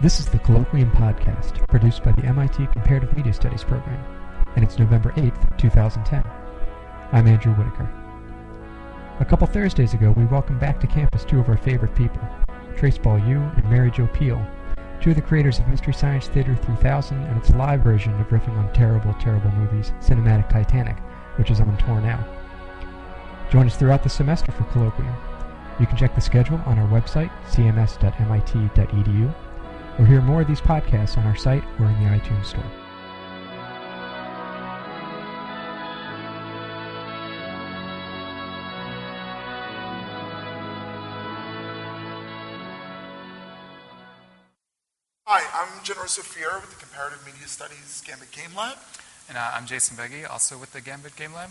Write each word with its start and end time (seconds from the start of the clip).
This 0.00 0.20
is 0.20 0.26
the 0.26 0.38
Colloquium 0.38 0.92
Podcast, 0.92 1.66
produced 1.66 2.04
by 2.04 2.12
the 2.12 2.22
MIT 2.22 2.68
Comparative 2.68 3.16
Media 3.16 3.32
Studies 3.32 3.64
program, 3.64 4.00
and 4.54 4.64
it's 4.64 4.78
November 4.78 5.10
8th, 5.16 5.58
2010. 5.58 6.24
I'm 7.10 7.26
Andrew 7.26 7.52
Whitacre. 7.54 7.90
A 9.18 9.24
couple 9.24 9.48
Thursdays 9.48 9.94
ago, 9.94 10.12
we 10.12 10.24
welcomed 10.26 10.60
back 10.60 10.78
to 10.78 10.86
campus 10.86 11.24
two 11.24 11.40
of 11.40 11.48
our 11.48 11.56
favorite 11.56 11.96
people, 11.96 12.20
Trace 12.76 12.96
Beaulieu 12.96 13.40
and 13.40 13.68
Mary 13.68 13.90
Jo 13.90 14.06
Pehl, 14.06 14.40
two 15.00 15.10
of 15.10 15.16
the 15.16 15.22
creators 15.22 15.58
of 15.58 15.66
Mystery 15.66 15.92
Science 15.92 16.28
Theater 16.28 16.54
3000 16.54 17.20
and 17.20 17.36
its 17.36 17.50
live 17.50 17.80
version 17.80 18.14
of 18.20 18.28
riffing 18.28 18.56
on 18.56 18.72
terrible, 18.72 19.14
terrible 19.14 19.50
movies, 19.50 19.90
Cinematic 19.98 20.48
Titanic, 20.48 21.00
which 21.38 21.50
is 21.50 21.58
on 21.58 21.76
tour 21.76 22.00
now. 22.00 22.24
Join 23.50 23.66
us 23.66 23.76
throughout 23.76 24.04
the 24.04 24.08
semester 24.08 24.52
for 24.52 24.62
Colloquium. 24.66 25.16
You 25.80 25.86
can 25.86 25.96
check 25.96 26.14
the 26.14 26.20
schedule 26.20 26.60
on 26.66 26.78
our 26.78 26.86
website, 26.86 27.32
cms.mit.edu, 27.50 29.34
or 29.98 30.06
hear 30.06 30.20
more 30.22 30.42
of 30.42 30.48
these 30.48 30.60
podcasts 30.60 31.18
on 31.18 31.24
our 31.26 31.36
site 31.36 31.64
or 31.78 31.86
in 31.86 31.98
the 32.04 32.10
iTunes 32.10 32.46
Store. 32.46 32.62
Hi, 45.26 45.44
I'm 45.52 45.84
Jennifer 45.84 46.08
Sophia 46.08 46.48
with 46.60 46.70
the 46.70 46.80
Comparative 46.80 47.20
Media 47.26 47.46
Studies 47.48 48.02
Gambit 48.06 48.30
Game 48.32 48.54
Lab. 48.56 48.78
And 49.28 49.36
uh, 49.36 49.50
I'm 49.52 49.66
Jason 49.66 49.94
Begy, 49.96 50.24
also 50.24 50.56
with 50.56 50.72
the 50.72 50.80
Gambit 50.80 51.16
Game 51.16 51.34
Lab. 51.34 51.50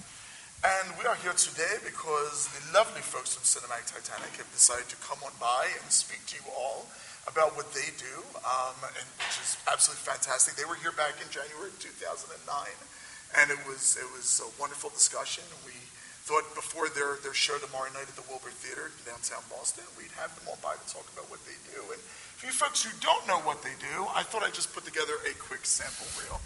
And 0.66 0.98
we 0.98 1.06
are 1.06 1.14
here 1.22 1.34
today 1.38 1.78
because 1.86 2.50
the 2.50 2.74
lovely 2.74 3.06
folks 3.06 3.38
from 3.38 3.46
Cinematic 3.46 3.94
Titanic 3.94 4.34
have 4.42 4.50
decided 4.50 4.90
to 4.90 4.96
come 4.98 5.20
on 5.24 5.30
by 5.40 5.70
and 5.78 5.92
speak 5.92 6.26
to 6.26 6.36
you 6.42 6.50
all 6.58 6.88
about 7.28 7.56
what 7.56 7.72
they 7.76 7.92
do, 8.00 8.16
um, 8.48 8.76
and, 8.88 9.08
which 9.20 9.38
is 9.44 9.60
absolutely 9.68 10.04
fantastic. 10.08 10.56
They 10.56 10.66
were 10.66 10.80
here 10.80 10.96
back 10.96 11.20
in 11.20 11.28
January 11.30 11.70
of 11.70 11.80
2009, 11.80 12.34
and 13.38 13.52
it 13.52 13.60
was 13.68 14.00
it 14.00 14.08
was 14.16 14.40
a 14.40 14.50
wonderful 14.60 14.90
discussion. 14.90 15.44
We 15.68 15.76
thought 16.28 16.44
before 16.56 16.92
their, 16.92 17.16
their 17.24 17.34
show 17.34 17.56
tomorrow 17.56 17.88
night 17.96 18.04
at 18.04 18.16
the 18.20 18.28
Wilbur 18.28 18.52
Theater 18.52 18.92
in 18.92 19.00
downtown 19.08 19.40
Boston, 19.48 19.88
we'd 19.96 20.12
have 20.20 20.36
them 20.36 20.52
all 20.52 20.60
by 20.60 20.76
to 20.76 20.88
talk 20.92 21.08
about 21.16 21.32
what 21.32 21.40
they 21.48 21.56
do. 21.72 21.80
And 21.88 22.02
for 22.36 22.48
you 22.48 22.52
folks 22.52 22.84
who 22.84 22.92
don't 23.00 23.24
know 23.32 23.40
what 23.48 23.64
they 23.64 23.72
do, 23.80 24.04
I 24.12 24.24
thought 24.24 24.44
I'd 24.44 24.54
just 24.54 24.76
put 24.76 24.84
together 24.84 25.16
a 25.24 25.32
quick 25.40 25.64
sample 25.64 26.04
reel. 26.20 26.40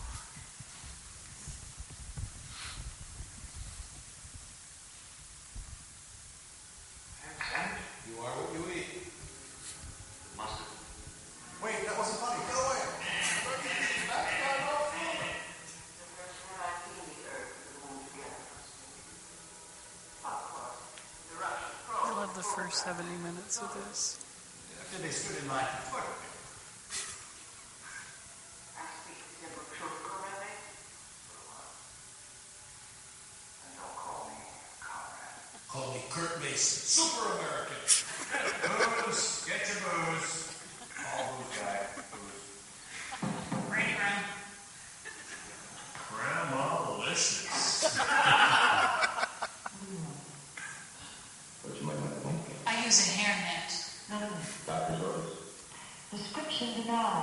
You 8.05 8.21
are 8.21 8.33
what 8.37 8.53
you 8.53 8.63
eat. 8.69 9.09
Mustard. 10.37 10.69
Wait, 11.65 11.81
that 11.89 11.97
wasn't 11.97 12.21
funny. 12.21 12.37
Go 12.53 12.61
away. 12.69 12.85
I 22.03 22.13
love 22.13 22.35
the 22.35 22.43
first 22.43 22.61
70 22.72 23.09
minutes 23.23 23.61
of 23.61 23.73
this. 23.88 24.19
After 24.80 25.02
they 25.03 25.09
stood 25.09 25.41
in 25.44 25.50
line 25.50 25.66
for 25.66 25.91
toilet. 25.91 26.31
Call 35.69 35.94
me 35.94 36.02
Kurt 36.09 36.42
Mason, 36.42 36.83
super 36.83 37.25
American. 37.31 37.80
booze, 39.05 39.45
get 39.47 39.67
your 39.67 39.80
booze. 39.88 40.52
All 41.16 41.38
booze, 41.38 41.58
guy, 41.59 41.80
booze. 42.11 42.44
Randy 43.72 43.94
Brown. 43.95 44.23
Grandma 46.09 46.99
listens. 47.08 47.98
What'd 51.64 51.82
you 51.82 51.88
like 51.88 51.99
my 51.99 52.11
blanket? 52.21 52.55
I 52.67 52.83
use 52.86 52.99
a 52.99 53.11
hairnet. 53.11 53.71
Doctor's 54.67 55.02
orders. 55.02 55.32
Prescription 56.91 57.20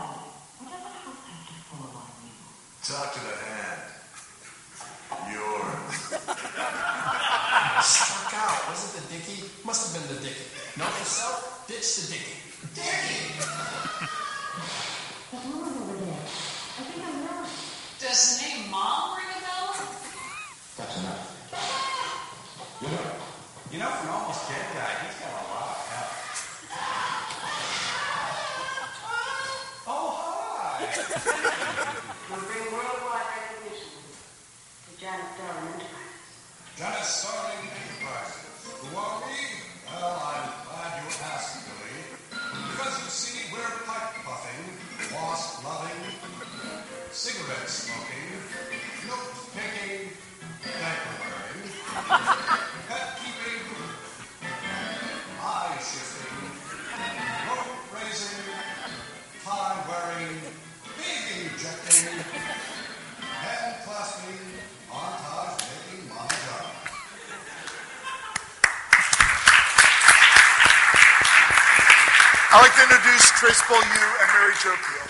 introduce 72.90 73.30
Trace 73.32 73.62
Beaulieu 73.66 73.82
and 73.84 74.32
Mary 74.32 74.54
Jo 74.62 74.70
Pehl. 74.70 75.08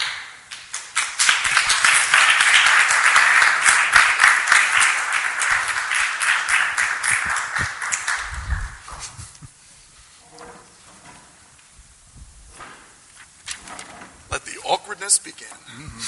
Let 14.31 14.44
the 14.44 14.59
awkwardness 14.67 15.19
begin. 15.21 15.47
Mm-hmm. 15.47 15.99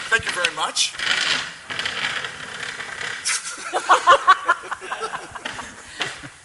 Thank 0.10 0.24
you 0.26 0.32
very 0.32 0.54
much. 0.54 0.92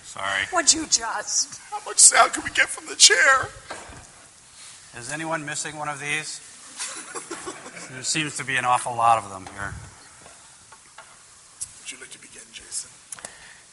Sorry. 0.05 0.43
Would 0.53 0.71
you 0.71 0.85
just? 0.85 1.64
How 1.85 1.91
much 1.91 1.99
sound 1.99 2.33
can 2.33 2.43
we 2.43 2.49
get 2.49 2.67
from 2.67 2.87
the 2.87 2.95
chair? 2.95 3.47
Is 4.97 5.11
anyone 5.11 5.45
missing 5.45 5.77
one 5.77 5.87
of 5.87 5.99
these? 5.99 6.41
there 7.91 8.01
seems 8.01 8.37
to 8.37 8.43
be 8.43 8.55
an 8.55 8.65
awful 8.65 8.95
lot 8.95 9.19
of 9.19 9.29
them 9.29 9.45
here. 9.53 9.71
Would 11.79 11.91
you 11.91 11.99
like 11.99 12.09
to 12.09 12.19
begin, 12.19 12.41
Jason? 12.51 12.89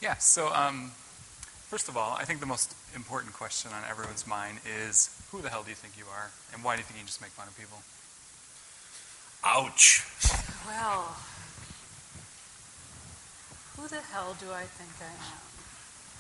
Yeah, 0.03 0.19
so 0.19 0.53
um, 0.53 0.93
first 1.71 1.89
of 1.89 1.97
all, 1.97 2.15
I 2.21 2.27
think 2.27 2.41
the 2.41 2.47
most 2.47 2.75
important 2.95 3.33
question 3.33 3.71
on 3.73 3.83
everyone's 3.89 4.27
mind 4.27 4.59
is 4.85 5.09
who 5.31 5.41
the 5.41 5.49
hell 5.49 5.63
do 5.63 5.71
you 5.71 5.77
think 5.77 5.97
you 5.97 6.05
are? 6.13 6.29
And 6.53 6.63
why 6.63 6.77
do 6.77 6.81
you 6.81 6.85
think 6.85 7.01
you 7.01 7.07
just 7.07 7.23
make 7.23 7.31
fun 7.31 7.49
of 7.49 7.57
people? 7.57 7.81
Ouch. 9.43 10.05
Well, 10.69 11.17
who 13.79 13.89
the 13.89 14.03
hell 14.13 14.37
do 14.39 14.53
I 14.53 14.65
think 14.65 14.91
I 15.01 15.15
am? 15.33 15.41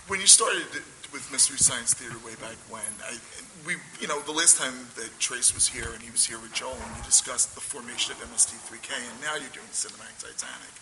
When 0.09 0.21
you 0.21 0.27
started 0.27 0.65
with 1.13 1.29
Mystery 1.31 1.61
Science 1.61 1.93
Theater 1.93 2.17
way 2.25 2.33
back 2.41 2.57
when, 2.73 2.89
I, 3.05 3.21
we, 3.69 3.77
you 4.01 4.09
know, 4.09 4.19
the 4.25 4.33
last 4.33 4.57
time 4.57 4.73
that 4.97 5.13
Trace 5.21 5.53
was 5.53 5.69
here 5.69 5.93
and 5.93 6.01
he 6.01 6.11
was 6.11 6.25
here 6.25 6.41
with 6.41 6.57
Joel, 6.57 6.73
and 6.73 6.97
you 6.97 7.05
discussed 7.05 7.55
the 7.55 7.61
formation 7.61 8.17
of 8.17 8.19
MST3K, 8.33 8.97
and 8.97 9.17
now 9.21 9.37
you're 9.37 9.53
doing 9.53 9.69
Cinematic 9.77 10.25
Titanic. 10.25 10.73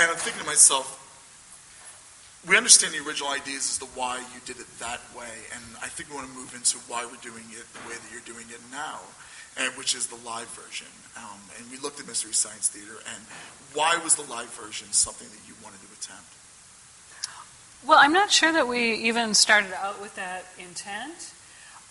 And 0.00 0.08
I'm 0.08 0.16
thinking 0.16 0.40
to 0.40 0.48
myself, 0.48 1.04
we 2.48 2.56
understand 2.56 2.96
the 2.96 3.04
original 3.04 3.28
ideas 3.28 3.68
as 3.68 3.76
to 3.84 3.88
why 3.92 4.24
you 4.32 4.40
did 4.48 4.56
it 4.56 4.66
that 4.80 5.04
way, 5.12 5.36
and 5.52 5.62
I 5.84 5.92
think 5.92 6.08
we 6.08 6.16
want 6.16 6.32
to 6.32 6.34
move 6.34 6.56
into 6.56 6.80
why 6.88 7.04
we're 7.04 7.20
doing 7.20 7.44
it 7.52 7.68
the 7.68 7.84
way 7.92 7.96
that 8.00 8.08
you're 8.08 8.24
doing 8.24 8.48
it 8.48 8.64
now, 8.72 9.04
and 9.60 9.68
which 9.76 9.92
is 9.92 10.08
the 10.08 10.18
live 10.24 10.48
version. 10.56 10.88
Um, 11.12 11.44
and 11.60 11.68
we 11.68 11.76
looked 11.84 12.00
at 12.00 12.08
Mystery 12.08 12.32
Science 12.32 12.72
Theater, 12.72 13.04
and 13.04 13.20
why 13.76 14.00
was 14.00 14.16
the 14.16 14.24
live 14.32 14.48
version 14.56 14.88
something 14.96 15.28
that 15.28 15.44
you 15.44 15.52
wanted 15.60 15.84
to 15.84 15.90
attempt? 15.92 16.37
Well, 17.86 17.98
I'm 17.98 18.12
not 18.12 18.30
sure 18.30 18.52
that 18.52 18.66
we 18.66 18.94
even 18.94 19.34
started 19.34 19.72
out 19.72 20.00
with 20.00 20.14
that 20.16 20.44
intent. 20.58 21.32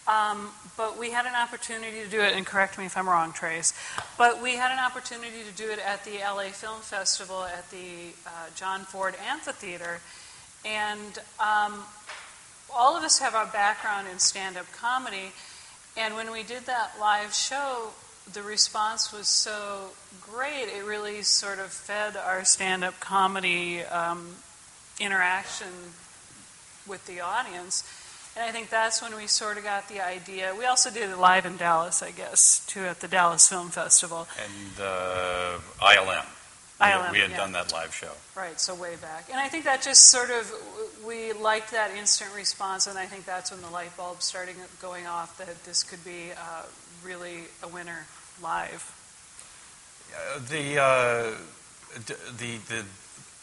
Um, 0.07 0.51
but 0.77 0.97
we 0.97 1.11
had 1.11 1.25
an 1.25 1.35
opportunity 1.35 2.01
to 2.01 2.09
do 2.09 2.21
it, 2.21 2.33
and 2.33 2.45
correct 2.45 2.77
me 2.77 2.85
if 2.85 2.95
I'm 2.95 3.09
wrong, 3.09 3.33
Trace, 3.33 3.73
but 4.17 4.41
we 4.41 4.55
had 4.55 4.71
an 4.71 4.79
opportunity 4.79 5.43
to 5.43 5.51
do 5.51 5.69
it 5.69 5.79
at 5.79 6.05
the 6.05 6.19
LA 6.19 6.49
Film 6.53 6.79
Festival 6.79 7.43
at 7.43 7.69
the 7.71 8.13
uh, 8.25 8.29
John 8.55 8.81
Ford 8.81 9.15
Amphitheater. 9.29 9.99
And 10.63 11.19
um, 11.41 11.83
all 12.73 12.95
of 12.95 13.03
us 13.03 13.19
have 13.19 13.35
our 13.35 13.47
background 13.47 14.07
in 14.09 14.19
stand 14.19 14.55
up 14.55 14.65
comedy. 14.71 15.31
And 15.97 16.15
when 16.15 16.31
we 16.31 16.43
did 16.43 16.65
that 16.67 16.91
live 17.01 17.33
show, 17.33 17.89
the 18.31 18.41
response 18.41 19.11
was 19.11 19.27
so 19.27 19.89
great. 20.21 20.69
It 20.69 20.85
really 20.85 21.21
sort 21.23 21.59
of 21.59 21.67
fed 21.67 22.15
our 22.15 22.45
stand 22.45 22.85
up 22.85 22.99
comedy 23.01 23.81
um, 23.83 24.35
interaction 24.99 25.67
with 26.87 27.05
the 27.05 27.21
audience. 27.21 27.83
And 28.35 28.45
I 28.45 28.51
think 28.51 28.69
that's 28.69 29.01
when 29.01 29.15
we 29.15 29.25
sort 29.25 29.57
of 29.57 29.63
got 29.63 29.89
the 29.89 30.05
idea. 30.05 30.53
We 30.57 30.65
also 30.65 30.91
did 30.91 31.09
it 31.09 31.17
live 31.17 31.45
in 31.45 31.57
Dallas, 31.57 32.03
I 32.03 32.11
guess, 32.11 32.63
too, 32.67 32.81
at 32.81 32.99
the 32.99 33.07
Dallas 33.07 33.47
Film 33.47 33.69
Festival. 33.69 34.27
And 34.37 34.79
uh, 34.79 35.57
ILM. 35.81 36.25
ILM, 36.79 37.11
we 37.11 37.19
had 37.19 37.31
yeah. 37.31 37.37
done 37.37 37.53
that 37.53 37.73
live 37.73 37.93
show. 37.93 38.11
Right, 38.35 38.59
so 38.59 38.75
way 38.75 38.95
back. 39.01 39.29
And 39.31 39.39
I 39.39 39.47
think 39.47 39.63
that 39.63 39.81
just 39.81 40.09
sort 40.09 40.29
of, 40.29 40.53
we 41.05 41.33
liked 41.33 41.71
that 41.71 41.89
instant 41.97 42.29
response, 42.35 42.85
and 42.85 42.99
I 42.99 43.07
think 43.07 43.25
that's 43.25 43.51
when 43.51 43.61
the 43.61 43.69
light 43.71 43.95
bulb 43.97 44.21
started 44.21 44.55
going 44.79 45.07
off 45.07 45.39
that 45.39 45.63
this 45.63 45.81
could 45.81 46.03
be 46.05 46.31
uh, 46.37 46.63
really 47.03 47.45
a 47.63 47.67
winner 47.67 48.05
live. 48.43 48.93
Uh, 50.13 50.39
the, 50.47 50.79
uh, 50.79 51.31
d- 52.05 52.13
the 52.37 52.57
the 52.69 52.85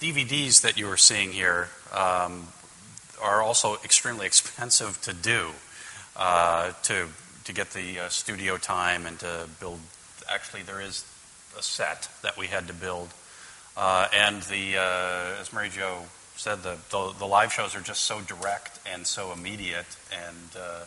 DVDs 0.05 0.61
that 0.61 0.77
you 0.77 0.87
were 0.87 0.99
seeing 0.99 1.33
here 1.33 1.69
um, 1.95 2.47
are 3.23 3.41
also 3.41 3.77
extremely 3.85 4.27
expensive 4.33 5.01
to 5.03 5.15
do, 5.15 5.49
uh, 6.17 6.73
to 6.83 7.09
to 7.45 7.53
get 7.53 7.71
the 7.71 8.01
uh, 8.01 8.09
studio 8.09 8.59
time 8.59 9.06
and 9.06 9.19
to 9.21 9.49
build. 9.61 9.81
Actually, 10.29 10.62
there 10.62 10.81
is 10.81 11.06
a 11.59 11.62
set 11.62 12.09
that 12.23 12.37
we 12.37 12.49
had 12.49 12.67
to 12.67 12.75
build, 12.75 13.09
uh, 13.79 14.09
and 14.15 14.43
the 14.43 14.77
uh, 14.77 15.41
as 15.41 15.53
Mary 15.55 15.71
Jo 15.71 16.03
said, 16.37 16.62
the, 16.62 16.77
the 16.91 17.15
the 17.19 17.27
live 17.27 17.51
shows 17.51 17.75
are 17.75 17.81
just 17.81 18.03
so 18.03 18.21
direct 18.21 18.79
and 18.93 19.06
so 19.06 19.33
immediate 19.33 19.97
and. 20.12 20.56
Uh, 20.56 20.85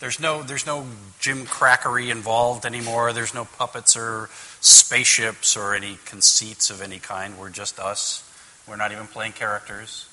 there's 0.00 0.20
no, 0.20 0.44
there's 0.44 0.64
no 0.64 0.86
Jim 1.18 1.44
Crackery 1.44 2.12
involved 2.12 2.64
anymore. 2.64 3.12
There's 3.12 3.34
no 3.34 3.44
puppets 3.44 3.96
or 3.96 4.30
spaceships 4.60 5.56
or 5.56 5.74
any 5.74 5.98
conceits 6.04 6.70
of 6.70 6.80
any 6.80 7.00
kind. 7.00 7.36
We're 7.36 7.50
just 7.50 7.80
us. 7.80 8.22
We're 8.68 8.76
not 8.76 8.92
even 8.92 9.06
playing 9.06 9.32
characters. 9.32 10.08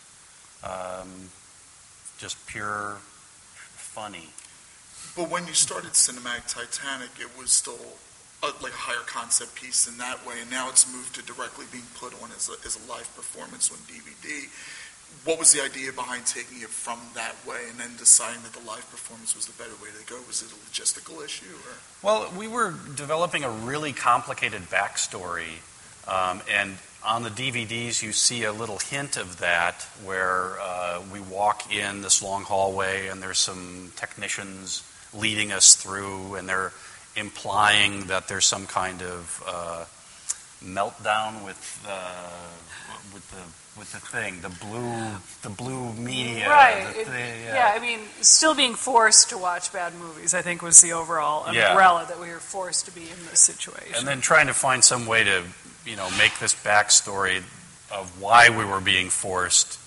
Um, 0.63 1.29
just 2.17 2.45
pure 2.47 2.97
funny. 3.95 4.29
But 5.15 5.29
when 5.29 5.47
you 5.47 5.53
started 5.53 5.91
Cinematic 5.91 6.47
Titanic, 6.53 7.11
it 7.19 7.29
was 7.37 7.51
still 7.51 7.79
a, 8.43 8.47
like 8.61 8.73
a 8.73 8.83
higher 8.87 9.05
concept 9.05 9.55
piece 9.55 9.87
in 9.87 9.97
that 9.97 10.25
way, 10.25 10.35
and 10.41 10.49
now 10.51 10.69
it's 10.69 10.91
moved 10.91 11.15
to 11.15 11.21
directly 11.23 11.65
being 11.71 11.87
put 11.95 12.13
on 12.21 12.29
as 12.35 12.49
a, 12.49 12.55
as 12.65 12.75
a 12.75 12.91
live 12.91 13.07
performance 13.15 13.71
on 13.71 13.77
DVD. 13.87 14.49
What 15.23 15.39
was 15.39 15.53
the 15.53 15.63
idea 15.63 15.93
behind 15.93 16.25
taking 16.25 16.61
it 16.61 16.67
from 16.67 16.99
that 17.13 17.35
way 17.47 17.61
and 17.69 17.79
then 17.79 17.95
deciding 17.97 18.43
that 18.43 18.51
the 18.51 18.65
live 18.67 18.89
performance 18.91 19.35
was 19.35 19.45
the 19.45 19.53
better 19.53 19.75
way 19.81 19.89
to 19.97 20.05
go? 20.11 20.19
Was 20.27 20.41
it 20.41 20.51
a 20.51 20.59
logistical 20.67 21.23
issue? 21.23 21.55
Or? 21.55 21.75
Well, 22.03 22.33
we 22.37 22.47
were 22.47 22.73
developing 22.95 23.43
a 23.43 23.49
really 23.49 23.93
complicated 23.93 24.63
backstory, 24.63 25.63
um, 26.07 26.41
and 26.51 26.75
on 27.03 27.21
the 27.23 27.29
DVDs, 27.29 28.01
you 28.01 28.11
see 28.11 28.43
a 28.45 28.51
little 28.51 28.79
hint 28.79 29.15
of 29.17 29.39
that 29.39 29.87
where 30.03 30.59
uh, 30.59 31.01
we 31.13 31.19
walk 31.19 31.71
in 31.73 32.01
this 32.01 32.21
long 32.23 32.43
hallway, 32.43 33.07
and 33.07 33.21
there's 33.21 33.37
some 33.37 33.91
technicians 33.95 34.81
leading 35.13 35.51
us 35.51 35.75
through, 35.75 36.35
and 36.35 36.49
they're 36.49 36.71
implying 37.15 38.07
that 38.07 38.27
there's 38.27 38.45
some 38.45 38.65
kind 38.65 39.01
of 39.01 39.43
uh, 39.47 39.85
meltdown 40.63 41.45
with 41.45 41.85
uh, 41.87 42.31
with 43.13 43.29
the 43.31 43.79
with 43.79 43.91
the 43.91 43.99
thing, 43.99 44.39
the 44.41 44.49
blue 44.49 45.11
the 45.43 45.49
blue 45.49 45.93
media. 45.93 46.49
right. 46.49 46.91
the 46.93 47.01
It- 47.01 47.07
thing, 47.07 47.43
yeah. 47.45 47.73
I 47.75 47.79
mean, 47.79 47.99
still 48.21 48.55
being 48.55 48.73
forced 48.73 49.29
to 49.29 49.37
watch 49.37 49.71
bad 49.73 49.93
movies, 49.95 50.33
I 50.33 50.41
think, 50.41 50.61
was 50.61 50.81
the 50.81 50.93
overall 50.93 51.51
Yeah. 51.53 51.69
umbrella 51.69 52.05
that 52.07 52.19
we 52.19 52.29
were 52.29 52.39
forced 52.39 52.85
to 52.85 52.91
be 52.91 53.03
in 53.03 53.25
this 53.29 53.41
situation. 53.41 53.95
And 53.95 54.07
then 54.07 54.21
trying 54.21 54.47
to 54.47 54.53
find 54.53 54.83
some 54.83 55.05
way 55.05 55.23
to, 55.25 55.43
you 55.85 55.95
know, 55.95 56.09
make 56.17 56.37
this 56.39 56.55
backstory 56.55 57.37
of 57.91 58.21
why 58.21 58.49
we 58.49 58.65
were 58.65 58.81
being 58.81 59.09
forced. 59.09 59.79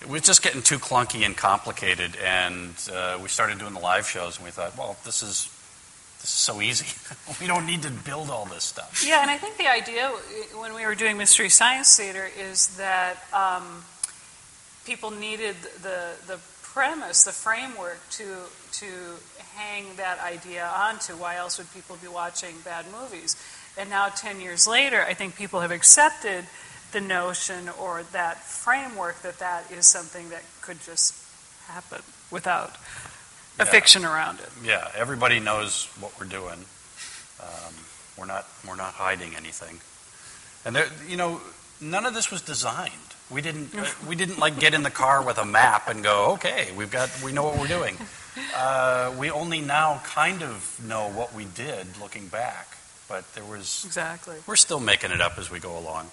It 0.00 0.08
was 0.08 0.22
just 0.22 0.42
getting 0.42 0.62
too 0.62 0.78
clunky 0.78 1.24
and 1.24 1.36
complicated, 1.36 2.16
and 2.16 2.74
uh, 2.92 3.18
we 3.22 3.28
started 3.28 3.58
doing 3.58 3.72
the 3.72 3.80
live 3.80 4.08
shows, 4.08 4.36
and 4.36 4.44
we 4.44 4.50
thought, 4.50 4.76
well, 4.76 4.96
this 5.04 5.22
is 5.22 5.48
this 6.20 6.30
is 6.30 6.36
so 6.36 6.60
easy. 6.60 6.86
we 7.40 7.46
don't 7.46 7.66
need 7.66 7.82
to 7.82 7.90
build 7.90 8.30
all 8.30 8.44
this 8.46 8.64
stuff. 8.64 9.04
Yeah, 9.06 9.22
and 9.22 9.30
I 9.30 9.38
think 9.38 9.56
the 9.58 9.68
idea 9.68 10.06
uh, 10.06 10.58
when 10.60 10.74
we 10.74 10.84
were 10.86 10.94
doing 10.94 11.16
Mystery 11.16 11.48
Science 11.48 11.96
Theater 11.96 12.28
is 12.38 12.76
that 12.76 13.16
um, 13.32 13.84
people 14.84 15.10
needed 15.10 15.56
the 15.82 16.14
the 16.26 16.38
premise, 16.62 17.24
the 17.24 17.32
framework 17.32 18.00
to 18.10 18.24
to 18.72 18.86
hang 19.54 19.84
that 19.96 20.18
idea 20.20 20.66
onto. 20.66 21.12
Why 21.14 21.36
else 21.36 21.58
would 21.58 21.72
people 21.72 21.96
be 22.00 22.08
watching 22.08 22.54
bad 22.64 22.86
movies? 22.90 23.36
And 23.78 23.88
now, 23.90 24.08
ten 24.08 24.40
years 24.40 24.66
later, 24.66 25.02
I 25.02 25.14
think 25.14 25.36
people 25.36 25.60
have 25.60 25.70
accepted 25.70 26.44
the 26.92 27.00
notion 27.00 27.70
or 27.80 28.02
that 28.12 28.38
framework 28.44 29.22
that 29.22 29.38
that 29.38 29.70
is 29.72 29.86
something 29.86 30.28
that 30.30 30.42
could 30.60 30.80
just 30.82 31.14
happen 31.68 32.02
without 32.30 32.76
a 33.58 33.64
Yeah. 33.64 33.70
fiction 33.70 34.04
around 34.04 34.40
it. 34.40 34.50
Yeah, 34.62 34.90
everybody 34.94 35.40
knows 35.40 35.86
what 36.00 36.12
we're 36.20 36.26
doing. 36.26 36.66
Um, 37.40 37.74
we're 38.16 38.26
not 38.26 38.46
we're 38.66 38.76
not 38.76 38.94
hiding 38.94 39.34
anything, 39.36 39.80
and 40.66 40.76
there, 40.76 40.88
you 41.08 41.16
know, 41.16 41.40
none 41.80 42.04
of 42.04 42.12
this 42.14 42.30
was 42.30 42.42
designed. 42.42 42.92
We 43.30 43.40
didn't 43.40 43.74
uh, 43.74 43.86
we 44.06 44.14
didn't 44.14 44.38
like 44.38 44.58
get 44.60 44.74
in 44.74 44.82
the 44.82 44.90
car 44.90 45.22
with 45.22 45.38
a 45.38 45.46
map 45.46 45.88
and 45.88 46.02
go, 46.04 46.32
okay, 46.32 46.72
we've 46.76 46.90
got 46.90 47.08
we 47.24 47.32
know 47.32 47.44
what 47.44 47.58
we're 47.58 47.68
doing. 47.68 47.96
Uh, 48.56 49.12
we 49.18 49.30
only 49.30 49.60
now 49.60 50.00
kind 50.04 50.42
of 50.42 50.80
know 50.88 51.06
what 51.10 51.34
we 51.34 51.44
did 51.44 51.86
looking 52.00 52.28
back, 52.28 52.78
but 53.12 53.30
there 53.34 53.44
was 53.44 53.84
Exactly. 53.84 54.36
we're 54.46 54.56
still 54.56 54.80
making 54.80 55.10
it 55.10 55.20
up 55.20 55.36
as 55.36 55.50
we 55.50 55.58
go 55.60 55.76
along. 55.78 56.08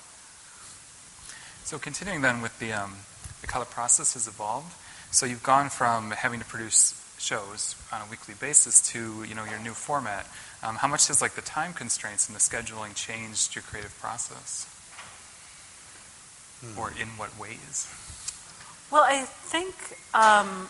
So 1.63 1.79
continuing 1.79 2.21
then 2.21 2.41
with 2.41 2.59
the 2.59 2.73
um, 2.73 2.97
the 3.39 3.47
color 3.47 3.63
process 3.63 4.15
has 4.15 4.27
evolved. 4.27 4.73
So 5.11 5.25
you've 5.25 5.41
gone 5.41 5.69
from 5.69 6.11
having 6.11 6.39
to 6.41 6.45
produce 6.45 6.93
shows 7.17 7.75
on 7.93 8.01
a 8.01 8.05
weekly 8.11 8.35
basis 8.37 8.81
to 8.91 9.23
you 9.23 9.33
know 9.33 9.45
your 9.45 9.59
new 9.59 9.71
format. 9.71 10.27
Um, 10.61 10.75
how 10.75 10.89
much 10.89 11.07
has 11.07 11.21
like 11.21 11.35
the 11.35 11.41
time 11.41 11.71
constraints 11.71 12.27
and 12.27 12.35
the 12.35 12.41
scheduling 12.41 12.93
changed 12.95 13.55
your 13.55 13.63
creative 13.63 13.97
process, 14.01 14.67
or 16.77 16.91
in 16.99 17.07
what 17.15 17.31
ways? 17.39 17.87
Well, 18.91 19.05
I 19.07 19.21
think 19.23 19.73
um, 20.13 20.67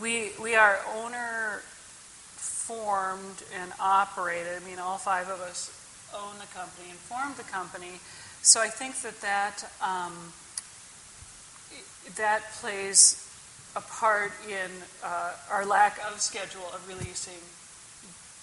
we 0.00 0.30
we 0.40 0.54
are 0.54 0.78
owner 0.94 1.62
formed 2.66 3.44
and 3.54 3.72
operated. 3.80 4.60
I 4.60 4.68
mean, 4.68 4.78
all 4.78 4.98
five 4.98 5.28
of 5.28 5.40
us 5.40 5.70
own 6.14 6.34
the 6.38 6.46
company 6.52 6.90
and 6.90 6.98
formed 6.98 7.36
the 7.36 7.44
company. 7.44 8.00
So 8.42 8.60
I 8.60 8.68
think 8.68 9.00
that 9.02 9.20
that 9.20 9.70
um, 9.82 10.32
that 12.16 12.42
plays 12.60 13.22
a 13.76 13.80
part 13.80 14.32
in 14.48 14.70
uh, 15.04 15.32
our 15.50 15.64
lack 15.64 15.98
of 16.10 16.20
schedule 16.20 16.66
of 16.74 16.86
releasing 16.88 17.38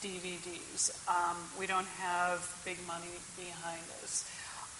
DVDs. 0.02 0.92
Um, 1.08 1.38
we 1.60 1.66
don't 1.66 1.88
have 2.00 2.48
big 2.64 2.78
money 2.86 3.18
behind 3.36 3.84
us. 4.04 4.30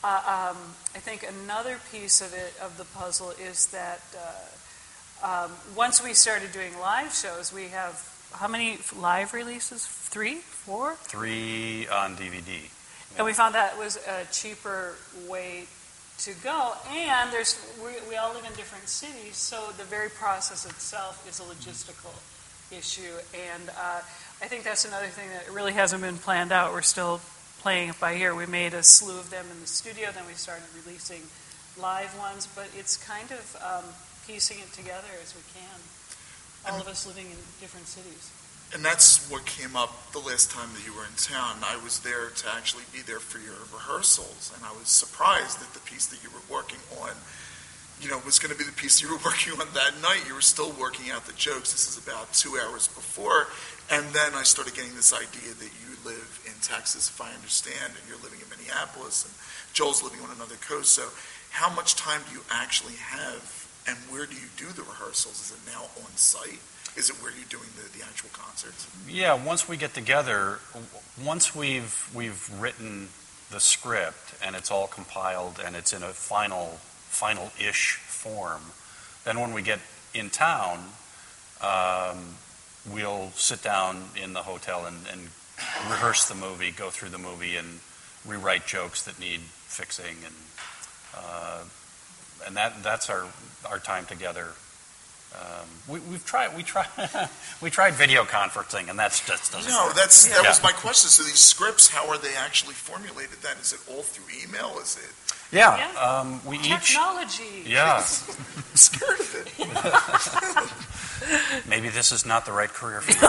Uh, 0.04 0.52
um, 0.52 0.58
I 0.94 1.00
think 1.00 1.26
another 1.44 1.80
piece 1.92 2.22
of 2.22 2.34
it, 2.34 2.54
of 2.62 2.78
the 2.78 2.84
puzzle, 2.84 3.32
is 3.42 3.68
that 3.68 4.02
uh, 5.24 5.46
um, 5.46 5.52
once 5.76 6.04
we 6.04 6.14
started 6.14 6.52
doing 6.52 6.78
live 6.80 7.14
shows, 7.14 7.54
we 7.54 7.70
have 7.70 8.13
how 8.34 8.48
many 8.48 8.78
live 9.00 9.34
releases? 9.34 9.86
Three, 9.86 10.36
four? 10.36 10.96
Three 10.96 11.88
on 11.88 12.16
DVD. 12.16 12.70
And 13.18 13.26
we 13.26 13.34
found 13.34 13.56
that 13.56 13.78
was 13.78 13.98
a 14.08 14.26
cheaper 14.32 14.96
way 15.28 15.66
to 16.20 16.34
go. 16.44 16.74
And 16.92 17.32
there's 17.32 17.60
we, 17.84 17.92
we 18.10 18.16
all 18.16 18.34
live 18.34 18.46
in 18.46 18.54
different 18.54 18.88
cities, 18.88 19.38
so 19.38 19.70
the 19.78 19.84
very 19.84 20.10
process 20.10 20.66
itself 20.66 21.26
is 21.30 21.40
a 21.40 21.44
logistical 21.44 22.14
issue. 22.76 23.14
And 23.34 23.70
uh, 23.70 24.02
I 24.42 24.48
think 24.48 24.64
that's 24.64 24.86
another 24.86 25.08
thing 25.08 25.30
that 25.30 25.52
really 25.54 25.74
hasn't 25.74 26.02
been 26.02 26.18
planned 26.18 26.52
out. 26.52 26.74
We're 26.74 26.82
still 26.82 27.22
playing 27.62 27.90
it 27.90 28.00
by 28.00 28.16
ear. 28.16 28.36
We 28.36 28.46
made 28.46 28.74
a 28.74 28.84
slew 28.84 29.18
of 29.18 29.30
them 29.30 29.46
in 29.52 29.62
the 29.62 29.68
studio, 29.68 30.10
then 30.14 30.26
we 30.28 30.34
started 30.34 30.66
releasing 30.86 31.22
live 31.80 32.18
ones, 32.18 32.48
but 32.56 32.68
it's 32.78 32.98
kind 32.98 33.32
of 33.32 33.58
um, 33.64 33.86
piecing 34.28 34.60
it 34.60 34.72
together 34.74 35.10
as 35.22 35.34
we 35.36 35.42
can. 35.54 35.80
All 36.70 36.80
of 36.80 36.88
us 36.88 37.06
living 37.06 37.26
in 37.26 37.38
different 37.60 37.88
cities. 37.88 38.32
And 38.74 38.84
that's 38.84 39.30
what 39.30 39.46
came 39.46 39.76
up 39.76 40.12
the 40.14 40.20
last 40.20 40.50
time 40.50 40.70
that 40.74 40.86
you 40.86 40.94
were 40.96 41.06
in 41.06 41.14
town. 41.16 41.58
I 41.62 41.78
was 41.84 42.00
there 42.00 42.30
to 42.30 42.46
actually 42.56 42.84
be 42.92 43.02
there 43.02 43.20
for 43.20 43.38
your 43.38 43.54
rehearsals, 43.72 44.52
and 44.56 44.66
I 44.66 44.72
was 44.74 44.88
surprised 44.88 45.60
that 45.62 45.74
the 45.74 45.84
piece 45.86 46.08
that 46.08 46.24
you 46.24 46.30
were 46.32 46.42
working 46.50 46.80
on 47.02 47.12
you 48.04 48.10
know, 48.10 48.20
was 48.26 48.38
going 48.38 48.52
to 48.52 48.58
be 48.58 48.66
the 48.66 48.76
piece 48.76 49.02
you 49.02 49.10
were 49.10 49.22
working 49.26 49.54
on 49.54 49.68
that 49.74 49.94
night. 50.02 50.28
You 50.28 50.36
were 50.36 50.42
still 50.42 50.72
working 50.80 51.12
out 51.12 51.26
the 51.26 51.34
jokes. 51.34 51.72
This 51.72 51.88
is 51.88 51.98
about 51.98 52.32
two 52.34 52.60
hours 52.60 52.88
before. 52.88 53.48
And 53.92 54.06
then 54.14 54.34
I 54.36 54.44
started 54.44 54.76
getting 54.76 54.96
this 54.96 55.14
idea 55.14 55.54
that 55.56 55.72
you 55.84 55.96
live 56.06 56.44
in 56.46 56.54
Texas, 56.62 57.10
if 57.10 57.20
I 57.22 57.32
understand, 57.34 57.94
and 57.96 58.04
you're 58.08 58.20
living 58.20 58.40
in 58.40 58.50
Minneapolis, 58.50 59.26
and 59.26 59.34
Joel's 59.74 60.04
living 60.04 60.20
on 60.22 60.32
another 60.36 60.56
coast. 60.56 60.92
So 60.94 61.08
how 61.52 61.74
much 61.74 61.96
time 61.96 62.22
do 62.28 62.36
you 62.36 62.44
actually 62.52 62.96
have, 62.96 63.63
and 63.88 63.98
where 64.10 64.26
do 64.26 64.36
you 64.36 64.48
do 64.58 64.68
the 64.68 64.84
rehearsals? 64.84 65.42
Is 65.42 65.52
it 65.52 65.72
now 65.72 65.84
on 66.04 66.16
site? 66.16 66.60
Is 66.96 67.10
it 67.10 67.16
where 67.24 67.32
you're 67.32 67.50
doing 67.50 67.70
the, 67.76 67.98
the 67.98 68.06
actual 68.06 68.30
concerts? 68.34 68.88
Yeah, 69.10 69.34
once 69.34 69.68
we 69.68 69.78
get 69.78 69.94
together, 69.94 70.60
once 71.24 71.56
we've 71.56 72.10
we've 72.14 72.50
written 72.62 73.10
the 73.52 73.60
script 73.60 74.36
and 74.44 74.56
it's 74.56 74.72
all 74.72 74.88
compiled 74.88 75.60
and 75.64 75.76
it's 75.76 75.94
in 75.94 76.04
a 76.04 76.10
final 76.10 76.80
final-ish 77.10 77.96
form, 77.96 78.62
then 79.26 79.40
when 79.40 79.54
we 79.54 79.62
get 79.62 79.80
in 80.14 80.30
town, 80.30 80.80
um, 81.62 82.36
we'll 82.92 83.32
sit 83.36 83.62
down 83.64 84.04
in 84.22 84.34
the 84.34 84.42
hotel 84.42 84.86
and, 84.86 84.98
and 85.12 85.22
rehearse 85.90 86.28
the 86.28 86.36
movie, 86.36 86.72
go 86.72 86.90
through 86.90 87.10
the 87.10 87.18
movie, 87.18 87.56
and 87.56 87.80
rewrite 88.26 88.66
jokes 88.66 89.04
that 89.04 89.20
need 89.20 89.40
fixing, 89.40 90.18
and 90.26 90.36
uh, 91.16 91.64
and 92.46 92.56
that 92.56 92.84
that's 92.84 93.10
our 93.10 93.26
our 93.70 93.80
time 93.80 94.06
together. 94.06 94.48
Um, 95.36 95.68
we, 95.88 96.00
we've 96.12 96.24
tried 96.26 96.56
we 96.56 96.62
tried 96.64 96.88
we 97.62 97.70
tried 97.72 97.94
video 97.94 98.24
conferencing, 98.24 98.90
and 98.90 98.98
that's 99.00 99.20
just 99.26 99.52
doesn't 99.52 99.72
No, 99.72 99.86
work. 99.88 99.96
that's 99.96 100.26
that 100.28 100.44
Yeah. 100.44 100.50
was 100.50 100.62
my 100.62 100.72
question. 100.72 101.10
So 101.10 101.24
these 101.24 101.40
scripts, 101.40 101.88
how 101.88 102.08
are 102.10 102.18
they 102.20 102.36
actually 102.36 102.76
formulated? 102.76 103.42
Then 103.42 103.58
is 103.62 103.74
it 103.74 103.80
all 103.90 104.04
through 104.04 104.26
email? 104.48 104.78
Is 104.80 104.96
it 104.98 105.10
Yeah, 105.56 105.78
Yeah. 105.78 105.92
um, 106.00 106.40
we 106.46 106.58
each. 106.60 106.90
Technology. 106.92 107.64
Yeah, 107.66 108.00
scared 108.76 109.20
of 109.20 109.36
it? 109.36 109.50
maybe 111.68 111.90
this 111.90 112.12
is 112.12 112.26
not 112.26 112.46
the 112.46 112.52
right 112.52 112.70
career 112.70 113.02
for 113.02 113.12
you. 113.14 113.28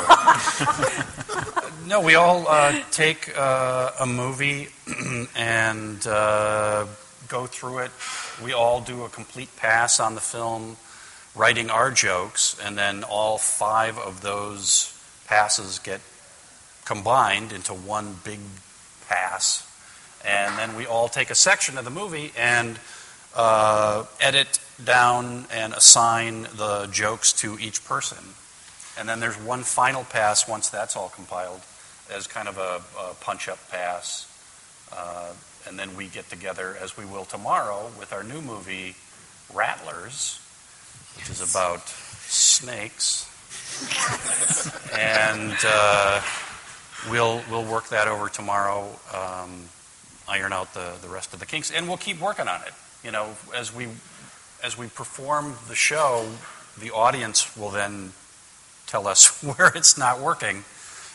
no, 1.88 2.00
we 2.02 2.14
all 2.16 2.46
uh, 2.48 2.72
take 2.90 3.32
uh, 3.38 3.92
a 4.00 4.06
movie 4.06 4.68
and 5.36 6.06
uh, 6.06 6.84
go 7.28 7.46
through 7.46 7.78
it. 7.78 7.90
We 8.42 8.52
all 8.52 8.80
do 8.80 9.04
a 9.04 9.08
complete 9.08 9.54
pass 9.56 10.00
on 10.00 10.14
the 10.14 10.20
film, 10.20 10.76
writing 11.34 11.70
our 11.70 11.90
jokes, 11.90 12.58
and 12.62 12.76
then 12.76 13.04
all 13.04 13.38
five 13.38 13.98
of 13.98 14.20
those 14.20 14.90
passes 15.26 15.78
get 15.78 16.00
combined 16.84 17.52
into 17.52 17.72
one 17.72 18.16
big 18.24 18.40
pass. 19.08 19.66
And 20.24 20.58
then 20.58 20.76
we 20.76 20.86
all 20.86 21.08
take 21.08 21.30
a 21.30 21.34
section 21.34 21.76
of 21.76 21.84
the 21.84 21.90
movie 21.90 22.32
and 22.36 22.78
uh, 23.34 24.04
edit 24.20 24.58
down 24.82 25.46
and 25.52 25.72
assign 25.74 26.42
the 26.56 26.88
jokes 26.90 27.32
to 27.32 27.58
each 27.58 27.84
person. 27.84 28.18
And 28.98 29.08
then 29.08 29.20
there's 29.20 29.36
one 29.36 29.62
final 29.62 30.04
pass 30.04 30.48
once 30.48 30.68
that's 30.68 30.96
all 30.96 31.08
compiled 31.08 31.60
as 32.10 32.26
kind 32.26 32.48
of 32.48 32.58
a, 32.58 32.80
a 33.00 33.14
punch 33.14 33.48
up 33.48 33.58
pass. 33.70 34.30
Uh, 34.92 35.32
and 35.66 35.78
then 35.78 35.96
we 35.96 36.08
get 36.08 36.28
together, 36.28 36.76
as 36.80 36.96
we 36.96 37.04
will 37.04 37.24
tomorrow, 37.24 37.90
with 37.98 38.12
our 38.12 38.22
new 38.22 38.40
movie, 38.40 38.96
Rattlers, 39.52 40.40
which 41.16 41.30
is 41.30 41.40
about 41.40 41.88
snakes. 41.88 43.30
and 44.96 45.56
uh, 45.64 46.20
we'll, 47.10 47.42
we'll 47.50 47.64
work 47.64 47.88
that 47.88 48.08
over 48.08 48.28
tomorrow, 48.28 48.88
um, 49.12 49.64
iron 50.28 50.52
out 50.52 50.72
the, 50.74 50.92
the 51.02 51.08
rest 51.08 51.32
of 51.34 51.40
the 51.40 51.46
kinks, 51.46 51.70
and 51.70 51.88
we'll 51.88 51.96
keep 51.96 52.20
working 52.20 52.48
on 52.48 52.60
it. 52.62 52.72
You 53.02 53.10
know, 53.10 53.36
as 53.54 53.74
we 53.74 53.88
as 54.62 54.78
we 54.78 54.86
perform 54.86 55.54
the 55.68 55.74
show, 55.74 56.26
the 56.78 56.90
audience 56.90 57.54
will 57.54 57.68
then 57.68 58.12
tell 58.86 59.06
us 59.06 59.42
where 59.56 59.70
it's 59.74 59.98
not 59.98 60.20
working, 60.20 60.64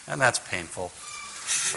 and 0.08 0.22
that's 0.22 0.40
painful. 0.40 0.92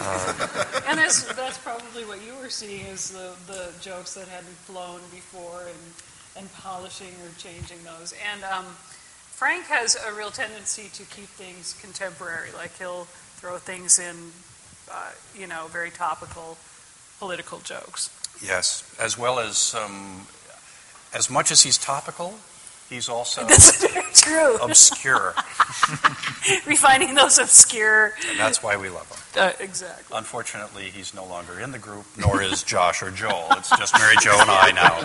Uh, 0.01 0.65
And 0.87 0.97
that's, 0.97 1.23
that's 1.33 1.57
probably 1.57 2.03
what 2.05 2.21
you 2.25 2.33
were 2.41 2.49
seeing 2.49 2.85
is 2.87 3.11
the, 3.11 3.33
the 3.47 3.71
jokes 3.81 4.13
that 4.15 4.27
hadn't 4.27 4.57
flown 4.67 4.99
before 5.11 5.61
and, 5.67 5.93
and 6.37 6.53
polishing 6.53 7.13
or 7.23 7.29
changing 7.37 7.77
those. 7.83 8.13
And 8.33 8.43
um, 8.43 8.65
Frank 9.31 9.65
has 9.65 9.95
a 9.95 10.13
real 10.13 10.29
tendency 10.31 10.89
to 10.93 11.03
keep 11.05 11.27
things 11.27 11.73
contemporary. 11.81 12.49
Like 12.55 12.77
he'll 12.77 13.05
throw 13.37 13.57
things 13.57 13.99
in, 13.99 14.31
uh, 14.91 15.11
you 15.37 15.47
know, 15.47 15.67
very 15.71 15.91
topical 15.91 16.57
political 17.19 17.59
jokes. 17.59 18.09
yes, 18.43 18.83
as 18.99 19.17
well 19.17 19.39
as 19.39 19.57
some, 19.57 20.27
as 21.13 21.29
much 21.29 21.51
as 21.51 21.61
he's 21.61 21.77
topical, 21.77 22.35
he's 22.89 23.09
also 23.09 23.43
That's 23.47 24.21
true. 24.21 24.57
obscure, 24.57 25.33
Refining 26.67 27.15
those 27.15 27.39
obscure. 27.39 28.13
and 28.29 28.39
that's 28.39 28.61
why 28.63 28.77
we 28.77 28.89
love 28.89 29.07
him. 29.09 29.17
Uh, 29.43 29.51
exactly. 29.59 30.15
Unfortunately, 30.17 30.83
he's 30.83 31.13
no 31.13 31.25
longer 31.25 31.59
in 31.59 31.71
the 31.71 31.79
group, 31.79 32.05
nor 32.17 32.41
is 32.41 32.61
Josh 32.63 33.01
or 33.01 33.09
Joel. 33.11 33.47
It's 33.51 33.69
just 33.77 33.93
Mary 33.97 34.15
Jo 34.21 34.31
and 34.39 34.49
I 34.49 34.71
now. 34.71 34.99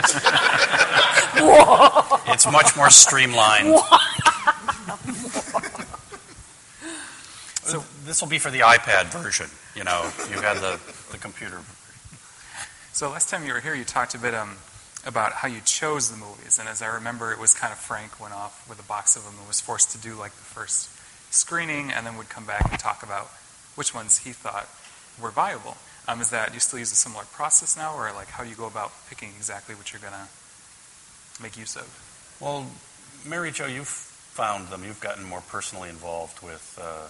It's 2.32 2.50
much 2.50 2.76
more 2.76 2.90
streamlined. 2.90 3.74
So 7.64 7.84
this 8.04 8.20
will 8.20 8.28
be 8.28 8.38
for 8.38 8.50
the 8.50 8.60
iPad 8.60 9.06
version. 9.06 9.46
You 9.74 9.84
know, 9.84 10.10
you 10.30 10.40
had 10.40 10.56
the, 10.58 10.78
the 11.10 11.18
computer. 11.18 11.60
So 12.92 13.10
last 13.10 13.28
time 13.30 13.46
you 13.46 13.52
were 13.52 13.60
here, 13.60 13.74
you 13.74 13.84
talked 13.84 14.14
a 14.14 14.18
bit 14.18 14.34
um, 14.34 14.56
about 15.06 15.32
how 15.32 15.48
you 15.48 15.60
chose 15.64 16.10
the 16.10 16.16
movies, 16.16 16.58
and 16.58 16.68
as 16.68 16.82
I 16.82 16.86
remember, 16.86 17.32
it 17.32 17.38
was 17.38 17.54
kind 17.54 17.72
of 17.72 17.78
Frank 17.78 18.20
went 18.20 18.34
off 18.34 18.68
with 18.68 18.80
a 18.80 18.82
box 18.82 19.16
of 19.16 19.24
them 19.24 19.34
and 19.38 19.46
was 19.46 19.60
forced 19.60 19.92
to 19.92 19.98
do 19.98 20.14
like 20.14 20.32
the 20.32 20.42
first 20.42 20.90
screening, 21.30 21.90
and 21.90 22.06
then 22.06 22.16
would 22.16 22.28
come 22.28 22.44
back 22.44 22.70
and 22.70 22.78
talk 22.78 23.02
about 23.02 23.26
which 23.74 23.94
ones 23.94 24.18
he 24.18 24.32
thought 24.32 24.68
were 25.20 25.30
viable. 25.30 25.76
Um, 26.06 26.20
is 26.20 26.30
that 26.30 26.54
you 26.54 26.60
still 26.60 26.78
use 26.78 26.90
a 26.90 26.96
similar 26.96 27.24
process 27.32 27.76
now, 27.76 27.94
or 27.94 28.10
like 28.12 28.28
how 28.28 28.44
do 28.44 28.50
you 28.50 28.56
go 28.56 28.66
about 28.66 28.92
picking 29.08 29.30
exactly 29.36 29.74
what 29.74 29.92
you're 29.92 30.02
gonna 30.02 30.28
make 31.42 31.56
use 31.56 31.76
of? 31.76 31.86
Well, 32.40 32.66
Mary 33.26 33.50
Jo, 33.50 33.66
you've 33.66 33.88
found 33.88 34.68
them. 34.68 34.84
You've 34.84 35.00
gotten 35.00 35.24
more 35.24 35.42
personally 35.48 35.90
involved 35.90 36.42
with 36.42 36.78
uh, 36.80 37.08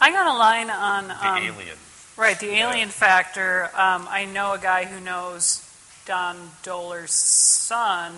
I 0.00 0.10
got 0.12 0.26
a 0.26 0.38
line 0.38 0.70
on 0.70 1.08
the 1.08 1.28
um, 1.28 1.36
alien. 1.36 1.76
Right, 2.16 2.38
the 2.38 2.52
alien 2.54 2.88
factor. 2.88 3.64
Um, 3.74 4.06
I 4.08 4.24
know 4.24 4.54
a 4.54 4.58
guy 4.58 4.84
who 4.84 4.98
knows 5.00 5.69
Don 6.10 6.50
Dohler's 6.64 7.12
son, 7.12 8.10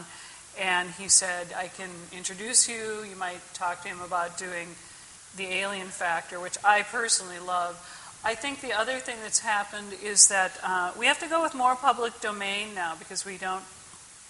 and 0.58 0.88
he 0.92 1.08
said, 1.08 1.48
I 1.54 1.68
can 1.68 1.90
introduce 2.10 2.66
you. 2.66 3.04
You 3.06 3.16
might 3.16 3.40
talk 3.52 3.82
to 3.82 3.88
him 3.88 4.00
about 4.00 4.38
doing 4.38 4.68
the 5.36 5.44
alien 5.44 5.88
factor, 5.88 6.40
which 6.40 6.56
I 6.64 6.84
personally 6.84 7.38
love. 7.38 7.76
I 8.24 8.34
think 8.34 8.62
the 8.62 8.72
other 8.72 8.96
thing 8.96 9.16
that's 9.22 9.40
happened 9.40 9.92
is 10.02 10.28
that 10.28 10.58
uh, 10.64 10.92
we 10.98 11.04
have 11.04 11.18
to 11.18 11.28
go 11.28 11.42
with 11.42 11.54
more 11.54 11.76
public 11.76 12.18
domain 12.22 12.74
now 12.74 12.94
because 12.98 13.26
we 13.26 13.36
don't. 13.36 13.62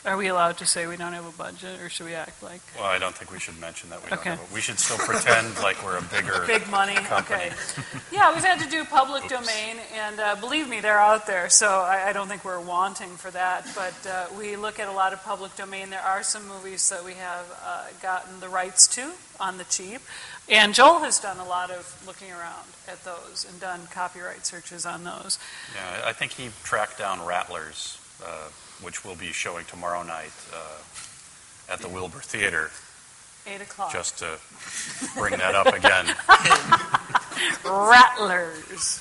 Are 0.04 0.16
we 0.16 0.26
allowed 0.26 0.58
to 0.58 0.66
say 0.66 0.88
we 0.88 0.96
don't 0.96 1.12
have 1.12 1.26
a 1.26 1.30
budget, 1.38 1.80
or 1.80 1.88
should 1.88 2.06
we 2.06 2.14
act 2.14 2.42
like 2.42 2.60
Well, 2.76 2.86
I 2.86 2.98
don't 2.98 3.14
think 3.14 3.30
we 3.30 3.38
should 3.38 3.56
mention 3.60 3.88
that 3.90 4.02
we 4.02 4.10
don't 4.10 4.18
Okay. 4.18 4.30
have 4.30 4.40
it. 4.40 4.52
We 4.52 4.60
should 4.60 4.80
still 4.80 4.98
pretend 4.98 5.56
like 5.62 5.80
we're 5.84 5.96
a 5.96 6.02
bigger. 6.02 6.42
big 6.46 6.68
money? 6.68 6.94
company. 6.94 7.36
Okay. 7.44 7.52
Yeah, 8.12 8.34
we've 8.34 8.44
had 8.44 8.58
to 8.60 8.68
do 8.68 8.84
public 8.84 9.26
domain, 9.28 9.76
and 9.94 10.18
uh, 10.20 10.34
believe 10.36 10.68
me, 10.68 10.80
they're 10.80 10.98
out 10.98 11.26
there. 11.26 11.48
So 11.48 11.68
I, 11.68 12.08
I 12.08 12.12
don't 12.12 12.26
think 12.28 12.44
we're 12.44 12.60
wanting 12.60 13.10
for 13.16 13.30
that. 13.30 13.66
But 13.74 13.94
uh, 14.10 14.26
we 14.38 14.56
look 14.56 14.78
at 14.80 14.88
a 14.88 14.92
lot 14.92 15.12
of 15.12 15.22
public 15.24 15.54
domain. 15.56 15.88
There 15.90 16.00
are 16.02 16.22
some 16.22 16.46
movies 16.48 16.88
that 16.90 17.04
we 17.04 17.14
have 17.14 17.46
uh, 17.64 17.84
gotten 18.02 18.40
the 18.40 18.48
rights 18.48 18.86
to 18.96 19.12
on 19.40 19.56
the 19.56 19.64
cheap, 19.64 20.00
and 20.48 20.74
Joel 20.74 20.98
has 21.00 21.18
done 21.20 21.38
a 21.38 21.44
lot 21.48 21.70
of 21.70 22.02
looking 22.06 22.30
around 22.32 22.66
at 22.88 23.02
those 23.04 23.46
and 23.48 23.58
done 23.60 23.80
copyright 23.92 24.44
searches 24.46 24.84
on 24.84 25.04
those. 25.04 25.38
Yeah, 25.74 26.02
I 26.04 26.12
think 26.12 26.32
he 26.32 26.50
tracked 26.64 26.98
down 26.98 27.24
Rattlers, 27.24 27.98
uh, 28.24 28.48
which 28.82 29.04
we'll 29.04 29.14
be 29.16 29.32
showing 29.32 29.64
tomorrow 29.66 30.02
night 30.02 30.32
uh, 30.54 31.72
at 31.72 31.80
the 31.80 31.88
Wilbur 31.88 32.18
Theater, 32.20 32.70
Eight 33.46 33.60
o'clock. 33.60 33.92
just 33.92 34.18
to 34.18 34.38
bring 35.16 35.36
that 35.38 35.54
up 35.54 35.66
again. 35.74 36.06
Rattlers. 37.64 39.00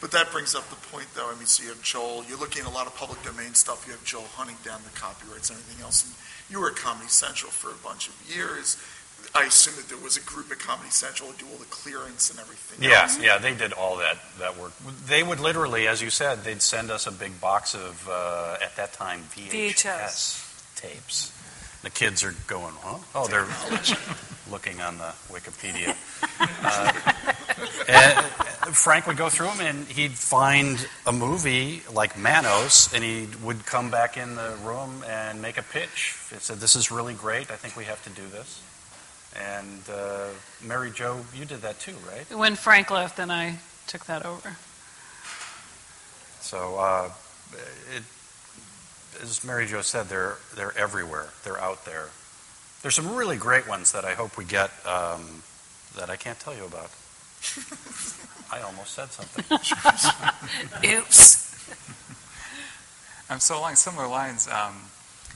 But 0.00 0.12
that 0.12 0.32
brings 0.32 0.54
up 0.54 0.68
the 0.70 0.76
point, 0.88 1.06
though. 1.14 1.28
I 1.30 1.34
mean, 1.36 1.46
so 1.46 1.62
you 1.62 1.68
have 1.68 1.82
Joel. 1.82 2.24
You're 2.28 2.38
looking 2.38 2.62
at 2.62 2.68
a 2.68 2.74
lot 2.74 2.86
of 2.86 2.96
public 2.96 3.22
domain 3.22 3.52
stuff. 3.54 3.84
You 3.86 3.92
have 3.92 4.04
Joel 4.04 4.24
hunting 4.34 4.56
down 4.64 4.80
the 4.84 4.98
copyrights 4.98 5.50
and 5.50 5.58
everything 5.58 5.84
else. 5.84 6.04
And 6.06 6.14
you 6.48 6.60
were 6.60 6.70
at 6.70 6.76
Comedy 6.76 7.08
Central 7.08 7.52
for 7.52 7.70
a 7.70 7.78
bunch 7.86 8.08
of 8.08 8.14
years. 8.34 8.78
I 9.34 9.44
assume 9.44 9.76
that 9.76 9.88
there 9.88 10.02
was 10.02 10.16
a 10.16 10.20
group 10.22 10.50
at 10.50 10.58
Comedy 10.58 10.90
Central 10.90 11.30
to 11.32 11.38
do 11.38 11.46
all 11.50 11.58
the 11.58 11.64
clearance 11.66 12.30
and 12.30 12.40
everything. 12.40 12.88
Yeah, 12.88 13.02
else. 13.02 13.20
yeah, 13.20 13.38
they 13.38 13.54
did 13.54 13.72
all 13.72 13.96
that, 13.98 14.18
that 14.38 14.58
work. 14.58 14.72
They 15.06 15.22
would 15.22 15.38
literally, 15.38 15.86
as 15.86 16.02
you 16.02 16.10
said, 16.10 16.42
they'd 16.42 16.62
send 16.62 16.90
us 16.90 17.06
a 17.06 17.12
big 17.12 17.40
box 17.40 17.74
of, 17.74 18.08
uh, 18.10 18.56
at 18.62 18.74
that 18.76 18.92
time, 18.92 19.20
VHS, 19.34 19.84
VHS. 19.84 20.80
tapes. 20.80 21.32
The 21.82 21.90
kids 21.90 22.24
are 22.24 22.34
going, 22.46 22.74
huh? 22.80 22.98
Oh, 23.14 23.26
they're 23.26 23.46
looking 24.50 24.80
on 24.80 24.98
the 24.98 25.12
Wikipedia. 25.30 25.96
Uh, 26.62 26.92
and, 27.88 28.26
Frank 28.76 29.06
would 29.06 29.16
go 29.16 29.28
through 29.28 29.46
them 29.46 29.60
and 29.60 29.86
he'd 29.88 30.12
find 30.12 30.86
a 31.06 31.12
movie 31.12 31.82
like 31.92 32.16
Manos 32.16 32.92
and 32.92 33.02
he 33.02 33.26
would 33.42 33.66
come 33.66 33.90
back 33.90 34.16
in 34.16 34.36
the 34.36 34.54
room 34.62 35.02
and 35.08 35.42
make 35.42 35.58
a 35.58 35.62
pitch. 35.62 36.16
He 36.30 36.36
said, 36.36 36.58
This 36.58 36.76
is 36.76 36.90
really 36.90 37.14
great. 37.14 37.50
I 37.50 37.56
think 37.56 37.76
we 37.76 37.84
have 37.84 38.02
to 38.04 38.10
do 38.10 38.26
this. 38.28 38.62
And 39.36 39.82
uh, 39.88 40.28
Mary 40.64 40.90
Jo, 40.90 41.20
you 41.34 41.44
did 41.44 41.60
that 41.62 41.78
too, 41.78 41.94
right? 42.08 42.26
When 42.36 42.56
Frank 42.56 42.90
left, 42.90 43.16
then 43.16 43.30
I 43.30 43.58
took 43.86 44.06
that 44.06 44.26
over. 44.26 44.56
So, 46.40 46.78
uh, 46.78 47.10
it, 47.94 48.02
as 49.22 49.44
Mary 49.44 49.66
Jo 49.66 49.82
said, 49.82 50.08
they're, 50.08 50.36
they're 50.56 50.76
everywhere. 50.76 51.28
They're 51.44 51.60
out 51.60 51.84
there. 51.84 52.08
There's 52.82 52.94
some 52.94 53.14
really 53.14 53.36
great 53.36 53.68
ones 53.68 53.92
that 53.92 54.04
I 54.04 54.14
hope 54.14 54.36
we 54.36 54.44
get 54.44 54.70
um, 54.86 55.42
that 55.96 56.08
I 56.10 56.16
can't 56.16 56.40
tell 56.40 56.54
you 56.54 56.64
about. 56.64 56.90
I 58.52 58.62
almost 58.62 58.94
said 58.94 59.10
something. 59.10 59.44
Oops. 60.90 61.50
I'm 63.30 63.38
so 63.38 63.58
along 63.58 63.76
similar 63.76 64.08
lines, 64.08 64.48
um, 64.48 64.74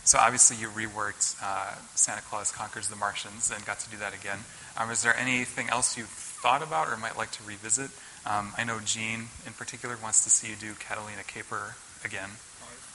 so 0.04 0.18
obviously 0.18 0.56
you 0.56 0.68
reworked 0.68 1.36
uh, 1.42 1.74
Santa 1.94 2.22
Claus 2.22 2.52
Conquers 2.52 2.88
the 2.88 2.96
Martians 2.96 3.50
and 3.54 3.64
got 3.64 3.80
to 3.80 3.90
do 3.90 3.96
that 3.98 4.14
again. 4.14 4.38
Um, 4.78 4.90
is 4.90 5.02
there 5.02 5.16
anything 5.16 5.68
else 5.70 5.96
you've 5.96 6.08
thought 6.08 6.62
about 6.62 6.88
or 6.88 6.96
might 6.96 7.16
like 7.16 7.30
to 7.32 7.42
revisit? 7.44 7.90
Um, 8.26 8.52
I 8.56 8.64
know 8.64 8.80
Gene 8.84 9.28
in 9.46 9.52
particular 9.52 9.96
wants 10.02 10.24
to 10.24 10.30
see 10.30 10.48
you 10.48 10.56
do 10.56 10.74
Catalina 10.78 11.22
Caper 11.26 11.76
again. 12.04 12.30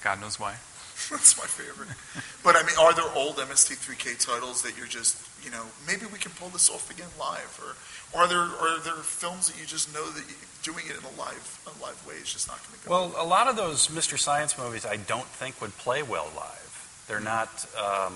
God 0.03 0.21
knows 0.21 0.39
why. 0.39 0.55
That's 1.11 1.37
my 1.37 1.45
favorite. 1.45 1.95
But 2.43 2.55
I 2.55 2.63
mean, 2.63 2.75
are 2.79 2.93
there 2.93 3.07
old 3.15 3.37
MST3K 3.37 4.19
titles 4.25 4.61
that 4.63 4.77
you're 4.77 4.87
just, 4.87 5.17
you 5.43 5.51
know, 5.51 5.63
maybe 5.87 6.05
we 6.11 6.19
can 6.19 6.31
pull 6.33 6.49
this 6.49 6.69
off 6.69 6.91
again 6.91 7.07
live, 7.19 7.59
or 7.63 8.19
are 8.19 8.27
there 8.27 8.39
are 8.39 8.79
there 8.79 8.99
films 9.03 9.49
that 9.49 9.59
you 9.59 9.65
just 9.65 9.93
know 9.93 10.05
that 10.11 10.23
you, 10.27 10.35
doing 10.61 10.85
it 10.87 10.97
in 10.97 11.03
a 11.03 11.15
live 11.19 11.61
a 11.67 11.83
live 11.83 12.03
way 12.05 12.15
is 12.15 12.31
just 12.31 12.47
not 12.47 12.59
going 12.67 12.79
to 12.79 12.87
go? 12.87 12.91
Well, 12.91 13.15
a 13.17 13.27
lot 13.27 13.47
of 13.47 13.55
those 13.55 13.89
Mystery 13.89 14.19
Science 14.19 14.57
movies 14.57 14.85
I 14.85 14.97
don't 14.97 15.27
think 15.27 15.61
would 15.61 15.75
play 15.77 16.03
well 16.03 16.29
live. 16.35 16.68
They're 17.09 17.19
not 17.19 17.65
um, 17.75 18.13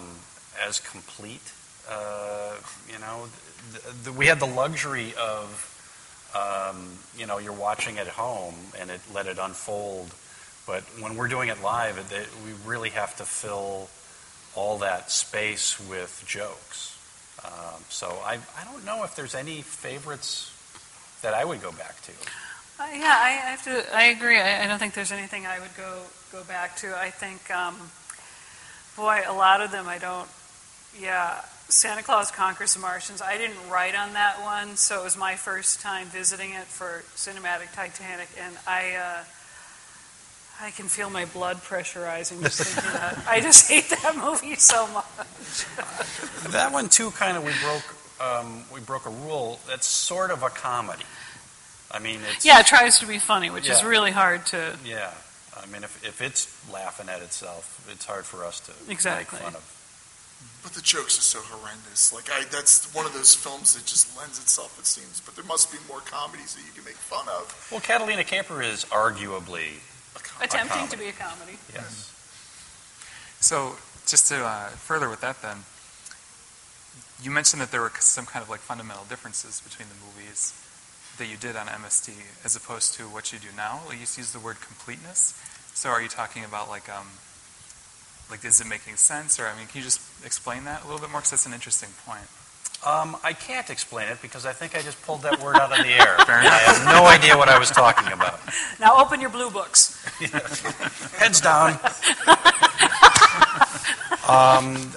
as 0.65 0.79
complete. 0.79 1.51
Uh, 1.89 2.53
you 2.89 2.99
know, 2.99 3.25
the, 3.73 4.11
the, 4.11 4.13
we 4.13 4.27
had 4.27 4.39
the 4.39 4.45
luxury 4.45 5.13
of, 5.19 5.49
um, 6.33 6.87
you 7.17 7.25
know, 7.25 7.39
you're 7.39 7.51
watching 7.51 7.97
at 7.97 8.07
home 8.07 8.55
and 8.79 8.91
it 8.91 9.01
let 9.13 9.25
it 9.25 9.39
unfold. 9.41 10.13
But 10.65 10.83
when 11.01 11.17
we're 11.17 11.27
doing 11.27 11.49
it 11.49 11.61
live, 11.61 11.97
it, 11.97 12.15
it, 12.15 12.29
we 12.45 12.51
really 12.69 12.91
have 12.91 13.17
to 13.17 13.25
fill 13.25 13.89
all 14.55 14.77
that 14.77 15.11
space 15.11 15.79
with 15.89 16.23
jokes. 16.27 16.95
Um, 17.43 17.83
so 17.89 18.07
I, 18.23 18.35
I 18.35 18.63
don't 18.71 18.85
know 18.85 19.03
if 19.03 19.15
there's 19.15 19.35
any 19.35 19.63
favorites 19.63 20.51
that 21.23 21.33
I 21.33 21.43
would 21.43 21.61
go 21.61 21.71
back 21.71 21.99
to. 22.03 22.11
Uh, 22.79 22.87
yeah, 22.93 23.15
I 23.17 23.29
I 23.29 23.49
have 23.51 23.63
to. 23.63 23.95
I 23.95 24.03
agree. 24.05 24.37
I, 24.37 24.63
I 24.63 24.67
don't 24.67 24.79
think 24.79 24.93
there's 24.93 25.11
anything 25.11 25.45
I 25.45 25.59
would 25.59 25.75
go 25.75 26.03
go 26.31 26.43
back 26.43 26.77
to. 26.77 26.95
I 26.97 27.09
think, 27.09 27.49
um, 27.51 27.75
boy, 28.95 29.21
a 29.27 29.33
lot 29.33 29.61
of 29.61 29.71
them 29.71 29.87
I 29.87 29.97
don't. 29.97 30.27
Yeah, 30.99 31.41
Santa 31.69 32.03
Claus 32.03 32.29
Conquers 32.31 32.73
the 32.75 32.79
Martians. 32.79 33.21
I 33.21 33.37
didn't 33.37 33.57
write 33.71 33.95
on 33.95 34.13
that 34.13 34.41
one, 34.41 34.75
so 34.75 35.01
it 35.01 35.03
was 35.03 35.17
my 35.17 35.35
first 35.35 35.81
time 35.81 36.07
visiting 36.07 36.51
it 36.51 36.65
for 36.65 37.03
Cinematic 37.15 37.73
Titanic, 37.73 38.29
and 38.39 38.55
I. 38.67 38.95
Uh, 38.95 39.23
I 40.61 40.69
can 40.69 40.85
feel 40.85 41.09
my 41.09 41.25
blood 41.25 41.57
pressurizing 41.57 42.41
just 42.43 42.61
thinking 42.63 42.93
that. 42.93 43.23
I 43.27 43.39
just 43.41 43.67
hate 43.69 43.89
that 43.89 44.15
movie 44.15 44.55
so 44.55 44.87
much. 44.93 45.65
That 46.51 46.71
one 46.71 46.89
too, 46.89 47.09
kind 47.11 47.35
of 47.35 47.43
we 47.43 47.51
broke 47.61 47.95
um, 48.21 48.63
we 48.73 48.79
broke 48.79 49.07
a 49.07 49.09
rule. 49.09 49.59
That's 49.67 49.87
sort 49.87 50.29
of 50.29 50.43
a 50.43 50.49
comedy. 50.49 51.03
I 51.91 51.97
mean, 51.99 52.19
it's 52.35 52.45
Yeah, 52.45 52.59
it 52.59 52.67
tries 52.67 52.99
to 52.99 53.07
be 53.07 53.17
funny, 53.17 53.49
which 53.49 53.67
is 53.67 53.83
really 53.83 54.11
hard 54.11 54.45
to. 54.47 54.77
yeah. 54.85 55.11
I 55.63 55.65
mean, 55.71 55.83
if 55.83 56.03
if 56.05 56.21
it's 56.21 56.47
laughing 56.71 57.07
at 57.09 57.21
itself, 57.21 57.87
it's 57.91 58.05
hard 58.05 58.25
for 58.25 58.43
us 58.45 58.59
to 58.61 58.73
Exactly. 58.91 59.37
make 59.39 59.45
fun 59.45 59.55
of. 59.55 59.69
But 60.61 60.73
the 60.73 60.81
jokes 60.81 61.17
are 61.17 61.21
so 61.21 61.39
horrendous. 61.39 62.11
Like 62.13 62.29
I, 62.31 62.43
that's 62.51 62.93
one 62.93 63.05
of 63.05 63.13
those 63.13 63.33
films 63.33 63.73
that 63.75 63.85
just 63.85 64.15
lends 64.17 64.39
itself, 64.39 64.77
it 64.79 64.85
seems. 64.85 65.21
But 65.21 65.35
there 65.35 65.45
must 65.45 65.71
be 65.71 65.77
more 65.87 65.99
comedies 66.01 66.55
that 66.55 66.61
you 66.65 66.71
can 66.73 66.83
make 66.83 66.95
fun 66.95 67.27
of. 67.29 67.47
Well, 67.71 67.79
Catalina 67.81 68.23
Caper 68.23 68.61
is 68.61 68.83
arguably 68.85 69.79
A 70.15 70.19
com- 70.19 70.43
Attempting 70.43 70.87
to 70.89 70.95
comedy. 70.97 71.03
be 71.03 71.09
a 71.09 71.13
comedy. 71.13 71.57
yes. 71.73 72.11
So 73.39 73.75
just 74.07 74.27
to 74.27 74.43
uh, 74.43 74.67
further 74.69 75.09
with 75.09 75.21
that, 75.21 75.41
then, 75.41 75.63
you 77.21 77.31
mentioned 77.31 77.61
that 77.61 77.71
there 77.71 77.81
were 77.81 77.91
some 77.99 78.25
kind 78.25 78.43
of 78.43 78.49
like 78.49 78.59
fundamental 78.59 79.05
differences 79.07 79.61
between 79.61 79.87
the 79.89 79.95
movies 79.95 80.53
that 81.17 81.27
you 81.27 81.37
did 81.37 81.55
on 81.55 81.67
MST 81.67 82.11
as 82.43 82.55
opposed 82.55 82.95
to 82.95 83.03
what 83.03 83.31
you 83.31 83.39
do 83.39 83.47
now. 83.55 83.81
You 83.91 83.99
used 83.99 84.33
the 84.33 84.39
word 84.39 84.59
completeness. 84.61 85.39
So 85.73 85.89
are 85.89 86.01
you 86.01 86.07
talking 86.09 86.43
about 86.43 86.69
like 86.69 86.89
um, 86.89 87.07
like 88.29 88.45
is 88.45 88.61
it 88.61 88.67
making 88.67 88.95
sense, 88.95 89.39
or 89.39 89.47
I 89.47 89.57
mean, 89.57 89.67
can 89.67 89.79
you 89.79 89.83
just 89.83 90.01
explain 90.25 90.65
that 90.65 90.83
a 90.83 90.85
little 90.85 91.01
bit 91.01 91.11
more? 91.11 91.19
Because 91.19 91.31
that's 91.31 91.45
an 91.45 91.53
interesting 91.53 91.89
point. 92.05 92.27
Um, 92.85 93.15
I 93.23 93.31
can't 93.31 93.69
explain 93.69 94.09
it 94.09 94.21
because 94.21 94.45
I 94.45 94.51
think 94.51 94.75
I 94.75 94.81
just 94.81 95.01
pulled 95.03 95.21
that 95.21 95.41
word 95.41 95.55
out 95.55 95.71
of 95.71 95.77
the 95.77 95.91
air. 95.91 96.17
Fair 96.25 96.35
I 96.39 96.43
have 96.43 96.85
no 96.85 97.05
idea 97.05 97.37
what 97.37 97.47
I 97.47 97.57
was 97.57 97.71
talking 97.71 98.11
about. 98.11 98.39
Now 98.79 99.01
open 99.01 99.21
your 99.21 99.29
blue 99.29 99.49
books. 99.49 100.03
Heads 101.17 101.39
down. 101.39 101.79
um, 104.27 104.91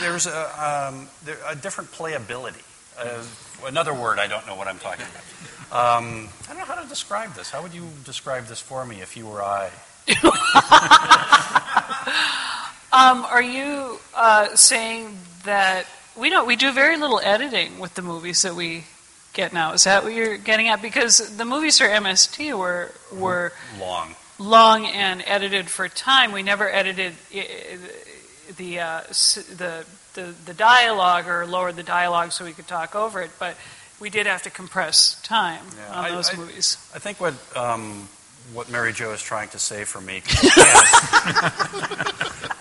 there's 0.00 0.26
a, 0.26 0.88
um, 0.90 1.08
there, 1.24 1.38
a 1.46 1.54
different 1.54 1.92
playability. 1.92 2.64
Uh, 2.98 3.22
another 3.66 3.94
word 3.94 4.18
I 4.18 4.26
don't 4.26 4.46
know 4.46 4.56
what 4.56 4.68
I'm 4.68 4.78
talking 4.78 5.04
about. 5.70 5.98
Um, 5.98 6.28
I 6.44 6.48
don't 6.48 6.58
know 6.58 6.64
how 6.64 6.80
to 6.82 6.88
describe 6.88 7.34
this. 7.34 7.50
How 7.50 7.62
would 7.62 7.74
you 7.74 7.86
describe 8.04 8.46
this 8.46 8.60
for 8.60 8.84
me 8.84 9.00
if 9.00 9.16
you 9.16 9.26
were 9.26 9.42
I? 9.42 9.70
Um, 12.94 13.24
are 13.24 13.40
you 13.42 13.98
uh, 14.14 14.54
saying 14.54 15.16
that 15.44 15.86
we 16.14 16.28
don't? 16.28 16.46
We 16.46 16.56
do 16.56 16.72
very 16.72 16.98
little 16.98 17.20
editing 17.20 17.78
with 17.78 17.94
the 17.94 18.02
movies 18.02 18.42
that 18.42 18.54
we 18.54 18.84
get 19.32 19.54
now. 19.54 19.72
Is 19.72 19.84
that 19.84 20.04
what 20.04 20.12
you're 20.12 20.36
getting 20.36 20.68
at? 20.68 20.82
Because 20.82 21.38
the 21.38 21.46
movies 21.46 21.78
for 21.78 21.86
MST 21.86 22.52
were 22.58 22.92
were 23.10 23.54
Long. 23.80 24.14
long 24.38 24.84
and 24.84 25.24
edited 25.26 25.70
for 25.70 25.88
time. 25.88 26.32
We 26.32 26.42
never 26.42 26.70
edited 26.70 27.14
the 28.58 28.80
uh, 28.80 29.00
the 29.08 29.86
the 30.14 30.34
the 30.44 30.54
dialogue 30.54 31.26
or 31.28 31.46
lowered 31.46 31.76
the 31.76 31.82
dialogue 31.82 32.32
so 32.32 32.44
we 32.44 32.52
could 32.52 32.68
talk 32.68 32.94
over 32.94 33.22
it, 33.22 33.30
but. 33.38 33.56
We 34.00 34.10
did 34.10 34.26
have 34.26 34.42
to 34.42 34.50
compress 34.50 35.20
time 35.22 35.64
Yeah, 35.76 35.94
on 35.96 36.04
I- 36.06 36.10
those 36.10 36.34
I- 36.34 36.36
movies. 36.36 36.76
I 36.92 36.98
think 36.98 37.20
what 37.20 37.34
um, 37.56 38.08
what 38.52 38.68
Mary 38.68 38.92
Jo 38.92 39.12
is 39.12 39.22
trying 39.22 39.48
to 39.50 39.60
say 39.60 39.84
for 39.84 40.00
me, 40.00 40.16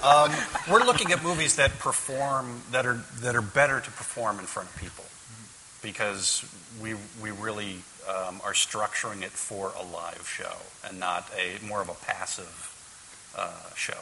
um, 0.03 0.31
we're 0.69 0.83
looking 0.85 1.11
at 1.11 1.23
movies 1.23 1.55
that 1.55 1.71
perform 1.79 2.61
that 2.71 2.85
are 2.85 2.99
that 3.21 3.35
are 3.35 3.41
better 3.41 3.79
to 3.79 3.91
perform 3.91 4.37
in 4.39 4.45
front 4.45 4.69
of 4.69 4.75
people 4.77 5.05
because 5.81 6.45
we 6.79 6.93
we 7.21 7.31
really 7.31 7.77
um, 8.07 8.39
are 8.43 8.53
structuring 8.53 9.23
it 9.23 9.31
for 9.31 9.73
a 9.79 9.83
live 9.83 10.27
show 10.27 10.57
and 10.87 10.99
not 10.99 11.27
a 11.35 11.63
more 11.65 11.81
of 11.81 11.89
a 11.89 11.95
passive 12.05 12.67
uh, 13.35 13.49
show. 13.75 13.97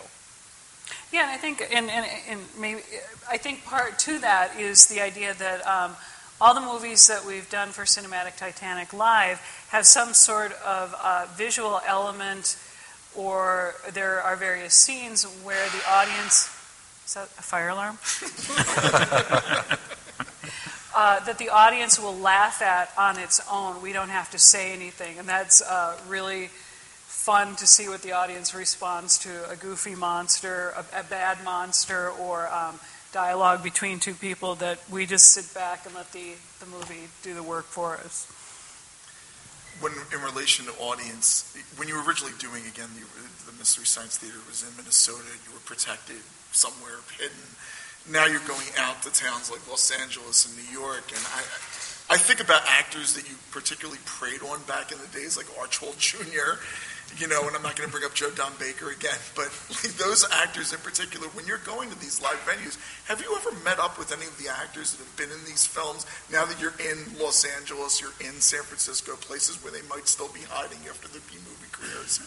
Yeah, 1.11 1.23
and 1.23 1.31
I 1.31 1.37
think, 1.37 1.61
and, 1.61 1.89
and, 1.89 2.05
and 2.29 2.39
maybe, 2.59 2.81
I 3.29 3.37
think 3.37 3.65
part 3.65 3.97
to 3.99 4.19
that 4.19 4.59
is 4.59 4.87
the 4.87 5.01
idea 5.01 5.33
that 5.33 5.65
um, 5.65 5.95
all 6.39 6.53
the 6.53 6.61
movies 6.61 7.07
that 7.07 7.25
we've 7.25 7.49
done 7.49 7.69
for 7.69 7.83
Cinematic 7.83 8.37
Titanic 8.37 8.93
Live 8.93 9.41
have 9.69 9.87
some 9.87 10.13
sort 10.13 10.51
of 10.63 10.95
uh, 11.01 11.25
visual 11.35 11.81
element, 11.87 12.57
or 13.15 13.73
there 13.91 14.21
are 14.21 14.35
various 14.35 14.75
scenes 14.75 15.23
where 15.43 15.67
the 15.69 15.81
audience. 15.89 16.55
Is 17.07 17.15
that 17.15 17.23
a 17.23 17.41
fire 17.41 17.69
alarm? 17.69 17.97
uh, 20.95 21.25
that 21.25 21.39
the 21.39 21.49
audience 21.49 21.99
will 21.99 22.15
laugh 22.15 22.61
at 22.61 22.91
on 22.99 23.17
its 23.17 23.41
own. 23.51 23.81
We 23.81 23.93
don't 23.93 24.09
have 24.09 24.29
to 24.31 24.37
say 24.37 24.73
anything, 24.73 25.17
and 25.17 25.27
that's 25.27 25.63
uh, 25.63 25.99
really 26.07 26.51
fun 27.29 27.55
to 27.55 27.67
see 27.67 27.87
what 27.87 28.01
the 28.01 28.11
audience 28.11 28.55
responds 28.55 29.19
to 29.19 29.29
a 29.51 29.55
goofy 29.55 29.93
monster, 29.93 30.73
a, 30.75 31.01
a 31.01 31.03
bad 31.03 31.37
monster, 31.45 32.09
or 32.09 32.49
um, 32.49 32.79
dialogue 33.13 33.61
between 33.61 33.99
two 33.99 34.15
people 34.15 34.55
that 34.55 34.79
we 34.89 35.05
just 35.05 35.27
sit 35.27 35.45
back 35.53 35.85
and 35.85 35.93
let 35.93 36.11
the, 36.11 36.33
the 36.59 36.65
movie 36.65 37.05
do 37.21 37.35
the 37.35 37.43
work 37.43 37.65
for 37.65 37.97
us. 37.97 38.25
When 39.79 39.93
in 40.09 40.25
relation 40.25 40.65
to 40.65 40.71
audience, 40.81 41.55
when 41.77 41.87
you 41.87 41.93
were 41.93 42.01
originally 42.01 42.33
doing 42.39 42.65
again, 42.65 42.89
the, 42.97 43.05
the 43.45 43.55
Mystery 43.59 43.85
Science 43.85 44.17
Theater 44.17 44.41
was 44.49 44.65
in 44.65 44.73
Minnesota. 44.75 45.29
You 45.45 45.53
were 45.53 45.61
protected 45.69 46.25
somewhere 46.49 46.97
hidden. 47.21 47.45
Now 48.09 48.25
you're 48.25 48.41
going 48.49 48.73
out 48.81 49.03
to 49.03 49.13
towns 49.13 49.51
like 49.51 49.61
Los 49.69 49.91
Angeles 49.91 50.49
and 50.49 50.57
New 50.57 50.69
York, 50.73 51.05
and 51.13 51.21
I, 51.37 51.45
I 52.09 52.17
think 52.17 52.41
about 52.41 52.63
actors 52.65 53.13
that 53.13 53.29
you 53.29 53.35
particularly 53.51 54.01
preyed 54.05 54.41
on 54.41 54.65
back 54.65 54.91
in 54.91 54.97
the 54.97 55.05
days, 55.13 55.37
like 55.37 55.45
Archibald 55.61 55.93
Jr. 56.01 56.57
you 57.17 57.27
know, 57.27 57.41
and 57.47 57.55
I'm 57.55 57.63
not 57.63 57.75
going 57.75 57.87
to 57.87 57.91
bring 57.91 58.05
up 58.05 58.13
Joe 58.13 58.29
Don 58.31 58.51
Baker 58.59 58.89
again, 58.91 59.17
but 59.35 59.49
like, 59.69 59.93
those 59.97 60.25
actors 60.31 60.73
in 60.73 60.79
particular, 60.79 61.27
when 61.29 61.45
you're 61.47 61.57
going 61.65 61.89
to 61.89 61.99
these 61.99 62.21
live 62.21 62.39
venues, 62.45 62.77
have 63.07 63.21
you 63.21 63.35
ever 63.35 63.51
met 63.63 63.79
up 63.79 63.97
with 63.97 64.11
any 64.11 64.25
of 64.25 64.37
the 64.37 64.49
actors 64.49 64.93
that 64.93 65.03
have 65.03 65.15
been 65.17 65.31
in 65.31 65.43
these 65.45 65.65
films? 65.65 66.05
Now 66.31 66.45
that 66.45 66.59
you're 66.61 66.75
in 66.79 67.17
Los 67.19 67.45
Angeles, 67.57 67.99
you're 68.01 68.13
in 68.21 68.39
San 68.39 68.63
Francisco, 68.63 69.15
places 69.15 69.61
where 69.63 69.71
they 69.73 69.81
might 69.89 70.07
still 70.07 70.29
be 70.29 70.41
hiding 70.49 70.79
after 70.89 71.07
their 71.07 71.21
B 71.29 71.35
movie 71.37 71.69
careers. 71.71 72.19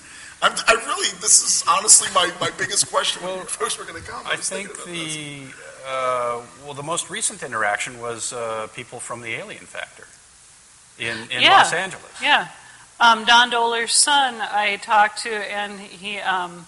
I'm, 0.42 0.52
I 0.66 0.72
really, 0.74 1.08
this 1.20 1.42
is 1.42 1.64
honestly 1.68 2.08
my, 2.14 2.30
my 2.40 2.50
biggest 2.58 2.90
question 2.90 3.22
when 3.22 3.36
Well, 3.36 3.44
folks 3.46 3.78
were 3.78 3.84
going 3.84 4.02
to 4.02 4.08
come. 4.08 4.26
I 4.26 4.34
was 4.36 4.48
think 4.48 4.70
thinking 4.70 5.04
this. 5.04 5.14
the 5.54 5.88
uh, 5.88 6.40
well, 6.64 6.74
the 6.74 6.82
most 6.82 7.10
recent 7.10 7.42
interaction 7.42 8.00
was 8.00 8.32
uh, 8.32 8.66
people 8.74 8.98
from 9.00 9.20
the 9.20 9.34
Alien 9.34 9.64
Factor 9.66 10.06
in 10.98 11.16
in 11.30 11.42
Yeah. 11.42 11.58
Los 11.58 11.72
Angeles. 11.72 12.20
Yeah. 12.20 12.48
Um, 13.00 13.24
Don 13.24 13.50
Dohler's 13.50 13.92
son, 13.92 14.34
I 14.40 14.76
talked 14.76 15.22
to, 15.24 15.30
and 15.30 15.80
he 15.80 16.18
um, 16.18 16.66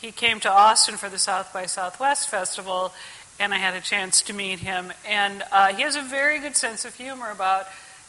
he 0.00 0.12
came 0.12 0.40
to 0.40 0.50
Austin 0.50 0.96
for 0.96 1.08
the 1.08 1.18
South 1.18 1.52
by 1.52 1.66
Southwest 1.66 2.28
festival, 2.28 2.92
and 3.38 3.54
I 3.54 3.58
had 3.58 3.74
a 3.74 3.80
chance 3.80 4.22
to 4.22 4.32
meet 4.32 4.60
him. 4.60 4.92
And 5.08 5.42
uh, 5.52 5.74
he 5.74 5.82
has 5.82 5.96
a 5.96 6.02
very 6.02 6.38
good 6.38 6.56
sense 6.56 6.84
of 6.84 6.94
humor 6.94 7.30
about 7.30 7.66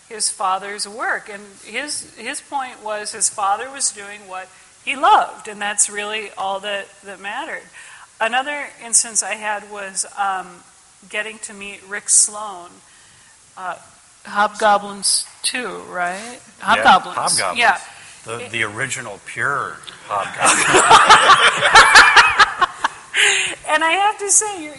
his 0.10 0.30
father's 0.30 0.88
work. 0.88 1.30
And 1.30 1.42
his 1.66 2.14
his 2.16 2.42
point 2.42 2.84
was 2.84 3.14
his 3.14 3.30
father 3.30 3.70
was 3.70 3.92
doing 3.92 4.28
what 4.28 4.50
he 4.84 4.96
loved, 4.96 5.48
and 5.48 5.62
that's 5.62 5.90
really 5.90 6.30
all 6.38 6.60
that 6.62 6.88
that 7.04 7.20
mattered. 7.20 7.64
Another 8.20 8.68
instance 8.84 9.24
I 9.24 9.36
had 9.36 9.72
was 9.72 10.06
um, 10.18 10.48
getting 11.10 11.40
to 11.40 11.54
meet 11.54 11.82
Rick 11.88 12.10
Sloan. 12.10 12.70
Uh, 13.58 13.76
Hobgoblins 14.26 15.26
2, 15.44 15.84
right? 15.90 16.40
Hobgoblins. 16.60 17.40
Yeah, 17.40 17.56
Hobgoblins. 17.56 17.60
Yeah. 17.60 17.80
The 18.26 18.50
the 18.50 18.64
original 18.64 19.20
pure 19.26 19.78
Hobgoblin. 20.08 21.98
And 23.72 23.86
I 23.86 23.92
have 23.92 24.18
to 24.20 24.30
say, 24.30 24.66
you're, 24.66 24.76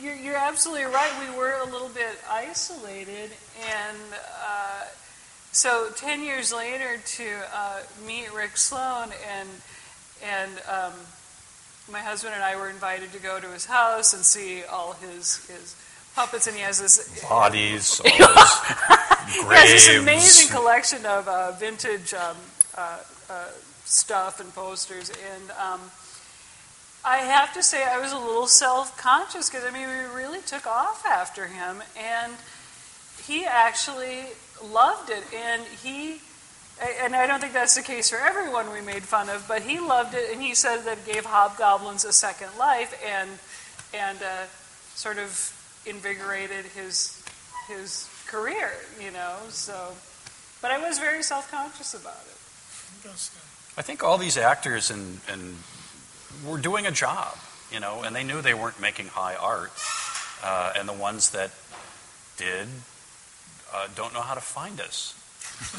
you're, 0.00 0.14
you're 0.14 0.36
absolutely 0.36 0.84
right. 0.86 1.12
We 1.20 1.36
were 1.36 1.58
a 1.60 1.64
little 1.66 1.90
bit 1.90 2.18
isolated. 2.28 3.30
And 3.60 3.98
uh, 4.42 4.84
so 5.52 5.90
10 5.94 6.22
years 6.22 6.50
later, 6.50 6.98
to 7.04 7.28
uh, 7.54 7.80
meet 8.06 8.32
Rick 8.32 8.56
Sloan, 8.56 9.10
and, 9.30 9.48
and 10.24 10.50
um, 10.66 10.92
my 11.92 11.98
husband 11.98 12.32
and 12.34 12.42
I 12.42 12.56
were 12.56 12.70
invited 12.70 13.12
to 13.12 13.18
go 13.18 13.40
to 13.40 13.48
his 13.48 13.66
house 13.66 14.14
and 14.14 14.24
see 14.24 14.64
all 14.64 14.94
his, 14.94 15.44
his 15.46 15.76
puppets. 16.14 16.46
And 16.46 16.56
he 16.56 16.62
has 16.62 16.80
this 16.80 17.22
bodies, 17.22 18.00
all 18.04 18.10
He 18.10 19.42
has 19.44 19.86
this 19.86 19.96
amazing 19.96 20.48
collection 20.56 21.06
of 21.06 21.28
uh, 21.28 21.52
vintage 21.52 22.14
um, 22.14 22.36
uh, 22.76 22.98
uh, 23.28 23.46
stuff 23.84 24.40
and 24.40 24.52
posters, 24.54 25.10
and 25.10 25.50
um, 25.52 25.80
I 27.04 27.18
have 27.18 27.54
to 27.54 27.62
say 27.62 27.84
I 27.84 27.98
was 27.98 28.12
a 28.12 28.18
little 28.18 28.46
self-conscious 28.46 29.48
because 29.48 29.64
I 29.64 29.70
mean 29.70 29.88
we 29.88 30.20
really 30.20 30.40
took 30.40 30.66
off 30.66 31.04
after 31.06 31.46
him, 31.46 31.82
and 31.96 32.32
he 33.24 33.44
actually 33.44 34.24
loved 34.64 35.10
it, 35.10 35.24
and 35.34 35.62
he. 35.82 36.20
And 37.02 37.14
I 37.14 37.26
don't 37.26 37.40
think 37.40 37.52
that's 37.52 37.74
the 37.74 37.82
case 37.82 38.08
for 38.08 38.16
everyone 38.16 38.72
we 38.72 38.80
made 38.80 39.02
fun 39.02 39.28
of, 39.28 39.44
but 39.46 39.60
he 39.60 39.78
loved 39.78 40.14
it, 40.14 40.32
and 40.32 40.40
he 40.40 40.54
said 40.54 40.84
that 40.84 40.96
it 40.96 41.12
gave 41.12 41.26
hobgoblins 41.26 42.06
a 42.06 42.12
second 42.12 42.48
life, 42.58 42.98
and 43.06 43.28
and 43.92 44.18
uh, 44.22 44.46
sort 44.94 45.18
of 45.18 45.59
invigorated 45.86 46.64
his 46.66 47.22
his 47.68 48.08
career, 48.26 48.70
you 49.00 49.10
know. 49.10 49.36
So, 49.48 49.92
but 50.62 50.70
I 50.70 50.78
was 50.78 50.98
very 50.98 51.22
self-conscious 51.22 51.94
about 51.94 52.20
it. 52.26 53.10
I 53.76 53.82
think 53.82 54.02
all 54.02 54.18
these 54.18 54.36
actors 54.36 54.90
and, 54.90 55.20
and 55.30 55.56
were 56.44 56.58
doing 56.58 56.86
a 56.86 56.90
job, 56.90 57.36
you 57.72 57.80
know, 57.80 58.02
and 58.02 58.14
they 58.14 58.24
knew 58.24 58.42
they 58.42 58.54
weren't 58.54 58.80
making 58.80 59.06
high 59.06 59.36
art. 59.36 59.70
Uh, 60.42 60.72
and 60.76 60.88
the 60.88 60.92
ones 60.92 61.30
that 61.30 61.50
did 62.36 62.66
uh, 63.74 63.86
don't 63.94 64.12
know 64.14 64.20
how 64.22 64.34
to 64.34 64.40
find 64.40 64.80
us. 64.80 65.14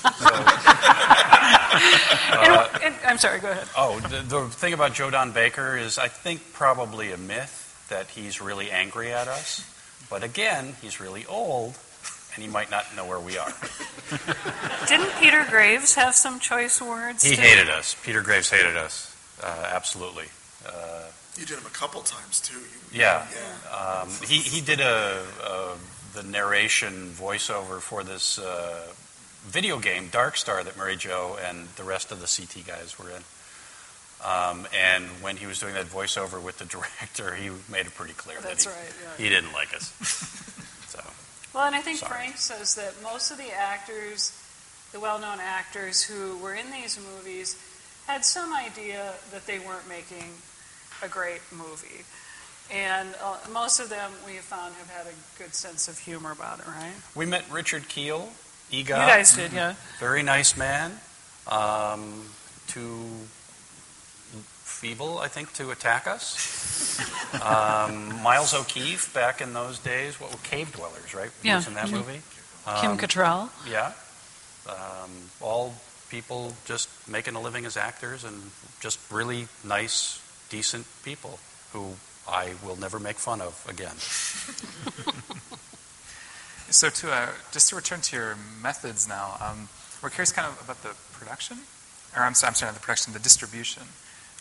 And- 1.73 2.83
and- 2.83 2.95
I'm 3.05 3.17
sorry. 3.17 3.39
Go 3.39 3.49
ahead. 3.51 3.67
Oh, 3.77 3.99
the, 3.99 4.21
the 4.21 4.47
thing 4.49 4.73
about 4.73 4.93
Joe 4.93 5.09
Don 5.09 5.31
Baker 5.31 5.77
is, 5.77 5.97
I 5.97 6.07
think, 6.07 6.53
probably 6.53 7.11
a 7.11 7.17
myth 7.17 7.85
that 7.89 8.07
he's 8.09 8.39
really 8.41 8.69
angry 8.71 9.11
at 9.13 9.27
us. 9.27 9.65
But 10.11 10.23
again, 10.23 10.75
he's 10.81 10.99
really 10.99 11.25
old, 11.25 11.75
and 12.35 12.43
he 12.43 12.49
might 12.49 12.69
not 12.69 12.85
know 12.95 13.05
where 13.05 13.19
we 13.19 13.37
are. 13.39 13.51
Didn't 14.87 15.11
Peter 15.19 15.45
Graves 15.49 15.95
have 15.95 16.13
some 16.15 16.39
choice 16.39 16.81
words? 16.81 17.23
He 17.23 17.35
too? 17.35 17.41
hated 17.41 17.69
us. 17.69 17.95
Peter 18.03 18.21
Graves 18.21 18.49
hated 18.49 18.77
us. 18.77 19.15
Uh, 19.41 19.69
absolutely. 19.73 20.25
Uh, 20.67 21.05
You 21.37 21.45
did 21.45 21.57
him 21.57 21.65
a 21.65 21.69
couple 21.69 22.01
times 22.01 22.39
too. 22.41 22.57
You- 22.59 22.99
Yeah. 22.99 23.25
Yeah. 23.33 24.01
Um, 24.03 24.09
he, 24.27 24.37
he 24.39 24.61
did 24.61 24.81
a, 24.81 25.23
a 25.43 25.77
the 26.13 26.23
narration 26.23 27.11
voiceover 27.15 27.79
for 27.79 28.03
this 28.03 28.37
uh, 28.37 28.85
video 29.45 29.79
game, 29.79 30.09
Dark 30.11 30.35
Star, 30.35 30.61
that 30.63 30.77
Mary 30.77 30.97
Jo 30.97 31.37
and 31.41 31.69
the 31.77 31.83
rest 31.83 32.11
of 32.11 32.19
the 32.19 32.27
CT 32.27 32.67
guys 32.67 32.99
were 32.99 33.09
in. 33.09 33.23
Um, 34.23 34.67
and 34.77 35.05
when 35.21 35.35
he 35.37 35.47
was 35.47 35.59
doing 35.59 35.73
that 35.73 35.85
voiceover 35.85 36.41
with 36.41 36.59
the 36.59 36.65
director, 36.77 37.33
he 37.35 37.49
made 37.71 37.87
it 37.87 37.95
pretty 37.95 38.13
clear 38.13 38.37
That's 38.41 38.65
that 38.65 38.71
he, 38.71 38.77
right. 38.77 38.93
Yeah. 39.19 39.23
he 39.23 39.29
didn't 39.29 39.53
like 39.53 39.73
us. 39.75 39.91
so 40.87 40.99
Well, 41.53 41.65
and 41.65 41.75
I 41.75 41.81
think 41.81 41.99
Sorry. 41.99 42.11
Frank 42.11 42.37
says 42.37 42.75
that 42.75 42.93
most 43.01 43.31
of 43.31 43.37
the 43.37 43.51
actors, 43.51 44.31
the 44.91 44.99
well-known 44.99 45.39
actors 45.41 46.03
who 46.03 46.37
were 46.37 46.53
in 46.53 46.69
these 46.71 46.99
movies, 47.15 47.55
had 48.07 48.23
some 48.25 48.53
idea 48.53 49.13
that 49.31 49.47
they 49.47 49.59
weren't 49.59 49.87
making 49.89 50.29
a 51.03 51.07
great 51.07 51.41
movie. 51.51 52.03
And 52.71 53.09
uh, 53.23 53.37
most 53.51 53.79
of 53.79 53.89
them 53.89 54.11
we 54.25 54.35
have 54.35 54.45
found 54.45 54.75
have 54.75 54.89
had 54.89 55.05
a 55.07 55.15
good 55.41 55.53
sense 55.53 55.87
of 55.87 55.97
humor 55.97 56.31
about 56.31 56.59
it, 56.59 56.67
right? 56.67 56.93
we 57.15 57.25
met 57.25 57.43
Richard 57.51 57.87
Kiel, 57.89 58.29
Eegah, 58.71 58.77
You 58.77 58.85
guys 58.87 59.35
did, 59.35 59.51
yeah. 59.51 59.73
very 59.99 60.23
nice 60.23 60.55
man. 60.55 60.91
Um, 61.47 62.23
feeble, 64.81 65.19
I 65.19 65.27
think, 65.27 65.53
to 65.53 65.69
attack 65.69 66.07
us. 66.07 66.99
um, 67.41 68.21
Miles 68.23 68.53
O'Keefe, 68.53 69.13
back 69.13 69.39
in 69.41 69.53
those 69.53 69.77
days, 69.79 70.19
what 70.19 70.31
were 70.31 70.39
Cave 70.43 70.71
Dwellers, 70.73 71.13
right? 71.13 71.29
Yeah. 71.43 71.57
was 71.57 71.67
in 71.67 71.75
that 71.75 71.87
Mhm. 71.87 71.91
movie. 71.91 72.21
Kim 72.81 72.91
Um, 72.91 72.97
Cattrall. 72.97 73.49
Yeah. 73.67 73.93
Um, 74.67 75.29
all 75.39 75.75
people 76.09 76.55
just 76.65 76.89
making 77.07 77.35
a 77.35 77.41
living 77.41 77.65
as 77.65 77.77
actors 77.77 78.23
and 78.23 78.51
just 78.79 78.99
really 79.11 79.47
nice, 79.63 80.19
decent 80.49 80.85
people 81.03 81.39
who 81.73 81.95
I 82.27 82.53
will 82.63 82.75
never 82.75 82.99
make 82.99 83.17
fun 83.19 83.39
of 83.41 83.53
again. 83.69 83.95
So 86.69 86.89
to 86.89 87.11
uh, 87.11 87.29
just 87.51 87.67
to 87.69 87.75
return 87.75 87.99
to 87.99 88.15
your 88.15 88.37
methods 88.61 89.05
now, 89.05 89.35
um, 89.41 89.67
we're 90.01 90.09
curious 90.09 90.31
kind 90.31 90.47
of 90.47 90.55
about 90.63 90.81
the 90.83 90.95
production, 91.11 91.57
or 92.15 92.23
I'm 92.23 92.33
sorry, 92.33 92.47
I'm 92.51 92.55
sorry, 92.55 92.69
not 92.71 92.75
the 92.75 92.85
production, 92.85 93.11
the 93.11 93.19
distribution. 93.19 93.83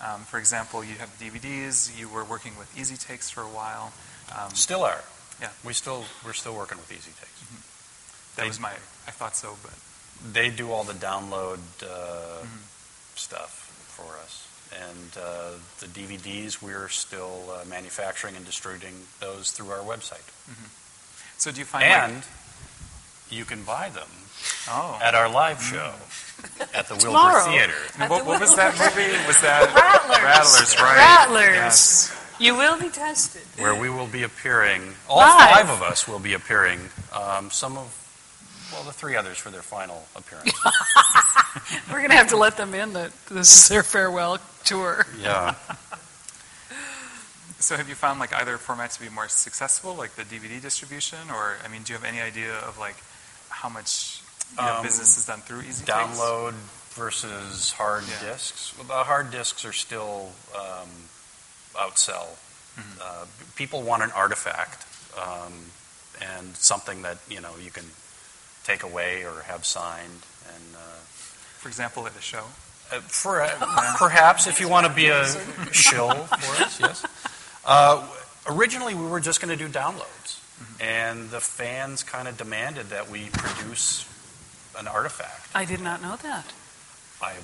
Um, 0.01 0.23
for 0.23 0.39
example, 0.39 0.83
you 0.83 0.95
have 0.97 1.11
DVDs. 1.19 1.99
You 1.99 2.09
were 2.09 2.25
working 2.25 2.57
with 2.59 2.75
EZTakes 2.75 3.31
for 3.31 3.43
a 3.43 3.49
while. 3.49 3.93
Um, 4.37 4.51
Still 4.55 4.83
are. 4.85 5.03
Yeah. 5.41 5.51
We 5.65 5.73
still 5.73 6.05
we're 6.25 6.33
still 6.35 6.55
working 6.55 6.79
with 6.79 6.91
EZTakes. 6.91 8.37
that 8.37 8.43
they- 8.43 8.49
was 8.49 8.61
my, 8.61 8.73
I 9.07 9.11
thought 9.11 9.37
so, 9.37 9.57
but 9.63 9.73
They 10.33 10.51
do 10.51 10.71
all 10.71 10.85
the 10.85 10.93
download 10.95 11.59
uh, 11.83 12.45
Mhm. 12.45 12.61
stuff 13.17 13.69
for 13.89 14.17
us, 14.25 14.47
and 14.73 15.17
uh, 15.17 15.59
the 15.81 15.87
DVDs 15.87 16.61
we're 16.63 16.89
still 16.89 17.51
uh, 17.51 17.65
manufacturing 17.67 18.37
and 18.37 18.45
distributing 18.47 19.07
those 19.21 19.51
through 19.51 19.71
our 19.71 19.81
website. 19.85 20.29
so 21.39 21.51
do 21.51 21.59
you 21.59 21.65
find 21.67 21.85
like, 21.89 22.03
And 22.11 22.23
you 23.31 23.45
can 23.47 23.63
buy 23.65 23.89
them 23.89 24.09
oh, 24.69 24.99
at 25.03 25.15
our 25.15 25.29
live 25.29 25.63
show 25.63 25.95
at 26.75 26.87
the 26.89 26.95
Wilbur 26.95 27.07
Tomorrow. 27.07 27.45
Theater. 27.45 27.75
At 27.99 28.11
what, 28.11 28.23
the 28.23 28.29
what 28.29 28.41
was 28.41 28.55
that 28.57 28.73
movie? 28.79 29.13
Was 29.27 29.41
that 29.43 29.73
Rattlers. 29.75 30.23
Rattlers, 30.23 30.77
right? 30.81 30.97
Rattlers. 30.97 31.55
Yes. 31.55 32.17
You 32.39 32.57
will 32.57 32.79
be 32.81 32.89
tested. 32.89 33.43
where 33.63 33.75
we 33.75 33.91
will 33.91 34.07
be 34.07 34.23
appearing. 34.23 34.83
All 35.09 35.19
Live. 35.19 35.51
five 35.67 35.71
of 35.71 35.83
us 35.83 36.09
will 36.09 36.19
be 36.19 36.33
appearing. 36.35 36.81
Um, 37.15 37.51
some 37.51 37.77
of, 37.77 38.69
well, 38.73 38.83
the 38.85 38.93
three 38.93 39.15
others 39.17 39.37
for 39.37 39.51
their 39.51 39.61
final 39.63 40.07
appearance. 40.17 40.53
We're 41.91 41.99
going 41.99 42.11
to 42.11 42.17
have 42.17 42.29
to 42.29 42.37
let 42.39 42.57
them 42.57 42.73
in 42.75 42.95
that 42.95 43.13
this 43.31 43.65
is 43.65 43.69
their 43.69 43.83
farewell 43.83 44.39
tour. 44.65 45.07
yeah. 45.23 45.55
So 47.59 47.77
have 47.77 47.91
you 47.91 47.95
found 47.95 48.19
like 48.21 48.33
either 48.33 48.57
format 48.57 48.91
to 48.93 49.01
be 49.03 49.11
more 49.11 49.29
successful, 49.29 49.95
like 49.95 50.15
the 50.15 50.23
DVD 50.23 50.61
distribution, 50.63 51.19
or 51.31 51.57
I 51.63 51.69
mean, 51.69 51.83
do 51.83 51.93
you 51.93 51.99
have 51.99 52.07
any 52.09 52.19
idea 52.19 52.55
of 52.55 52.79
like 52.79 52.97
how 53.51 53.69
much 53.69 54.23
you 54.59 54.65
know, 54.65 54.77
Um, 54.77 54.83
business 54.83 55.17
is 55.17 55.25
done 55.27 55.41
through 55.43 55.63
EZTakes? 55.63 55.85
Download 55.87 56.55
versus 56.95 57.73
hard 57.73 58.05
Yeah. 58.09 58.33
discs. 58.33 58.73
Well, 58.77 58.87
the 58.87 59.05
hard 59.05 59.31
discs 59.31 59.65
are 59.65 59.73
still 59.73 60.33
um, 60.55 61.09
outsell. 61.75 62.37
Mhm. 62.79 63.01
Uh, 63.01 63.27
people 63.57 63.83
want 63.83 64.03
an 64.03 64.11
artifact 64.13 64.85
um, 65.17 65.71
and 66.21 66.57
something 66.57 67.03
that 67.03 67.19
you 67.29 67.41
know 67.41 67.57
you 67.57 67.71
can 67.71 67.91
take 68.65 68.83
away 68.83 69.25
or 69.25 69.43
have 69.43 69.65
signed 69.67 70.23
and. 70.49 70.77
Uh, 70.77 70.79
For 71.59 71.69
example, 71.69 72.07
at 72.07 72.17
a 72.17 72.21
show. 72.23 72.45
Uh, 72.91 73.01
for, 73.01 73.43
uh, 73.43 73.95
perhaps 73.99 74.47
if 74.47 74.61
you 74.61 74.69
want 74.69 74.87
to 74.87 74.93
be 74.93 75.09
a 75.09 75.25
shill 75.73 76.25
for 76.27 76.63
us, 76.65 76.81
yes. 76.81 77.05
Uh, 77.65 78.09
originally, 78.47 78.95
we 78.95 79.07
were 79.07 79.21
just 79.21 79.41
going 79.41 79.51
to 79.57 79.63
do 79.65 79.69
downloads, 79.71 80.39
and 80.81 81.31
the 81.31 81.41
fans 81.41 82.03
kind 82.03 82.27
of 82.27 82.39
demanded 82.39 82.89
that 82.89 83.11
we 83.11 83.29
produce 83.29 84.07
an 84.79 84.87
artifact. 84.89 85.49
I 85.55 85.65
did 85.65 85.81
not 85.81 86.03
know 86.03 86.17
that. 86.23 86.53
I, 87.23 87.35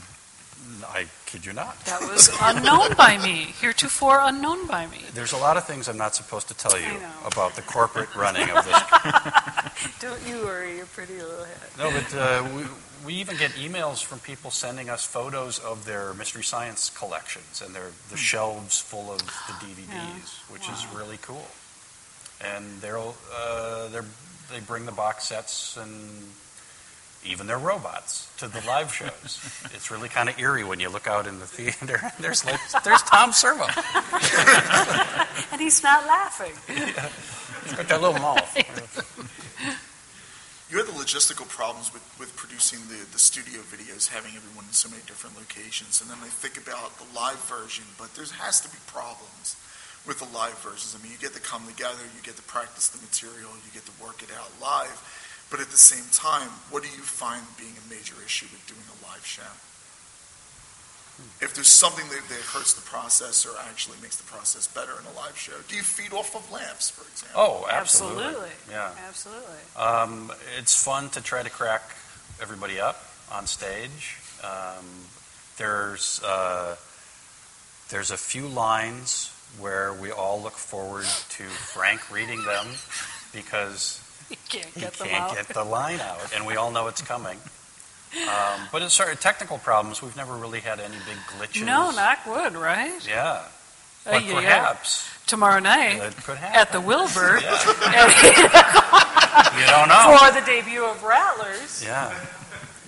I 0.88 1.06
kid 1.26 1.44
you 1.44 1.52
not. 1.52 1.78
That 1.84 2.00
was 2.00 2.30
unknown 2.40 2.94
by 2.94 3.18
me, 3.18 3.54
heretofore 3.60 4.20
unknown 4.22 4.66
by 4.66 4.86
me. 4.86 5.02
There's 5.12 5.32
a 5.32 5.36
lot 5.36 5.56
of 5.56 5.64
things 5.64 5.88
I'm 5.88 5.98
not 5.98 6.14
supposed 6.14 6.48
to 6.48 6.54
tell 6.54 6.78
you 6.78 6.86
I 6.86 6.94
know. 6.94 7.12
about 7.26 7.54
the 7.56 7.62
corporate 7.62 8.14
running 8.14 8.48
of 8.50 8.64
this. 8.64 9.92
Don't 10.00 10.20
you 10.26 10.44
worry 10.44 10.76
your 10.76 10.86
pretty 10.86 11.14
little 11.14 11.44
head. 11.44 11.56
No, 11.78 11.90
but 11.90 12.14
uh, 12.16 12.48
we, 12.56 12.64
we 13.04 13.14
even 13.14 13.36
get 13.36 13.50
emails 13.52 14.02
from 14.02 14.18
people 14.20 14.50
sending 14.50 14.88
us 14.88 15.04
photos 15.04 15.58
of 15.58 15.84
their 15.84 16.14
Mystery 16.14 16.42
Science 16.42 16.90
collections 16.90 17.62
and 17.64 17.74
their 17.74 17.90
the 18.10 18.16
shelves 18.16 18.78
full 18.80 19.10
of 19.12 19.18
the 19.18 19.24
DVDs, 19.66 20.50
which 20.50 20.68
is 20.70 20.86
really 20.94 21.18
cool. 21.22 21.46
And 22.40 22.80
they'll 22.80 23.14
uh, 23.34 23.88
they're, 23.88 24.04
they 24.52 24.60
bring 24.60 24.86
the 24.86 24.92
box 24.92 25.24
sets 25.24 25.76
and 25.76 25.90
even 27.26 27.46
their 27.46 27.58
robots 27.58 28.30
to 28.38 28.48
the 28.48 28.60
live 28.66 28.92
shows. 28.92 29.40
it's 29.74 29.90
really 29.90 30.08
kind 30.08 30.28
of 30.28 30.38
eerie 30.38 30.64
when 30.64 30.80
you 30.80 30.88
look 30.88 31.06
out 31.06 31.26
in 31.26 31.38
the 31.38 31.46
theater. 31.46 32.00
and 32.02 32.12
There's 32.20 32.44
like, 32.44 32.60
there's 32.84 33.02
Tom 33.02 33.32
Servo. 33.32 33.66
And 35.52 35.60
he's 35.60 35.82
not 35.82 36.04
laughing. 36.06 36.52
He's 36.66 37.72
got 37.74 37.88
that 37.88 38.02
little 38.02 38.18
mouth. 38.20 38.44
You 40.68 40.78
had 40.78 40.86
the 40.86 40.98
logistical 40.98 41.46
problems 41.48 41.92
with, 41.94 42.02
with 42.18 42.34
producing 42.34 42.80
the, 42.90 43.06
the 43.12 43.22
studio 43.22 43.62
videos, 43.62 44.08
having 44.10 44.34
everyone 44.34 44.66
in 44.66 44.74
so 44.74 44.90
many 44.90 45.02
different 45.06 45.38
locations. 45.38 46.02
And 46.02 46.10
then 46.10 46.18
I 46.20 46.26
think 46.26 46.58
about 46.58 46.98
the 46.98 47.06
live 47.14 47.38
version, 47.46 47.84
but 47.96 48.12
there 48.18 48.26
has 48.42 48.60
to 48.62 48.68
be 48.68 48.78
problems 48.90 49.54
with 50.06 50.18
the 50.18 50.26
live 50.34 50.58
versions. 50.58 50.96
I 50.98 51.02
mean, 51.02 51.12
you 51.12 51.18
get 51.18 51.34
to 51.34 51.40
come 51.40 51.66
together, 51.66 52.02
you 52.02 52.22
get 52.22 52.34
to 52.34 52.46
practice 52.50 52.90
the 52.90 52.98
material, 52.98 53.54
you 53.62 53.70
get 53.74 53.86
to 53.86 53.94
work 54.02 54.22
it 54.22 54.30
out 54.34 54.50
live. 54.58 54.98
But 55.50 55.60
at 55.60 55.70
the 55.70 55.78
same 55.78 56.04
time, 56.12 56.48
what 56.70 56.82
do 56.82 56.88
you 56.88 57.02
find 57.02 57.42
being 57.56 57.74
a 57.78 57.88
major 57.88 58.14
issue 58.24 58.46
with 58.50 58.66
doing 58.66 58.82
a 58.82 59.06
live 59.06 59.24
show? 59.24 59.42
If 61.40 61.54
there's 61.54 61.68
something 61.68 62.04
that, 62.08 62.28
that 62.28 62.40
hurts 62.52 62.74
the 62.74 62.82
process 62.82 63.46
or 63.46 63.52
actually 63.70 63.96
makes 64.02 64.16
the 64.16 64.24
process 64.24 64.66
better 64.66 64.92
in 64.92 65.06
a 65.06 65.16
live 65.16 65.36
show, 65.38 65.54
do 65.68 65.76
you 65.76 65.82
feed 65.82 66.12
off 66.12 66.36
of 66.36 66.50
lamps, 66.52 66.90
for 66.90 67.08
example? 67.08 67.40
Oh, 67.40 67.66
absolutely. 67.70 68.24
Absolutely. 68.24 68.50
Yeah. 68.70 68.90
Absolutely. 69.08 69.76
Um, 69.76 70.32
it's 70.58 70.82
fun 70.84 71.08
to 71.10 71.22
try 71.22 71.42
to 71.42 71.48
crack 71.48 71.82
everybody 72.42 72.78
up 72.80 73.02
on 73.32 73.46
stage. 73.46 74.18
Um, 74.44 74.84
there's 75.56 76.20
uh, 76.22 76.76
there's 77.88 78.10
a 78.10 78.18
few 78.18 78.46
lines 78.46 79.32
where 79.58 79.94
we 79.94 80.10
all 80.10 80.42
look 80.42 80.52
forward 80.58 81.06
to 81.30 81.44
Frank 81.44 82.12
reading 82.12 82.44
them 82.44 82.66
because 83.32 84.02
You 84.30 84.36
can't 84.48 84.74
get 84.74 84.92
them 84.94 85.08
can't 85.08 85.22
out. 85.24 85.34
get 85.36 85.48
the 85.48 85.64
line 85.64 86.00
out, 86.00 86.34
and 86.34 86.46
we 86.46 86.56
all 86.56 86.70
know 86.70 86.86
it's 86.88 87.02
coming. 87.02 87.38
Um, 88.16 88.60
but 88.72 88.80
as 88.82 88.96
far 88.96 89.10
as 89.10 89.20
technical 89.20 89.58
problems, 89.58 90.00
we've 90.02 90.16
never 90.16 90.34
really 90.36 90.60
had 90.60 90.80
any 90.80 90.96
big 91.06 91.16
glitches. 91.38 91.64
No, 91.66 91.90
knock 91.90 92.24
wood, 92.26 92.54
right? 92.54 93.06
Yeah, 93.06 93.42
Uh, 94.06 94.12
but 94.12 94.24
yeah, 94.24 94.40
yeah. 94.40 94.40
perhaps 94.40 95.08
Tomorrow 95.26 95.58
night 95.60 95.96
it 96.02 96.16
could 96.24 96.38
happen. 96.38 96.58
at 96.60 96.72
the 96.72 96.80
Wilbur 96.80 97.38
you 97.40 97.46
don't 99.66 99.88
know. 99.88 100.16
for 100.18 100.32
the 100.32 100.42
debut 100.46 100.84
of 100.84 101.02
Rattlers. 101.02 101.82
Yeah. 101.84 102.14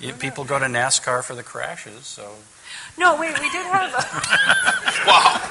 You- 0.00 0.12
people 0.14 0.44
go 0.44 0.58
to 0.58 0.66
NASCAR 0.66 1.22
for 1.24 1.34
the 1.34 1.42
crashes, 1.42 2.06
so 2.06 2.30
No, 2.98 3.16
wait, 3.18 3.38
we 3.40 3.48
did 3.50 3.64
have. 3.66 3.92
A, 3.94 5.06
wow. 5.06 5.50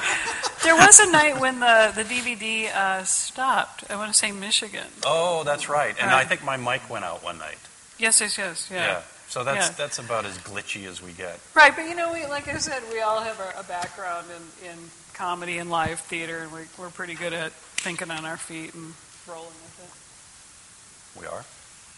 There 0.62 0.76
was 0.76 0.98
a 1.00 1.10
night 1.10 1.40
when 1.40 1.60
the 1.60 1.92
the 1.94 2.04
DVD 2.04 2.72
uh, 2.74 3.02
stopped. 3.04 3.90
I 3.90 3.96
want 3.96 4.12
to 4.12 4.18
say 4.18 4.30
Michigan. 4.32 4.86
Oh, 5.04 5.42
that's 5.44 5.68
right. 5.68 5.94
And 6.00 6.10
I 6.10 6.24
think 6.24 6.44
my 6.44 6.56
mic 6.56 6.88
went 6.90 7.04
out 7.04 7.22
one 7.24 7.38
night. 7.38 7.58
Yes, 7.98 8.20
yes, 8.20 8.36
yes, 8.38 8.68
yeah. 8.70 8.76
yeah. 8.86 9.02
So 9.28 9.44
that's 9.44 9.68
Yeah. 9.68 9.74
that's 9.76 9.98
about 9.98 10.24
as 10.26 10.36
glitchy 10.38 10.86
as 10.86 11.02
we 11.02 11.12
get. 11.12 11.40
Right, 11.54 11.74
but 11.74 11.86
you 11.88 11.94
know, 11.94 12.12
we 12.12 12.26
like 12.26 12.48
I 12.48 12.58
said, 12.58 12.82
we 12.92 13.00
all 13.00 13.20
have 13.20 13.38
a, 13.40 13.60
a 13.60 13.62
background 13.64 14.26
in, 14.62 14.70
in 14.70 14.78
comedy 15.14 15.58
and 15.58 15.70
live 15.70 16.00
theater, 16.00 16.38
and 16.40 16.52
we, 16.52 16.60
we're 16.78 16.90
pretty 16.90 17.14
good 17.14 17.32
at 17.32 17.52
thinking 17.52 18.10
on 18.10 18.24
our 18.24 18.36
feet 18.36 18.74
and 18.74 18.94
rolling 19.26 19.46
with 19.46 19.78
it. 21.16 21.20
We 21.20 21.26
are. 21.26 21.44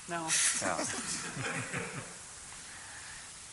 No. 0.08 0.28
Yeah. 0.62 0.84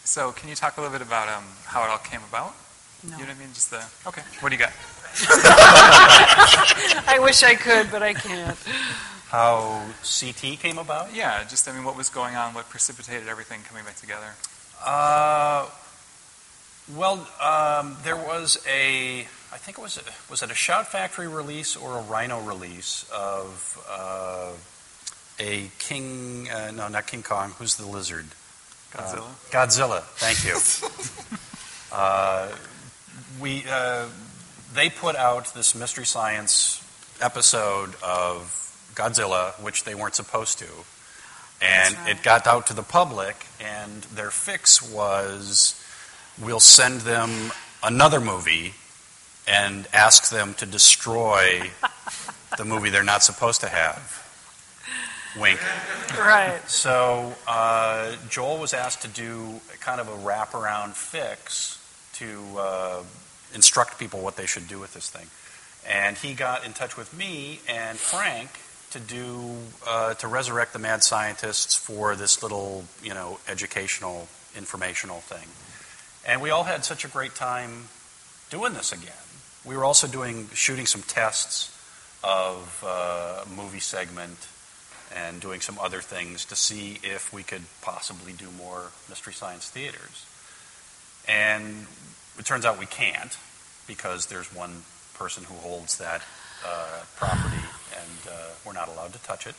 So 0.08 0.32
can 0.32 0.48
you 0.48 0.56
talk 0.56 0.78
a 0.78 0.82
little 0.82 0.98
bit 0.98 1.06
about 1.06 1.28
um, 1.28 1.44
how 1.66 1.84
it 1.84 1.90
all 1.90 1.98
came 1.98 2.22
about? 2.30 2.56
No. 3.04 3.18
You 3.18 3.24
know 3.24 3.28
what 3.28 3.36
I 3.36 3.40
mean? 3.40 3.50
Just 3.54 3.72
the 3.72 3.84
okay. 4.08 4.22
What 4.40 4.50
do 4.50 4.56
you 4.56 4.60
got? 4.60 4.72
I 7.08 7.20
wish 7.22 7.44
I 7.44 7.56
could, 7.56 7.92
but 7.92 8.02
I 8.02 8.14
can't. 8.14 8.58
How 9.28 9.86
CT 10.02 10.60
came 10.60 10.78
about? 10.78 11.14
Yeah, 11.14 11.44
just 11.44 11.68
I 11.68 11.74
mean, 11.74 11.84
what 11.84 11.98
was 11.98 12.08
going 12.08 12.38
on? 12.38 12.54
What 12.54 12.70
precipitated 12.70 13.28
everything 13.28 13.60
coming 13.68 13.84
back 13.84 13.98
together? 13.98 14.34
Uh, 14.84 15.68
well, 16.96 17.28
um, 17.42 17.98
there 18.06 18.16
was 18.16 18.64
a, 18.66 19.28
I 19.52 19.58
think 19.58 19.78
it 19.78 19.82
was, 19.82 19.98
a, 19.98 20.32
was 20.32 20.42
it 20.42 20.50
a 20.50 20.56
Shout 20.56 20.88
Factory 20.88 21.28
release 21.28 21.76
or 21.76 21.98
a 21.98 22.02
Rhino 22.02 22.40
release 22.40 23.06
of 23.14 23.78
uh, 23.90 24.52
a 25.38 25.70
King, 25.80 26.50
uh, 26.50 26.72
no, 26.72 26.88
not 26.88 27.08
King 27.08 27.24
Kong, 27.24 27.52
who's 27.60 27.76
the 27.76 27.86
lizard? 27.86 28.28
Godzilla. 28.92 29.20
Uh, 29.20 29.52
Godzilla, 29.52 30.02
thank 30.16 30.46
you. 30.46 31.38
uh, 31.92 32.50
we, 33.40 33.64
uh, 33.70 34.06
they 34.74 34.90
put 34.90 35.16
out 35.16 35.54
this 35.54 35.76
Mystery 35.76 36.06
Science 36.06 36.84
episode 37.22 37.96
of 38.04 38.54
Godzilla, 38.96 39.52
which 39.62 39.84
they 39.84 39.96
weren't 39.96 40.16
supposed 40.16 40.60
to. 40.60 40.68
And 41.62 41.96
right. 41.98 42.10
it 42.12 42.24
got 42.24 42.46
out 42.46 42.68
to 42.68 42.74
the 42.74 42.84
public, 42.84 43.48
and 43.60 44.04
their 44.04 44.30
fix 44.30 44.82
was 44.82 45.84
we'll 46.42 46.60
send 46.60 47.02
them 47.02 47.52
another 47.84 48.20
movie 48.20 48.74
and 49.48 49.88
ask 49.94 50.30
them 50.30 50.54
to 50.56 50.66
destroy 50.66 51.72
the 52.58 52.66
movie 52.66 52.90
they're 52.90 53.04
not 53.04 53.24
supposed 53.24 53.62
to 53.62 53.70
have. 53.70 54.27
Wink. 55.36 55.60
Right. 56.18 56.60
So 56.68 57.34
uh, 57.48 58.16
Joel 58.30 58.60
was 58.60 58.74
asked 58.74 59.02
to 59.02 59.08
do 59.08 59.60
kind 59.80 60.00
of 60.00 60.08
a 60.08 60.18
wraparound 60.18 60.94
fix 60.94 61.80
to 62.14 62.44
uh, 62.58 63.04
instruct 63.54 64.00
people 64.00 64.22
what 64.22 64.36
they 64.36 64.46
should 64.46 64.68
do 64.68 64.80
with 64.80 64.94
this 64.94 65.10
thing, 65.10 65.28
and 65.88 66.18
he 66.18 66.34
got 66.34 66.66
in 66.66 66.74
touch 66.74 66.98
with 66.98 67.18
me 67.18 67.62
and 67.68 67.98
Frank 67.98 68.50
to 68.92 69.00
do 69.00 69.56
uh, 69.88 70.14
to 70.16 70.28
resurrect 70.28 70.74
the 70.74 70.80
mad 70.80 71.04
scientists 71.04 71.76
for 71.76 72.16
this 72.16 72.44
little 72.44 72.86
you 73.04 73.14
know 73.14 73.40
educational 73.48 74.28
informational 74.56 75.20
thing, 75.20 75.48
and 76.30 76.42
we 76.42 76.50
all 76.50 76.64
had 76.64 76.86
such 76.86 77.06
a 77.06 77.08
great 77.08 77.36
time 77.36 77.88
doing 78.50 78.74
this 78.74 78.92
again. 78.92 79.14
We 79.66 79.76
were 79.76 79.84
also 79.84 80.08
doing 80.08 80.50
shooting 80.54 80.86
some 80.86 81.02
tests 81.02 81.74
of 82.24 82.84
uh, 82.86 83.44
movie 83.56 83.80
segment 83.80 84.48
and 85.16 85.40
doing 85.40 85.62
some 85.62 85.78
other 85.80 86.02
things 86.02 86.46
to 86.46 86.56
see 86.56 87.00
if 87.04 87.32
we 87.34 87.44
could 87.44 87.64
possibly 87.82 88.34
do 88.34 88.48
more 88.58 88.92
Mystery 89.10 89.34
Science 89.34 89.70
theaters. 89.70 90.26
And 91.28 91.88
it 92.38 92.46
turns 92.46 92.66
out 92.66 92.80
we 92.80 92.86
can't 92.86 93.38
because 93.88 94.28
there's 94.28 94.54
one 94.54 94.84
person 95.16 95.44
who 95.44 95.56
holds 95.56 95.98
that 95.98 96.22
uh, 96.66 97.00
property 97.16 97.64
and 97.96 98.32
uh, 98.32 98.50
we're 98.66 98.74
not 98.74 98.88
allowed 98.88 99.14
to 99.14 99.24
touch 99.24 99.48
it. 99.48 99.56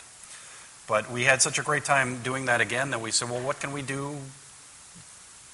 But 0.87 1.11
we 1.11 1.25
had 1.25 1.43
such 1.43 1.59
a 1.59 1.63
great 1.63 1.85
time 1.85 2.23
doing 2.23 2.47
that 2.47 2.61
again 2.61 2.91
that 2.91 3.01
we 3.01 3.11
said, 3.11 3.29
well, 3.29 3.45
what 3.45 3.61
can 3.61 3.73
we 3.73 3.83
do 3.83 4.17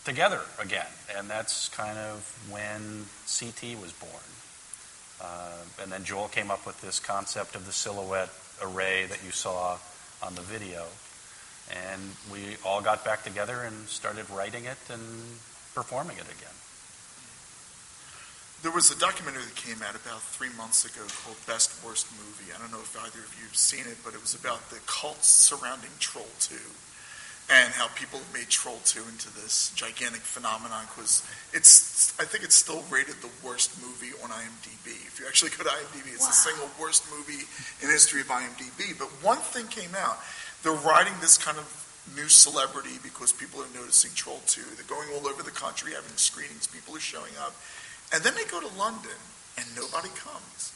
together 0.04 0.40
again? 0.61 0.87
And 1.16 1.28
that's 1.28 1.68
kind 1.70 1.98
of 1.98 2.38
when 2.50 3.07
CT 3.26 3.80
was 3.80 3.92
born. 3.92 4.12
Uh, 5.20 5.83
and 5.83 5.90
then 5.90 6.04
Joel 6.04 6.28
came 6.28 6.50
up 6.50 6.66
with 6.66 6.80
this 6.80 7.00
concept 7.00 7.57
of 7.57 7.66
the 7.66 7.72
silhouette 7.72 8.30
array 8.62 9.06
that 9.06 9.24
you 9.24 9.30
saw 9.30 9.78
on 10.22 10.34
the 10.34 10.42
video. 10.42 10.84
And 11.72 12.00
we 12.30 12.56
all 12.64 12.82
got 12.82 13.04
back 13.04 13.24
together 13.24 13.62
and 13.62 13.88
started 13.88 14.28
writing 14.30 14.64
it 14.64 14.78
and 14.90 15.02
performing 15.74 16.16
it 16.16 16.28
again. 16.28 16.54
There 18.62 18.72
was 18.72 18.90
a 18.90 18.98
documentary 18.98 19.44
that 19.44 19.56
came 19.56 19.82
out 19.82 19.94
about 19.94 20.22
three 20.22 20.48
months 20.56 20.84
ago 20.84 21.04
called 21.24 21.36
Best 21.46 21.84
Worst 21.84 22.08
Movie. 22.16 22.52
I 22.54 22.58
don't 22.58 22.72
know 22.72 22.80
if 22.80 22.96
either 22.96 23.20
of 23.20 23.34
you 23.36 23.44
have 23.46 23.56
seen 23.56 23.84
it, 23.84 23.98
but 24.04 24.14
it 24.14 24.20
was 24.20 24.34
about 24.34 24.70
the 24.70 24.80
cults 24.86 25.28
surrounding 25.28 25.92
Troll 26.00 26.28
2 26.40 26.56
and 27.50 27.72
how 27.74 27.88
people 27.88 28.18
have 28.18 28.33
made 28.33 28.48
Troll 28.48 28.80
2 28.85 29.00
into 29.04 29.28
this 29.35 29.72
gigantic 29.76 30.22
phenomenon 30.22 30.88
because 30.88 31.20
it's, 31.52 32.18
I 32.18 32.24
think 32.24 32.42
it's 32.42 32.54
still 32.54 32.83
rated 32.88 33.16
the 33.20 33.28
worst 33.44 33.76
movie 33.83 34.16
on 34.24 34.30
IMDb. 34.30 34.96
If 35.04 35.20
you 35.20 35.26
actually 35.26 35.50
go 35.50 35.64
to 35.64 35.70
IMDb, 35.70 36.14
it's 36.14 36.26
the 36.26 36.33
single 36.33 36.70
worst 36.80 37.04
movie 37.12 37.44
in 37.83 37.90
history 37.90 38.22
of 38.22 38.28
IMDb. 38.28 38.98
But 38.98 39.09
one 39.20 39.38
thing 39.38 39.66
came 39.68 39.94
out. 39.96 40.18
They're 40.62 40.72
writing 40.72 41.12
this 41.20 41.37
kind 41.37 41.59
of 41.59 41.68
new 42.16 42.28
celebrity 42.28 42.96
because 43.02 43.33
people 43.33 43.61
are 43.61 43.72
noticing 43.74 44.12
Troll 44.14 44.40
2. 44.46 44.61
They're 44.76 44.88
going 44.88 45.09
all 45.12 45.28
over 45.28 45.42
the 45.42 45.52
country 45.52 45.92
having 45.92 46.16
screenings. 46.16 46.66
People 46.66 46.96
are 46.96 47.00
showing 47.00 47.33
up. 47.40 47.54
And 48.12 48.22
then 48.24 48.35
they 48.35 48.44
go 48.44 48.61
to 48.61 48.72
London 48.76 49.16
and 49.57 49.66
nobody 49.76 50.09
comes. 50.16 50.73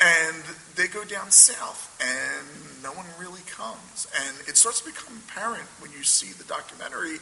And 0.00 0.42
they 0.76 0.88
go 0.88 1.04
down 1.04 1.30
south 1.30 1.96
and 2.00 2.82
no 2.82 2.90
one 2.90 3.06
really 3.18 3.42
comes. 3.46 4.06
And 4.26 4.36
it 4.48 4.56
starts 4.56 4.80
to 4.80 4.86
become 4.86 5.22
apparent 5.28 5.68
when 5.80 5.92
you 5.92 6.02
see 6.02 6.32
the 6.32 6.44
documentary 6.44 7.18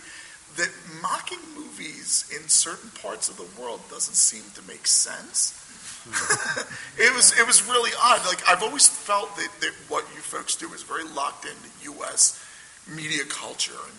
that 0.57 0.71
mocking 1.01 1.39
movies 1.55 2.29
in 2.35 2.49
certain 2.49 2.91
parts 2.91 3.29
of 3.29 3.37
the 3.37 3.47
world 3.61 3.81
doesn't 3.91 4.15
seem 4.15 4.43
to 4.55 4.63
make 4.69 4.87
sense. 4.87 5.59
it 6.99 7.15
was 7.15 7.39
it 7.39 7.47
was 7.47 7.65
really 7.69 7.93
odd. 8.03 8.25
Like 8.27 8.43
I've 8.49 8.63
always 8.63 8.89
felt 8.89 9.37
that, 9.37 9.49
that 9.61 9.73
what 9.89 10.05
you 10.15 10.21
folks 10.21 10.57
do 10.57 10.73
is 10.75 10.83
very 10.83 11.05
locked 11.05 11.45
into 11.45 11.93
U.S. 11.95 12.43
media 12.89 13.25
culture 13.25 13.79
and 13.87 13.97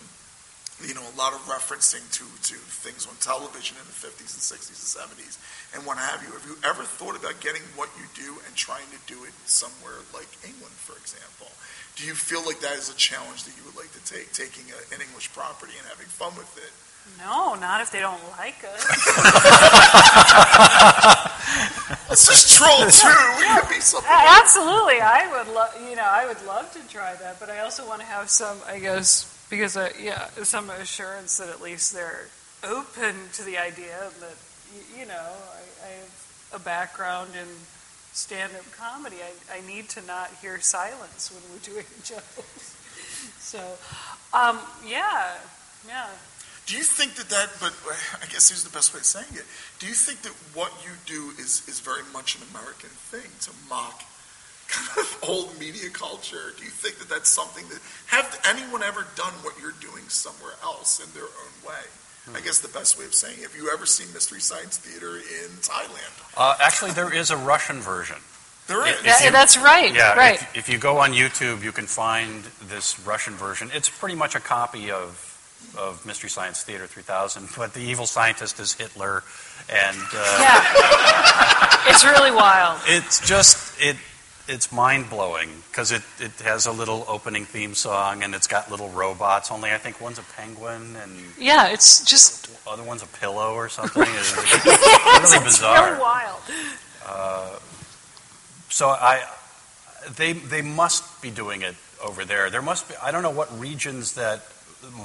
you 0.82 0.92
know 0.94 1.06
a 1.06 1.14
lot 1.16 1.32
of 1.32 1.38
referencing 1.46 2.02
to 2.18 2.26
to 2.50 2.58
things 2.82 3.06
on 3.06 3.14
television 3.22 3.76
in 3.78 3.86
the 3.86 3.94
50s 3.94 4.34
and 4.34 4.42
60s 4.42 4.74
and 4.74 4.90
70s 4.90 5.38
and 5.76 5.86
what 5.86 5.98
have 5.98 6.22
you. 6.26 6.30
Have 6.34 6.42
you 6.46 6.56
ever 6.66 6.82
thought 6.82 7.14
about 7.18 7.38
getting 7.40 7.62
what 7.78 7.90
you 7.98 8.06
do 8.14 8.38
and 8.46 8.54
trying 8.54 8.86
to 8.90 8.98
do 9.06 9.22
it 9.24 9.32
somewhere 9.46 10.02
like 10.14 10.26
England, 10.46 10.74
for 10.74 10.94
example? 10.98 11.50
Do 11.94 12.04
you 12.06 12.14
feel 12.14 12.42
like 12.46 12.58
that 12.60 12.74
is 12.78 12.90
a 12.90 12.94
challenge 12.98 13.44
that 13.46 13.54
you 13.58 13.62
would 13.66 13.76
like 13.78 13.90
to 13.94 14.02
take, 14.02 14.32
taking 14.34 14.66
a, 14.74 14.78
an 14.94 15.00
English 15.02 15.30
property 15.32 15.74
and 15.78 15.86
having 15.86 16.06
fun 16.10 16.34
with 16.34 16.50
it? 16.58 16.72
No, 17.22 17.54
not 17.54 17.80
if 17.82 17.90
they 17.92 18.00
don't 18.00 18.18
like 18.38 18.58
us. 18.64 18.82
Let's 22.08 22.26
just 22.26 22.56
troll 22.56 22.86
too. 22.88 23.08
We 23.38 23.60
could 23.60 23.68
be 23.68 23.80
something. 23.80 24.10
A- 24.10 24.40
Absolutely, 24.40 25.00
I 25.00 25.26
would 25.36 25.54
love. 25.54 25.74
You 25.88 25.96
know, 25.96 26.02
I 26.06 26.26
would 26.26 26.42
love 26.46 26.72
to 26.72 26.80
try 26.88 27.14
that, 27.14 27.38
but 27.40 27.50
I 27.50 27.60
also 27.60 27.86
want 27.86 28.00
to 28.00 28.06
have 28.06 28.30
some, 28.30 28.58
I 28.66 28.78
guess, 28.78 29.24
because 29.50 29.76
uh, 29.76 29.90
yeah, 30.00 30.28
some 30.42 30.70
assurance 30.70 31.38
that 31.38 31.48
at 31.48 31.60
least 31.60 31.92
they're 31.92 32.28
open 32.62 33.14
to 33.34 33.42
the 33.42 33.58
idea 33.58 34.10
that 34.20 34.36
you 34.98 35.06
know 35.06 35.14
I, 35.14 35.86
I 35.86 35.90
have 36.00 36.50
a 36.54 36.58
background 36.58 37.30
in 37.34 37.48
stand-up 38.12 38.64
comedy. 38.72 39.16
I, 39.16 39.58
I 39.58 39.66
need 39.66 39.88
to 39.90 40.02
not 40.06 40.30
hear 40.40 40.60
silence 40.60 41.32
when 41.32 41.42
we're 41.52 41.58
doing 41.74 41.86
jokes. 42.04 42.76
So, 43.38 43.58
um, 44.32 44.58
yeah, 44.86 45.34
yeah. 45.86 46.06
Do 46.66 46.76
you 46.76 46.82
think 46.82 47.14
that 47.16 47.28
that, 47.28 47.50
but 47.60 47.74
I 48.22 48.26
guess 48.32 48.48
here's 48.48 48.64
the 48.64 48.70
best 48.70 48.94
way 48.94 49.00
of 49.00 49.04
saying 49.04 49.28
it. 49.32 49.44
Do 49.78 49.86
you 49.86 49.92
think 49.92 50.22
that 50.22 50.32
what 50.56 50.72
you 50.82 50.92
do 51.04 51.30
is, 51.38 51.60
is 51.68 51.80
very 51.80 52.02
much 52.12 52.36
an 52.36 52.42
American 52.50 52.88
thing 52.88 53.28
to 53.42 53.50
mock 53.68 54.02
of 54.96 55.18
old 55.28 55.58
media 55.58 55.90
culture? 55.90 56.52
Do 56.56 56.64
you 56.64 56.70
think 56.70 56.98
that 56.98 57.08
that's 57.08 57.28
something 57.28 57.64
that, 57.68 57.80
have 58.06 58.40
anyone 58.48 58.82
ever 58.82 59.06
done 59.16 59.32
what 59.42 59.54
you're 59.60 59.74
doing 59.80 60.04
somewhere 60.08 60.54
else 60.62 61.00
in 61.04 61.12
their 61.14 61.24
own 61.24 61.68
way? 61.68 61.84
I 62.34 62.40
guess 62.40 62.60
the 62.60 62.68
best 62.68 62.98
way 62.98 63.04
of 63.04 63.12
saying 63.12 63.36
it, 63.40 63.42
have 63.42 63.54
you 63.54 63.70
ever 63.70 63.84
seen 63.84 64.06
Mystery 64.14 64.40
Science 64.40 64.78
Theater 64.78 65.16
in 65.18 65.50
Thailand? 65.60 66.36
Uh, 66.38 66.56
actually, 66.58 66.92
there 66.92 67.12
is 67.12 67.30
a 67.30 67.36
Russian 67.36 67.80
version. 67.80 68.16
There 68.66 68.86
is. 68.86 68.98
If 69.00 69.04
Yeah, 69.04 69.24
you- 69.26 69.30
that's 69.30 69.58
right. 69.58 69.92
Yeah, 69.94 70.14
right. 70.14 70.40
If, 70.40 70.56
if 70.56 70.68
you 70.70 70.78
go 70.78 70.96
on 70.98 71.12
YouTube, 71.12 71.62
you 71.62 71.70
can 71.70 71.86
find 71.86 72.44
this 72.68 72.98
Russian 73.00 73.34
version. 73.34 73.70
It's 73.74 73.90
pretty 73.90 74.14
much 74.14 74.34
a 74.34 74.40
copy 74.40 74.90
of 74.90 75.30
of 75.76 76.04
Mystery 76.06 76.30
Science 76.30 76.62
Theater 76.62 76.86
3000, 76.86 77.48
but 77.56 77.74
the 77.74 77.80
evil 77.80 78.06
scientist 78.06 78.60
is 78.60 78.72
Hitler, 78.74 79.22
and 79.68 79.96
uh, 80.14 80.38
yeah, 80.40 81.88
it's 81.90 82.04
really 82.04 82.30
wild. 82.30 82.80
it's 82.86 83.20
just 83.26 83.74
it. 83.80 83.96
It's 84.46 84.70
mind 84.70 85.08
blowing 85.08 85.48
because 85.70 85.90
it, 85.90 86.02
it 86.20 86.32
has 86.44 86.66
a 86.66 86.72
little 86.72 87.04
opening 87.08 87.46
theme 87.46 87.74
song 87.74 88.22
and 88.22 88.34
it's 88.34 88.46
got 88.46 88.70
little 88.70 88.90
robots. 88.90 89.50
Only 89.50 89.70
I 89.70 89.78
think 89.78 90.00
one's 90.02 90.18
a 90.18 90.22
penguin 90.36 90.96
and 91.02 91.12
Yeah, 91.38 91.68
it's 91.68 92.04
just 92.04 92.50
other 92.68 92.82
one's 92.82 93.02
a 93.02 93.06
pillow 93.06 93.54
or 93.54 93.68
something. 93.70 94.02
It's 94.06 94.36
really 94.36 95.36
it's 95.36 95.44
bizarre. 95.44 95.86
really 95.92 96.00
wild. 96.00 96.40
So 98.68 98.88
I, 98.88 99.22
they 100.16 100.32
they 100.32 100.62
must 100.62 101.22
be 101.22 101.30
doing 101.30 101.62
it 101.62 101.76
over 102.04 102.24
there. 102.24 102.50
There 102.50 102.62
must 102.62 102.88
be. 102.88 102.94
I 103.02 103.12
don't 103.12 103.22
know 103.22 103.30
what 103.30 103.56
regions 103.58 104.14
that 104.14 104.42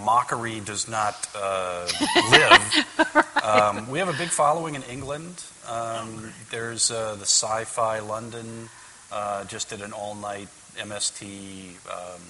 mockery 0.04 0.60
does 0.60 0.88
not 0.90 1.16
uh, 1.36 1.88
live. 2.32 3.44
um, 3.44 3.90
we 3.90 4.00
have 4.00 4.10
a 4.10 4.18
big 4.18 4.30
following 4.30 4.76
in 4.76 4.84
England. 4.84 5.44
Um, 5.68 6.34
there's 6.50 6.90
uh, 6.92 7.16
the 7.16 7.26
Sci-Fi 7.26 8.00
London 8.00 8.70
uh, 9.12 9.46
just 9.46 9.70
did 9.70 9.82
an 9.82 9.94
all-night 9.94 10.48
MST 10.78 11.76
um, 11.90 12.22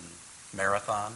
marathon, 0.56 1.14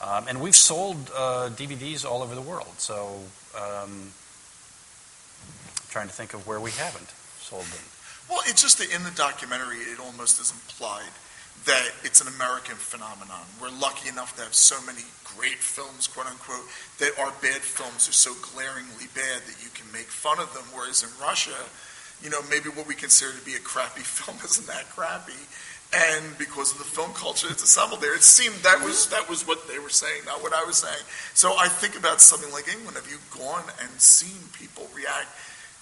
um, 0.00 0.26
and 0.28 0.40
we've 0.40 0.56
sold 0.56 1.10
uh, 1.14 1.50
DVDs 1.50 2.04
all 2.04 2.22
over 2.22 2.34
the 2.34 2.42
world. 2.42 2.74
So. 2.78 3.20
Um, 3.56 4.12
trying 5.88 6.08
to 6.08 6.14
think 6.14 6.34
of 6.34 6.46
where 6.46 6.60
we 6.60 6.70
haven't 6.72 7.10
sold 7.40 7.64
them. 7.64 7.84
Well, 8.28 8.40
it's 8.46 8.60
just 8.60 8.78
that 8.78 8.92
in 8.94 9.04
the 9.04 9.14
documentary, 9.16 9.78
it 9.88 9.98
almost 9.98 10.40
is 10.40 10.52
implied 10.52 11.10
that 11.64 11.90
it's 12.04 12.20
an 12.20 12.28
American 12.28 12.76
phenomenon. 12.76 13.42
We're 13.60 13.74
lucky 13.74 14.08
enough 14.08 14.36
to 14.36 14.42
have 14.44 14.54
so 14.54 14.78
many 14.86 15.02
great 15.24 15.58
films, 15.58 16.06
quote 16.06 16.28
unquote, 16.28 16.68
that 17.00 17.18
our 17.18 17.32
bad 17.42 17.64
films 17.64 18.08
are 18.08 18.14
so 18.14 18.36
glaringly 18.54 19.10
bad 19.16 19.42
that 19.48 19.58
you 19.58 19.70
can 19.74 19.90
make 19.90 20.06
fun 20.06 20.38
of 20.38 20.52
them. 20.54 20.64
Whereas 20.70 21.02
in 21.02 21.10
Russia, 21.20 21.56
you 22.22 22.30
know, 22.30 22.40
maybe 22.50 22.68
what 22.68 22.86
we 22.86 22.94
consider 22.94 23.32
to 23.38 23.44
be 23.44 23.54
a 23.54 23.60
crappy 23.60 24.00
film 24.04 24.38
isn't 24.44 24.66
that 24.66 24.88
crappy. 24.90 25.32
And 25.90 26.36
because 26.36 26.72
of 26.72 26.78
the 26.78 26.84
film 26.84 27.12
culture 27.14 27.48
that's 27.48 27.62
assembled 27.62 28.02
there, 28.02 28.14
it 28.14 28.22
seemed 28.22 28.56
that 28.56 28.84
was 28.84 29.08
that 29.08 29.26
was 29.28 29.46
what 29.46 29.66
they 29.68 29.78
were 29.78 29.88
saying, 29.88 30.20
not 30.26 30.42
what 30.42 30.52
I 30.52 30.62
was 30.64 30.76
saying. 30.76 31.00
So 31.32 31.56
I 31.56 31.68
think 31.68 31.96
about 31.96 32.20
something 32.20 32.52
like 32.52 32.68
England. 32.68 32.96
Have 32.96 33.08
you 33.08 33.16
gone 33.32 33.64
and 33.80 33.88
seen 33.98 34.36
people 34.52 34.86
react? 34.94 35.28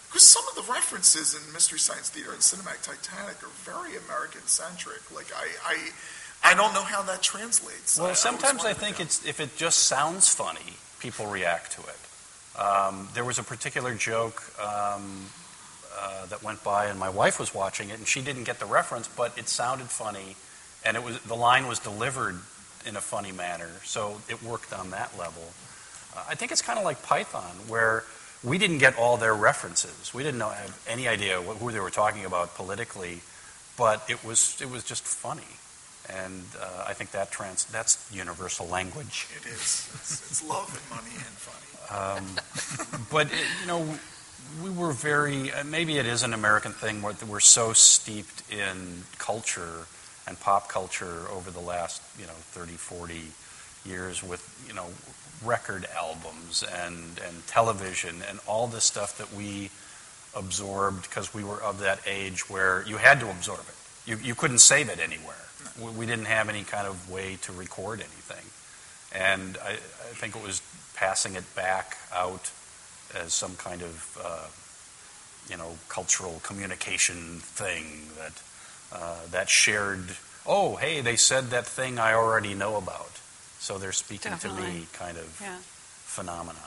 Because 0.06 0.22
some 0.22 0.44
of 0.48 0.54
the 0.64 0.72
references 0.72 1.34
in 1.34 1.52
Mystery 1.52 1.80
Science 1.80 2.08
Theater 2.10 2.30
and 2.30 2.38
Cinematic 2.40 2.86
Titanic 2.86 3.42
are 3.42 3.50
very 3.66 3.96
American 4.06 4.42
centric. 4.46 5.02
Like 5.12 5.26
I, 5.34 5.48
I, 5.74 6.52
I 6.52 6.54
don't 6.54 6.72
know 6.72 6.84
how 6.84 7.02
that 7.02 7.20
translates. 7.20 7.98
I- 7.98 8.02
I 8.02 8.06
Well, 8.06 8.14
sometimes 8.14 8.60
I 8.60 8.68
wondered 8.68 8.76
think 8.80 9.00
it's 9.00 9.26
if 9.26 9.40
it 9.40 9.56
just 9.56 9.80
sounds 9.90 10.28
funny, 10.32 10.74
people 11.00 11.26
react 11.26 11.72
to 11.72 11.80
it. 11.82 12.60
Um, 12.62 13.08
there 13.14 13.24
was 13.24 13.40
a 13.40 13.42
particular 13.42 13.92
joke 13.96 14.40
um, 14.62 15.26
uh, 15.98 16.26
that 16.26 16.42
went 16.42 16.62
by, 16.62 16.86
and 16.86 16.98
my 16.98 17.08
wife 17.08 17.38
was 17.38 17.54
watching 17.54 17.90
it, 17.90 17.98
and 17.98 18.06
she 18.06 18.20
didn't 18.22 18.44
get 18.44 18.58
the 18.58 18.66
reference, 18.66 19.08
but 19.08 19.36
it 19.38 19.48
sounded 19.48 19.88
funny, 19.88 20.36
and 20.84 20.96
it 20.96 21.02
was 21.02 21.18
the 21.20 21.36
line 21.36 21.66
was 21.66 21.78
delivered 21.78 22.36
in 22.86 22.96
a 22.96 23.00
funny 23.00 23.32
manner, 23.32 23.70
so 23.84 24.20
it 24.28 24.42
worked 24.42 24.72
on 24.72 24.90
that 24.90 25.16
level. 25.18 25.42
Uh, 26.14 26.24
I 26.28 26.34
think 26.34 26.52
it's 26.52 26.62
kind 26.62 26.78
of 26.78 26.84
like 26.84 27.02
Python, 27.02 27.56
where 27.68 28.04
we 28.44 28.58
didn't 28.58 28.78
get 28.78 28.96
all 28.96 29.16
their 29.16 29.34
references. 29.34 30.14
We 30.14 30.22
didn't 30.22 30.38
know, 30.38 30.50
have 30.50 30.78
any 30.88 31.08
idea 31.08 31.40
what, 31.40 31.56
who 31.56 31.72
they 31.72 31.80
were 31.80 31.90
talking 31.90 32.24
about 32.24 32.54
politically, 32.54 33.20
but 33.76 34.04
it 34.08 34.24
was 34.24 34.60
it 34.60 34.70
was 34.70 34.84
just 34.84 35.02
funny, 35.02 35.42
and 36.08 36.44
uh, 36.60 36.84
I 36.86 36.92
think 36.92 37.10
that 37.12 37.30
trans 37.30 37.64
that's 37.64 38.08
universal 38.12 38.66
language. 38.66 39.26
It 39.36 39.46
is. 39.46 39.88
It's, 39.94 40.30
it's 40.30 40.44
love 40.46 40.68
and 40.68 40.96
money 40.96 41.14
and 41.14 41.36
funny. 41.36 41.62
Um, 41.88 42.24
but 43.10 43.26
it, 43.26 43.46
you 43.60 43.66
know, 43.66 43.86
we 44.62 44.70
were 44.70 44.92
very 44.92 45.52
uh, 45.52 45.64
maybe 45.64 45.98
it 45.98 46.06
is 46.06 46.22
an 46.22 46.32
American 46.32 46.72
thing 46.72 47.02
where 47.02 47.14
we're 47.28 47.40
so 47.40 47.72
steeped 47.72 48.42
in 48.52 49.04
culture 49.18 49.86
and 50.26 50.38
pop 50.40 50.68
culture 50.68 51.22
over 51.32 51.50
the 51.50 51.60
last 51.60 52.02
you 52.18 52.26
know 52.26 52.32
30, 52.32 52.72
40 52.72 53.20
years 53.84 54.22
with 54.22 54.42
you 54.66 54.74
know 54.74 54.86
record 55.44 55.86
albums 55.96 56.62
and 56.62 57.20
and 57.26 57.46
television 57.46 58.16
and 58.28 58.40
all 58.46 58.66
this 58.66 58.84
stuff 58.84 59.18
that 59.18 59.32
we 59.32 59.70
absorbed 60.34 61.02
because 61.02 61.32
we 61.34 61.42
were 61.42 61.62
of 61.62 61.80
that 61.80 62.00
age 62.06 62.48
where 62.50 62.84
you 62.86 62.96
had 62.96 63.20
to 63.20 63.30
absorb 63.30 63.60
it. 63.60 64.10
You, 64.10 64.18
you 64.18 64.34
couldn't 64.34 64.58
save 64.58 64.88
it 64.88 65.00
anywhere. 65.00 65.34
We, 65.80 65.90
we 65.90 66.06
didn't 66.06 66.26
have 66.26 66.48
any 66.48 66.62
kind 66.62 66.86
of 66.86 67.10
way 67.10 67.38
to 67.42 67.52
record 67.52 68.00
anything. 68.00 68.44
And 69.18 69.56
I, 69.64 69.70
I 69.70 70.14
think 70.14 70.36
it 70.36 70.42
was 70.42 70.60
passing 70.94 71.34
it 71.34 71.54
back 71.54 71.96
out 72.14 72.50
as 73.16 73.32
some 73.34 73.56
kind 73.56 73.82
of, 73.82 74.18
uh, 74.22 74.46
you 75.50 75.56
know, 75.56 75.76
cultural 75.88 76.40
communication 76.42 77.38
thing 77.40 78.08
that, 78.18 78.42
uh, 78.92 79.26
that 79.30 79.48
shared, 79.48 80.16
oh, 80.46 80.76
hey, 80.76 81.00
they 81.00 81.16
said 81.16 81.50
that 81.50 81.66
thing 81.66 81.98
I 81.98 82.14
already 82.14 82.54
know 82.54 82.76
about. 82.76 83.10
So 83.58 83.78
they're 83.78 83.92
speaking 83.92 84.36
to 84.38 84.48
me 84.52 84.86
kind 84.92 85.16
of 85.18 85.40
Yeah. 85.40 85.58
phenomenon. 86.04 86.62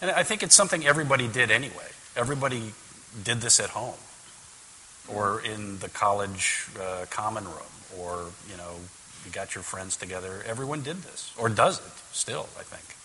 And 0.00 0.10
I 0.10 0.22
think 0.22 0.42
it's 0.42 0.54
something 0.54 0.84
everybody 0.86 1.28
did 1.28 1.50
anyway. 1.50 1.88
Everybody 2.16 2.74
did 3.22 3.40
this 3.40 3.60
at 3.60 3.70
home 3.70 3.98
or 5.08 5.40
in 5.40 5.78
the 5.78 5.88
college 5.88 6.66
uh, 6.80 7.06
common 7.10 7.44
room 7.44 7.72
or, 7.98 8.26
you 8.50 8.56
know, 8.56 8.80
you 9.24 9.30
got 9.30 9.54
your 9.54 9.62
friends 9.62 9.96
together. 9.96 10.42
Everyone 10.46 10.82
did 10.82 11.02
this 11.02 11.32
or 11.38 11.48
does 11.48 11.78
it 11.78 11.92
still, 12.12 12.48
I 12.58 12.62
think. 12.64 12.96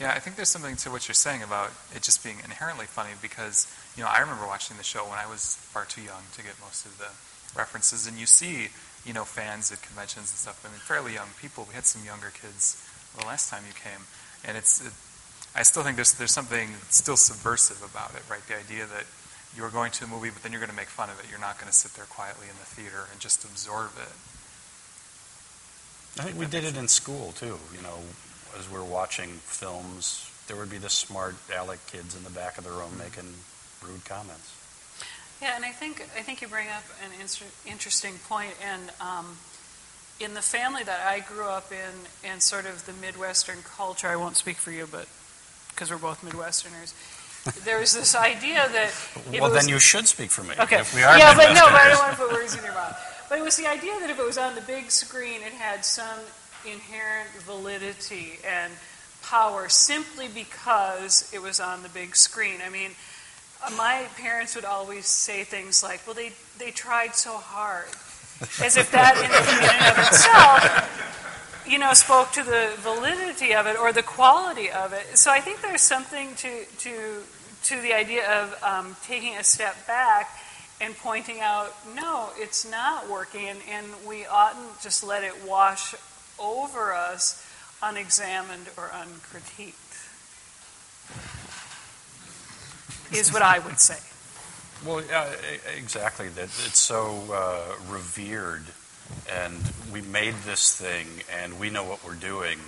Yeah, 0.00 0.12
I 0.14 0.20
think 0.20 0.36
there's 0.36 0.48
something 0.48 0.76
to 0.76 0.90
what 0.90 1.08
you're 1.08 1.18
saying 1.18 1.42
about 1.42 1.72
it 1.94 2.02
just 2.02 2.22
being 2.22 2.38
inherently 2.44 2.86
funny 2.86 3.18
because, 3.20 3.66
you 3.96 4.02
know, 4.04 4.08
I 4.08 4.20
remember 4.20 4.46
watching 4.46 4.76
the 4.76 4.86
show 4.86 5.02
when 5.02 5.18
I 5.18 5.26
was 5.26 5.56
far 5.74 5.86
too 5.86 6.02
young 6.02 6.22
to 6.34 6.42
get 6.42 6.54
most 6.62 6.86
of 6.86 6.98
the 6.98 7.10
references, 7.58 8.06
and 8.06 8.16
you 8.16 8.26
see, 8.26 8.68
you 9.04 9.12
know, 9.12 9.24
fans 9.24 9.72
at 9.72 9.82
conventions 9.82 10.30
and 10.30 10.38
stuff. 10.38 10.62
I 10.62 10.70
mean, 10.70 10.78
fairly 10.78 11.14
young 11.14 11.34
people. 11.40 11.66
We 11.66 11.74
had 11.74 11.84
some 11.84 12.04
younger 12.06 12.30
kids 12.30 12.78
the 13.18 13.26
last 13.26 13.50
time 13.50 13.64
you 13.66 13.74
came, 13.74 14.06
and 14.44 14.56
it's. 14.56 14.86
It, 14.86 14.92
I 15.56 15.62
still 15.64 15.82
think 15.82 15.96
there's 15.96 16.14
there's 16.14 16.30
something 16.30 16.68
still 16.90 17.16
subversive 17.16 17.82
about 17.82 18.14
it, 18.14 18.22
right? 18.30 18.44
The 18.46 18.54
idea 18.54 18.86
that 18.86 19.06
you're 19.56 19.70
going 19.70 19.90
to 19.98 20.04
a 20.04 20.06
movie, 20.06 20.30
but 20.30 20.42
then 20.42 20.52
you're 20.52 20.60
going 20.60 20.70
to 20.70 20.76
make 20.76 20.92
fun 20.92 21.10
of 21.10 21.18
it. 21.18 21.26
You're 21.30 21.40
not 21.40 21.58
going 21.58 21.66
to 21.66 21.74
sit 21.74 21.94
there 21.94 22.04
quietly 22.04 22.46
in 22.46 22.54
the 22.60 22.68
theater 22.68 23.08
and 23.10 23.18
just 23.18 23.42
absorb 23.42 23.90
it. 23.98 24.12
I 26.20 26.24
think 26.24 26.38
we 26.38 26.46
did 26.46 26.64
it 26.64 26.76
in 26.76 26.86
school 26.86 27.32
too. 27.32 27.58
You 27.74 27.82
know, 27.82 27.98
as 28.58 28.70
we 28.70 28.78
are 28.78 28.84
watching 28.84 29.30
films, 29.42 30.30
there 30.46 30.56
would 30.56 30.70
be 30.70 30.78
the 30.78 30.90
smart 30.90 31.34
aleck 31.54 31.84
kids 31.86 32.16
in 32.16 32.24
the 32.24 32.30
back 32.30 32.58
of 32.58 32.64
the 32.64 32.70
room 32.70 32.96
making 32.98 33.34
rude 33.84 34.04
comments. 34.04 34.54
Yeah, 35.40 35.54
and 35.54 35.64
I 35.64 35.70
think 35.70 36.02
I 36.16 36.22
think 36.22 36.42
you 36.42 36.48
bring 36.48 36.68
up 36.68 36.82
an 37.04 37.12
inter- 37.20 37.44
interesting 37.66 38.14
point, 38.28 38.54
and 38.64 38.90
um, 39.00 39.38
in 40.18 40.34
the 40.34 40.42
family 40.42 40.82
that 40.82 41.06
I 41.06 41.20
grew 41.20 41.46
up 41.46 41.70
in, 41.70 42.28
and 42.28 42.42
sort 42.42 42.66
of 42.66 42.86
the 42.86 42.92
Midwestern 42.92 43.58
culture, 43.62 44.08
I 44.08 44.16
won't 44.16 44.36
speak 44.36 44.56
for 44.56 44.72
you, 44.72 44.88
but 44.90 45.06
because 45.70 45.90
we're 45.92 45.98
both 45.98 46.22
Midwesterners, 46.22 46.92
there 47.64 47.78
was 47.78 47.94
this 47.94 48.16
idea 48.16 48.68
that 48.72 48.92
well, 49.32 49.50
was, 49.50 49.62
then 49.62 49.68
you 49.68 49.78
should 49.78 50.08
speak 50.08 50.30
for 50.30 50.42
me. 50.42 50.54
Okay. 50.58 50.80
If 50.80 50.94
we 50.94 51.02
are 51.02 51.16
yeah, 51.16 51.36
but 51.36 51.54
no, 51.54 51.66
but 51.66 51.74
I 51.74 51.88
don't 51.88 51.98
want 52.00 52.12
to 52.12 52.18
put 52.18 52.32
words 52.32 52.56
in 52.56 52.64
your 52.64 52.74
mouth. 52.74 52.98
But 53.28 53.38
it 53.38 53.42
was 53.42 53.56
the 53.56 53.66
idea 53.66 53.92
that 54.00 54.10
if 54.10 54.18
it 54.18 54.24
was 54.24 54.38
on 54.38 54.54
the 54.54 54.62
big 54.62 54.90
screen, 54.90 55.42
it 55.42 55.52
had 55.52 55.84
some 55.84 56.18
inherent 56.72 57.28
validity 57.44 58.38
and 58.46 58.72
power 59.22 59.68
simply 59.68 60.28
because 60.28 61.30
it 61.32 61.42
was 61.42 61.60
on 61.60 61.82
the 61.82 61.88
big 61.88 62.16
screen. 62.16 62.60
I 62.64 62.70
mean, 62.70 62.90
my 63.76 64.06
parents 64.16 64.54
would 64.54 64.64
always 64.64 65.06
say 65.06 65.44
things 65.44 65.82
like, 65.82 66.06
"Well, 66.06 66.14
they 66.14 66.32
they 66.58 66.70
tried 66.70 67.14
so 67.14 67.36
hard," 67.36 67.88
as 68.62 68.76
if 68.76 68.90
that 68.92 69.16
in, 69.18 69.24
in 69.24 69.70
and 69.70 69.84
of 69.92 69.98
itself, 70.06 71.64
you 71.66 71.78
know, 71.78 71.92
spoke 71.92 72.30
to 72.32 72.42
the 72.42 72.72
validity 72.78 73.54
of 73.54 73.66
it 73.66 73.78
or 73.78 73.92
the 73.92 74.02
quality 74.02 74.70
of 74.70 74.92
it. 74.92 75.18
So 75.18 75.30
I 75.30 75.40
think 75.40 75.60
there's 75.60 75.82
something 75.82 76.34
to 76.36 76.64
to 76.64 77.22
to 77.64 77.80
the 77.82 77.92
idea 77.92 78.30
of 78.40 78.62
um, 78.62 78.96
taking 79.04 79.36
a 79.36 79.44
step 79.44 79.86
back 79.86 80.30
and 80.80 80.96
pointing 80.96 81.40
out, 81.40 81.74
no, 81.96 82.30
it's 82.36 82.68
not 82.70 83.08
working, 83.08 83.48
and, 83.48 83.58
and 83.68 83.86
we 84.06 84.24
oughtn't 84.26 84.80
just 84.80 85.02
let 85.02 85.24
it 85.24 85.32
wash 85.44 85.94
over 86.40 86.92
us 86.92 87.44
unexamined 87.82 88.68
or 88.76 88.90
uncritiqued. 88.92 89.74
Is 93.12 93.32
what 93.32 93.42
I 93.42 93.58
would 93.58 93.78
say. 93.80 93.96
Well, 94.86 95.02
yeah, 95.04 95.26
exactly. 95.76 96.28
That 96.28 96.44
it's 96.44 96.78
so 96.78 97.18
uh, 97.32 97.74
revered, 97.90 98.64
and 99.32 99.54
we 99.92 100.02
made 100.02 100.34
this 100.44 100.76
thing, 100.76 101.06
and 101.42 101.58
we 101.58 101.70
know 101.70 101.84
what 101.84 102.04
we're 102.04 102.14
doing. 102.14 102.58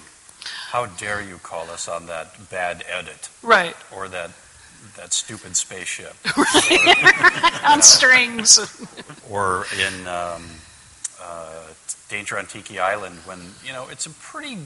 How 0.70 0.86
dare 0.86 1.20
you 1.20 1.36
call 1.42 1.68
us 1.70 1.88
on 1.88 2.06
that 2.06 2.48
bad 2.50 2.84
edit 2.88 3.28
Right. 3.42 3.76
or 3.94 4.08
that 4.08 4.30
that 4.96 5.12
stupid 5.12 5.56
spaceship? 5.56 6.14
On 7.68 7.82
strings. 7.82 8.58
or 9.30 9.66
in 9.78 10.06
um, 10.06 10.42
uh, 11.22 11.64
Danger 12.11 12.38
on 12.38 12.46
Tiki 12.46 12.78
Island, 12.78 13.16
when 13.24 13.38
you 13.64 13.72
know 13.72 13.86
it's 13.90 14.04
a 14.06 14.11
pretty 14.11 14.58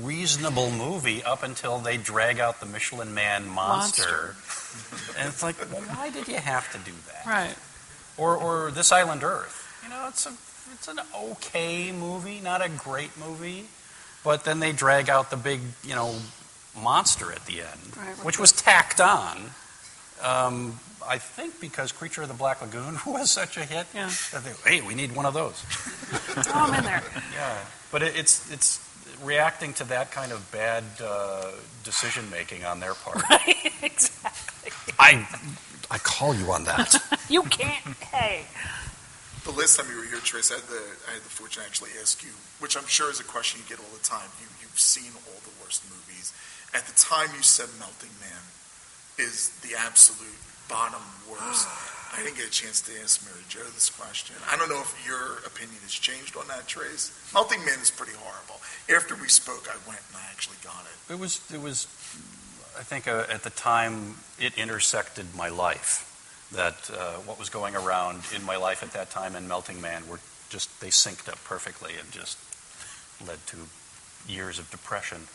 reasonable 0.00 0.70
movie 0.70 1.22
up 1.22 1.42
until 1.42 1.78
they 1.78 1.96
drag 1.96 2.38
out 2.38 2.60
the 2.60 2.66
Michelin 2.66 3.12
Man 3.14 3.48
monster, 3.48 4.36
and 5.18 5.28
it's 5.28 5.42
like, 5.42 5.56
well, 5.72 5.82
why 5.82 6.10
did 6.10 6.28
you 6.28 6.36
have 6.36 6.70
to 6.72 6.78
do 6.78 6.96
that? 7.08 7.26
Right. 7.26 7.54
Or, 8.18 8.36
or 8.36 8.70
This 8.70 8.92
Island 8.92 9.22
Earth, 9.24 9.80
you 9.82 9.88
know, 9.88 10.06
it's 10.08 10.26
a 10.26 10.32
it's 10.74 10.88
an 10.88 11.00
okay 11.14 11.92
movie, 11.92 12.40
not 12.40 12.64
a 12.64 12.68
great 12.68 13.10
movie, 13.18 13.64
but 14.24 14.44
then 14.44 14.60
they 14.60 14.72
drag 14.72 15.08
out 15.10 15.30
the 15.30 15.36
big, 15.36 15.60
you 15.84 15.94
know, 15.94 16.14
monster 16.80 17.32
at 17.32 17.44
the 17.46 17.60
end, 17.60 17.96
Right. 17.96 18.14
which 18.24 18.38
was 18.38 18.52
tacked 18.52 19.00
on. 19.00 19.50
Um, 20.22 20.78
I 21.06 21.18
think 21.18 21.60
because 21.60 21.90
Creature 21.92 22.22
of 22.22 22.28
the 22.28 22.34
Black 22.34 22.60
Lagoon 22.62 22.96
was 23.06 23.30
such 23.30 23.56
a 23.56 23.64
hit. 23.64 23.86
Yeah. 23.94 24.10
that 24.32 24.44
they- 24.44 24.70
hey, 24.70 24.80
we 24.86 24.94
need 24.94 25.14
one 25.16 25.26
of 25.26 25.34
those. 25.34 25.60
Throw 25.62 26.64
'em 26.66 26.74
in 26.74 26.84
there. 26.84 27.02
Yeah, 27.34 27.58
but 27.90 28.02
it, 28.02 28.16
it's 28.16 28.50
it's 28.52 28.78
reacting 29.22 29.72
to 29.74 29.84
that 29.84 30.10
kind 30.12 30.30
of 30.32 30.50
bad 30.52 30.84
uh, 31.02 31.50
decision 31.84 32.28
making 32.30 32.64
on 32.64 32.78
their 32.80 32.94
part. 32.94 33.22
exactly. 33.82 34.94
I 34.98 35.26
I 35.90 35.98
call 35.98 36.34
you 36.34 36.52
on 36.52 36.64
that. 36.64 36.94
You 37.28 37.42
can't. 37.44 37.84
Hey. 38.12 38.44
The 39.44 39.50
last 39.50 39.76
time 39.76 39.90
you 39.90 39.98
were 39.98 40.04
here, 40.06 40.20
Trace, 40.22 40.52
I 40.52 40.54
had 40.54 40.64
the 40.68 40.82
I 41.10 41.12
had 41.14 41.22
the 41.22 41.28
fortune 41.34 41.62
to 41.62 41.68
actually 41.68 41.90
ask 42.00 42.22
you, 42.22 42.30
which 42.60 42.76
I'm 42.76 42.86
sure 42.86 43.10
is 43.10 43.18
a 43.18 43.24
question 43.24 43.60
you 43.60 43.68
get 43.68 43.82
all 43.82 43.90
the 43.92 44.04
time. 44.04 44.28
You 44.40 44.46
you've 44.62 44.78
seen 44.78 45.10
all 45.26 45.40
the 45.42 45.50
worst 45.60 45.82
movies. 45.90 46.32
At 46.74 46.86
the 46.86 46.94
time, 46.94 47.28
you 47.34 47.42
said 47.42 47.68
Melting 47.80 48.14
Man 48.22 48.38
is 49.22 49.50
the 49.62 49.78
absolute 49.78 50.40
bottom 50.68 51.00
worst. 51.30 51.68
I 52.12 52.22
didn't 52.22 52.36
get 52.36 52.46
a 52.46 52.50
chance 52.50 52.82
to 52.82 52.92
ask 53.02 53.24
Mary 53.24 53.42
Jo 53.48 53.60
this 53.74 53.88
question. 53.88 54.36
I 54.50 54.56
don't 54.56 54.68
know 54.68 54.80
if 54.80 54.92
your 55.06 55.38
opinion 55.46 55.78
has 55.82 55.92
changed 55.92 56.36
on 56.36 56.46
that, 56.48 56.66
Trace. 56.66 57.10
Melting 57.32 57.64
Man 57.64 57.78
is 57.80 57.90
pretty 57.90 58.12
horrible. 58.18 58.60
After 58.94 59.14
we 59.16 59.28
spoke, 59.28 59.66
I 59.70 59.76
went 59.88 60.00
and 60.08 60.16
I 60.16 60.26
actually 60.30 60.58
got 60.62 60.84
it. 60.84 61.12
It 61.12 61.18
was, 61.18 61.40
it 61.52 61.60
was, 61.60 61.86
I 62.78 62.82
think 62.82 63.08
uh, 63.08 63.24
at 63.30 63.44
the 63.44 63.50
time 63.50 64.16
it 64.38 64.58
intersected 64.58 65.34
my 65.34 65.48
life. 65.48 66.08
That 66.52 66.90
uh, 66.92 67.14
what 67.24 67.38
was 67.38 67.48
going 67.48 67.74
around 67.74 68.24
in 68.36 68.44
my 68.44 68.56
life 68.56 68.82
at 68.82 68.92
that 68.92 69.08
time 69.08 69.34
and 69.34 69.48
Melting 69.48 69.80
Man 69.80 70.06
were 70.06 70.20
just, 70.50 70.68
they 70.82 70.88
synced 70.88 71.30
up 71.30 71.42
perfectly 71.44 71.92
and 71.98 72.12
just 72.12 72.36
led 73.26 73.38
to 73.46 73.56
years 74.28 74.58
of 74.58 74.70
depression. 74.70 75.28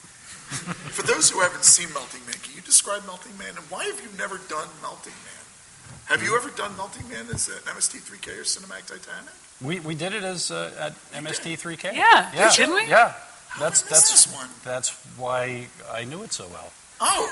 For 0.95 1.04
those 1.04 1.30
who 1.30 1.39
haven't 1.41 1.64
seen 1.64 1.91
Melting 1.93 2.26
Man, 2.26 2.36
can 2.41 2.56
you 2.56 2.62
describe 2.62 3.06
Melting 3.06 3.38
Man 3.38 3.50
and 3.50 3.66
why 3.70 3.84
have 3.86 4.00
you 4.02 4.10
never 4.18 4.39
done 4.48 4.68
Melting 4.82 5.14
Man? 5.14 5.43
Have 6.06 6.24
you 6.24 6.36
ever 6.38 6.50
done 6.52 6.76
Melting 6.78 7.08
Man 7.10 7.26
as 7.34 7.50
an 7.50 7.56
MST3K 7.66 8.39
or 8.39 8.43
Cinematic 8.43 8.88
Titanic? 8.88 9.34
We, 9.62 9.80
we 9.82 9.93
did 9.93 10.14
it 10.14 10.24
as 10.24 10.52
uh, 10.52 10.72
at 10.80 10.93
MST3K. 11.12 11.93
Yeah, 11.93 12.32
yeah, 12.34 12.52
didn't 12.56 12.76
we? 12.76 12.88
Yeah, 12.88 13.14
that's 13.60 13.82
How 13.82 13.88
did 13.88 13.95
that's 13.95 14.12
this 14.12 14.34
one? 14.34 14.48
that's 14.64 14.89
why 15.18 15.68
I 15.91 16.06
knew 16.06 16.24
it 16.24 16.32
so 16.32 16.48
well. 16.48 16.72
Oh, 17.02 17.28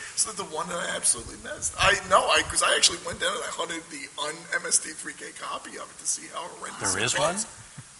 so 0.16 0.32
the 0.32 0.44
one 0.44 0.68
that 0.68 0.78
I 0.78 0.96
absolutely 0.96 1.36
missed. 1.44 1.74
I 1.78 1.92
know, 2.08 2.20
I 2.24 2.42
because 2.42 2.62
I 2.62 2.74
actually 2.74 2.98
went 3.06 3.20
down 3.20 3.32
and 3.34 3.44
I 3.44 3.50
hunted 3.52 3.82
the 3.90 4.08
un 4.22 4.34
MST3K 4.62 5.38
copy 5.38 5.76
of 5.76 5.90
it 5.90 5.98
to 6.00 6.06
see 6.06 6.28
how 6.32 6.48
horrendous. 6.56 6.94
There 6.94 7.02
it 7.02 7.04
is 7.04 7.18
one? 7.18 7.36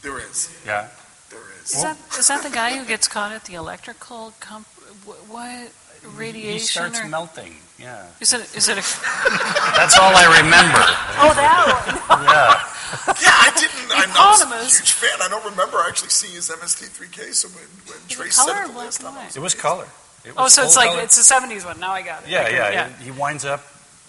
There 0.03 0.19
is. 0.19 0.49
Yeah, 0.65 0.89
There 1.31 1.41
Is 1.65 1.75
is. 1.75 1.83
that 1.83 1.97
is 2.19 2.29
that 2.29 2.43
the 2.43 2.51
guy 2.51 2.77
who 2.77 2.85
gets 2.85 3.09
caught 3.09 3.33
at 3.33 3.45
the 3.45 3.55
electrical 3.55 4.33
comp? 4.41 4.67
wh- 5.07 5.31
What 5.31 5.71
radiation? 6.17 6.53
he 6.53 6.59
starts 6.59 7.01
or, 7.01 7.07
melting. 7.09 7.55
Yeah, 7.79 8.07
is 8.21 8.33
it 8.35 8.41
is 8.55 8.69
it 8.69 8.77
a? 8.79 8.83
that's 9.77 9.99
all 9.99 10.13
I 10.15 10.27
remember. 10.43 10.85
Oh, 11.23 11.33
that 11.37 11.53
one. 12.09 12.25
Yeah. 12.25 12.67
Yeah, 13.23 13.31
I 13.31 13.53
didn't. 13.55 13.91
I'm 13.93 14.09
not 14.11 14.41
a 14.41 14.45
Eponymous. 14.47 14.79
huge 14.79 14.93
fan. 14.93 15.19
I 15.23 15.29
don't 15.29 15.45
remember 15.49 15.79
actually 15.87 16.09
seeing 16.11 16.35
his 16.35 16.49
MST3K. 16.51 17.33
So 17.35 17.49
when 17.49 17.65
when 17.87 17.99
Is 17.99 18.05
it 18.05 18.09
Trace 18.09 18.37
color 18.37 18.53
said 18.55 18.61
or 18.61 18.65
it 18.65 18.67
the 18.69 18.73
black 18.73 18.85
last 18.87 18.99
and 19.01 19.07
time, 19.09 19.15
I 19.15 19.19
white? 19.19 19.27
was 19.27 19.37
It 19.37 19.41
was 19.43 19.55
color. 19.55 19.87
It 20.25 20.33
Oh, 20.37 20.43
was 20.45 20.55
so 20.55 20.65
it's 20.65 20.75
full 20.75 20.83
like 20.83 20.91
color. 20.93 21.03
it's 21.05 21.17
a 21.31 21.35
'70s 21.35 21.65
one. 21.65 21.79
Now 21.79 21.93
I 21.93 22.03
got 22.03 22.23
it. 22.25 22.29
Yeah, 22.31 22.43
Okay, 22.45 22.55
yeah, 22.57 22.71
yeah. 22.73 22.89
He 23.05 23.11
winds 23.13 23.45
up 23.45 23.63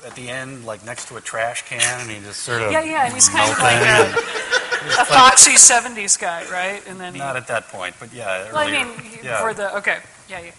at 0.05 0.15
the 0.15 0.29
end, 0.29 0.65
like 0.65 0.83
next 0.85 1.07
to 1.09 1.17
a 1.17 1.21
trash 1.21 1.63
can, 1.67 1.79
and 2.01 2.09
he 2.09 2.19
just 2.19 2.41
sort 2.41 2.61
of. 2.63 2.71
Yeah, 2.71 2.81
yeah, 2.83 3.05
and 3.05 3.13
he's 3.13 3.29
kind 3.29 3.51
of 3.51 3.59
like 3.59 3.79
melting. 3.81 4.17
a, 4.17 4.40
a 4.81 5.05
foxy 5.05 5.53
'70s 5.53 6.19
guy, 6.19 6.45
right? 6.51 6.81
And 6.87 6.99
then 6.99 7.13
he, 7.13 7.19
Not 7.19 7.35
at 7.37 7.47
that 7.47 7.67
point, 7.69 7.95
but 7.99 8.13
yeah. 8.13 8.51
well, 8.51 8.57
I 8.57 8.67
earlier. 8.67 8.85
mean, 8.85 8.97
he- 8.99 9.25
yeah. 9.25 9.41
for 9.41 9.53
the 9.53 9.75
okay, 9.77 9.99
yeah, 10.29 10.39
yeah, 10.39 10.51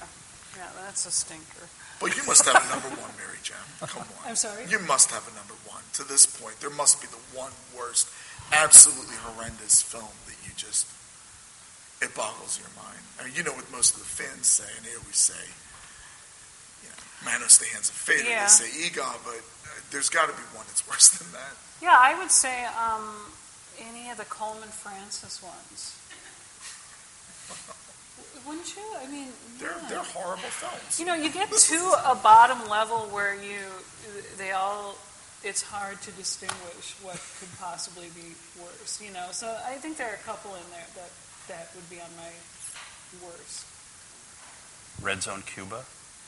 yeah. 0.57 0.69
That's 0.85 1.07
a 1.07 1.11
stinker. 1.11 1.67
But 2.01 2.17
you 2.17 2.23
must 2.27 2.45
have 2.47 2.57
a 2.59 2.69
number 2.69 2.89
one, 3.01 3.11
Mary 3.17 3.39
Jane. 3.43 3.57
Come 3.81 4.03
on. 4.03 4.07
I'm 4.27 4.37
sorry. 4.37 4.65
You 4.69 4.79
must 4.81 5.11
have 5.11 5.23
a 5.27 5.35
number 5.35 5.55
one. 5.67 5.83
To 5.95 6.05
this 6.05 6.27
point, 6.27 6.59
there 6.61 6.71
must 6.71 7.01
be 7.01 7.07
the 7.09 7.21
one 7.37 7.53
worst, 7.77 8.09
absolutely 8.53 9.15
horrendous 9.23 9.83
film 9.83 10.11
that 10.27 10.35
you 10.45 10.51
just, 10.57 10.87
it 12.03 12.15
boggles 12.15 12.59
your 12.59 12.71
mind. 12.75 12.99
I 13.21 13.25
mean, 13.25 13.35
you 13.37 13.45
know 13.45 13.53
what 13.53 13.71
most 13.71 13.95
of 13.95 14.01
the 14.03 14.09
fans 14.11 14.47
say, 14.47 14.67
and 14.77 14.83
they 14.87 14.95
always 14.99 15.17
say, 15.17 15.39
you 16.83 16.89
know, 16.91 16.99
Manos 17.31 17.59
the 17.59 17.67
Hands 17.71 17.87
of 17.89 17.95
Fate, 17.95 18.27
or 18.27 18.31
Yeah. 18.31 18.43
they 18.47 18.49
say 18.51 18.69
Eegah, 18.83 19.15
but 19.23 19.39
uh, 19.39 19.71
there's 19.93 20.09
got 20.11 20.27
to 20.27 20.35
be 20.35 20.43
one 20.59 20.65
that's 20.67 20.83
worse 20.89 21.09
than 21.11 21.31
that. 21.33 21.55
Yeah, 21.81 21.95
I 21.99 22.19
would 22.19 22.31
say 22.33 22.65
um, 22.79 23.31
any 23.81 24.11
of 24.11 24.17
the 24.17 24.25
Coleman 24.25 24.69
Francis 24.69 25.43
ones. 25.43 25.99
Wouldn't 28.47 28.75
you? 28.75 28.83
I 28.99 29.07
mean, 29.11 29.29
They're, 29.59 29.71
yeah. 29.71 29.89
they're 29.89 29.99
horrible 30.03 30.51
films. 30.51 30.99
You 30.99 31.07
know, 31.07 31.15
you 31.15 31.31
get 31.31 31.51
to 31.51 31.81
a 32.07 32.15
bottom 32.17 32.69
level 32.69 33.07
where 33.15 33.35
you, 33.35 33.61
they 34.37 34.51
all, 34.51 34.97
it's 35.45 35.63
hard 35.63 36.01
to 36.03 36.11
distinguish 36.13 36.97
what 37.03 37.21
could 37.39 37.51
possibly 37.61 38.09
be 38.15 38.35
worse. 38.61 39.01
You 39.01 39.13
know, 39.13 39.29
so 39.31 39.47
I 39.67 39.75
think 39.75 39.97
there 39.97 40.11
are 40.11 40.15
a 40.15 40.25
couple 40.27 40.55
in 40.55 40.67
there 40.71 40.87
that 40.97 41.11
that 41.49 41.71
would 41.75 41.89
be 41.89 42.01
on 42.01 42.11
my 42.17 42.31
worst. 43.23 43.67
Red 45.01 45.23
Zone 45.23 45.43
Cuba. 45.47 45.85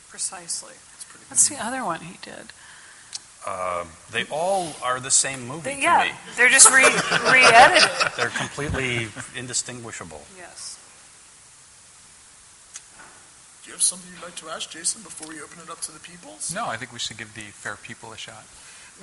Precisely. 0.09 0.74
That's 0.92 1.05
pretty 1.05 1.24
What's 1.28 1.49
the 1.49 1.59
other 1.64 1.84
one 1.84 2.01
he 2.01 2.18
did? 2.22 2.53
Uh, 3.47 3.84
they 4.11 4.24
all 4.30 4.72
are 4.82 5.01
the 5.01 5.11
same 5.11 5.47
movie 5.47 5.61
They- 5.70 5.74
to 5.76 5.82
yeah, 5.82 6.05
me. 6.05 6.11
they're 6.36 6.49
just 6.49 6.70
re 6.70 6.82
re-edited. 6.84 7.90
They're 8.16 8.30
completely 8.30 9.09
indistinguishable. 9.36 10.22
Yes. 10.38 10.78
Do 13.62 13.68
you 13.68 13.74
have 13.74 13.82
something 13.82 14.11
you'd 14.14 14.22
like 14.22 14.36
to 14.36 14.49
ask, 14.49 14.70
Jason, 14.70 15.03
before 15.03 15.28
we 15.28 15.40
open 15.42 15.59
it 15.62 15.70
up 15.70 15.80
to 15.82 15.92
the 15.92 15.99
people? 16.01 16.32
No, 16.55 16.66
I 16.66 16.76
think 16.76 16.92
we 16.92 16.99
should 16.99 17.16
give 17.18 17.34
the 17.34 17.40
fair 17.53 17.76
people 17.76 18.12
a 18.12 18.16
shot. 18.16 18.45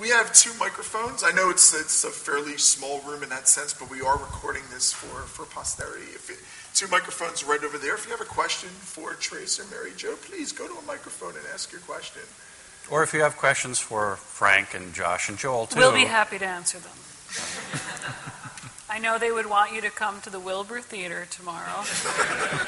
We 0.00 0.08
have 0.08 0.32
two 0.32 0.52
microphones. 0.58 1.22
I 1.22 1.32
know 1.32 1.50
it's 1.50 1.74
it's 1.74 2.02
a 2.04 2.10
fairly 2.10 2.56
small 2.56 3.00
room 3.02 3.22
in 3.22 3.28
that 3.28 3.46
sense, 3.46 3.74
but 3.74 3.90
we 3.90 4.00
are 4.00 4.16
recording 4.16 4.62
this 4.72 4.92
for 4.92 5.22
for 5.26 5.44
posterity. 5.46 6.06
If 6.14 6.30
it, 6.30 6.38
two 6.74 6.88
microphones 6.88 7.44
right 7.44 7.62
over 7.62 7.76
there. 7.76 7.94
If 7.94 8.06
you 8.06 8.12
have 8.12 8.20
a 8.22 8.24
question 8.24 8.70
for 8.70 9.12
Trace 9.14 9.60
or 9.60 9.64
Mary 9.70 9.92
Jo, 9.96 10.14
please 10.16 10.50
go 10.50 10.66
to 10.66 10.72
a 10.74 10.82
microphone 10.82 11.36
and 11.36 11.44
ask 11.52 11.70
your 11.70 11.82
question. 11.82 12.22
Or 12.90 13.02
if 13.02 13.14
you 13.14 13.20
have 13.22 13.36
questions 13.36 13.78
for 13.78 14.16
Frank 14.16 14.74
and 14.74 14.92
Josh 14.92 15.28
and 15.28 15.38
Joel, 15.38 15.66
too. 15.66 15.78
We'll 15.78 15.94
be 15.94 16.04
happy 16.04 16.38
to 16.38 16.46
answer 16.46 16.78
them. 16.78 16.92
I 18.90 18.98
know 18.98 19.18
they 19.18 19.32
would 19.32 19.46
want 19.46 19.72
you 19.72 19.80
to 19.80 19.90
come 19.90 20.20
to 20.22 20.30
the 20.30 20.40
Wilbur 20.40 20.80
Theater 20.80 21.26
tomorrow 21.30 21.84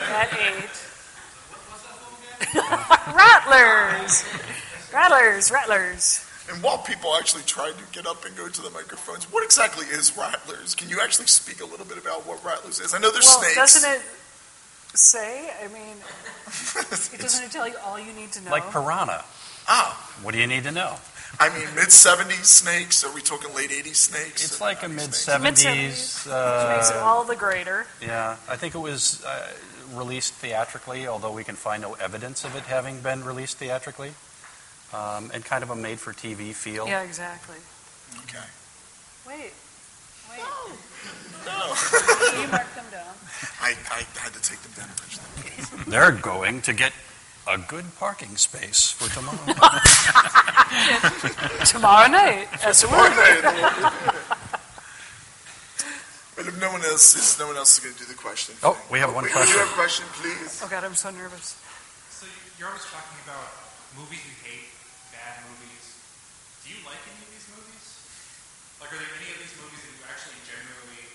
at 0.08 0.32
8. 0.32 2.54
Rattlers! 3.14 4.24
Rattlers, 4.92 5.50
Rattlers. 5.50 6.26
And 6.50 6.62
while 6.62 6.78
people 6.78 7.14
actually 7.16 7.42
try 7.42 7.70
to 7.72 7.84
get 7.92 8.06
up 8.06 8.24
and 8.24 8.34
go 8.36 8.48
to 8.48 8.62
the 8.62 8.70
microphones, 8.70 9.24
what 9.32 9.44
exactly 9.44 9.86
is 9.86 10.16
Rattlers? 10.16 10.74
Can 10.74 10.88
you 10.88 11.00
actually 11.02 11.26
speak 11.26 11.60
a 11.60 11.64
little 11.66 11.86
bit 11.86 11.98
about 11.98 12.26
what 12.26 12.42
Rattlers 12.44 12.80
is? 12.80 12.94
I 12.94 12.98
know 12.98 13.10
there's 13.10 13.24
Well, 13.26 13.40
snakes. 13.40 13.56
doesn't 13.56 13.90
it 13.90 14.02
say? 14.94 15.50
I 15.62 15.68
mean, 15.68 15.96
it 17.12 17.20
doesn't 17.20 17.44
it 17.44 17.50
tell 17.50 17.66
you 17.68 17.74
all 17.84 17.98
you 17.98 18.12
need 18.12 18.32
to 18.32 18.44
know? 18.44 18.50
Like 18.50 18.70
Piranha. 18.70 19.24
Ah, 19.68 20.16
What 20.22 20.32
do 20.32 20.38
you 20.40 20.46
need 20.46 20.64
to 20.64 20.72
know? 20.72 20.96
I 21.40 21.48
mean, 21.48 21.66
mid 21.74 21.88
70s 21.88 22.44
snakes. 22.44 23.02
Are 23.04 23.12
we 23.12 23.20
talking 23.20 23.52
late 23.56 23.70
80s 23.70 23.96
snakes? 23.96 24.44
It's 24.44 24.60
like 24.60 24.82
a 24.82 24.86
90s 24.86 24.90
mid 24.94 25.14
snakes? 25.14 25.18
seventies. 25.18 26.24
Which 26.24 26.68
makes 26.76 26.90
it 26.90 26.96
all 26.96 27.24
the 27.24 27.34
greater. 27.36 27.86
yeah, 28.00 28.36
I 28.48 28.56
think 28.56 28.74
it 28.76 28.78
was 28.78 29.24
uh, 29.24 29.48
released 29.94 30.34
theatrically, 30.34 31.08
although 31.08 31.32
we 31.32 31.42
can 31.42 31.56
find 31.56 31.82
no 31.82 31.94
evidence 31.94 32.44
of 32.44 32.54
it 32.54 32.62
having 32.64 33.00
been 33.00 33.24
released 33.24 33.56
theatrically, 33.58 34.12
um, 34.92 35.30
and 35.34 35.44
kind 35.44 35.64
of 35.64 35.70
a 35.70 35.76
made-for-TV 35.76 36.54
feel. 36.54 36.86
Yeah, 36.86 37.02
exactly. 37.02 37.56
Okay. 38.22 38.46
Wait, 39.26 39.52
wait. 40.30 40.44
No. 41.46 41.74
Can 42.30 42.42
you 42.42 42.48
mark 42.48 42.72
them 42.76 42.84
down? 42.92 43.14
I, 43.60 43.74
I 43.90 44.02
had 44.20 44.32
to 44.34 44.40
take 44.42 44.60
them 44.62 44.72
down 44.76 44.88
originally. 45.02 45.90
They're 45.90 46.12
going 46.12 46.60
to 46.62 46.72
get 46.72 46.92
a 47.46 47.58
good 47.58 47.84
parking 47.98 48.36
space 48.36 48.90
for 48.90 49.08
tomorrow. 49.12 49.36
Tomorrow 51.64 52.08
night, 52.08 52.48
as 52.64 52.82
a 52.82 52.88
word. 52.88 53.12
But 56.34 56.46
if 56.50 56.58
no 56.60 56.72
one 56.74 56.82
else 56.82 57.14
is, 57.14 57.38
no 57.38 57.46
one 57.46 57.54
else 57.56 57.78
is 57.78 57.84
going 57.84 57.94
to 57.94 58.00
do 58.02 58.06
the 58.10 58.18
question. 58.18 58.56
Oh, 58.66 58.74
we 58.90 58.98
have 58.98 59.14
one 59.14 59.22
Wait, 59.22 59.30
question. 59.32 59.54
You 59.54 59.60
have 59.62 59.70
a 59.70 59.78
question, 59.78 60.02
please. 60.18 60.58
Oh 60.64 60.68
God, 60.68 60.82
I'm 60.82 60.96
so 60.98 61.10
nervous. 61.14 61.54
So 62.10 62.26
you're 62.58 62.66
always 62.66 62.82
talking 62.90 63.14
about 63.22 63.46
movies 63.94 64.18
you 64.26 64.34
hate, 64.42 64.66
bad 65.14 65.46
movies. 65.46 65.94
Do 66.66 66.74
you 66.74 66.82
like 66.82 66.98
any 67.06 67.22
of 67.22 67.30
these 67.30 67.46
movies? 67.54 67.86
Like, 68.82 68.90
are 68.90 68.98
there 68.98 69.14
any 69.14 69.30
of 69.30 69.38
these 69.46 69.54
movies 69.62 69.78
that 69.86 69.94
you 69.94 70.02
actually 70.10 70.42
generally 70.42 71.06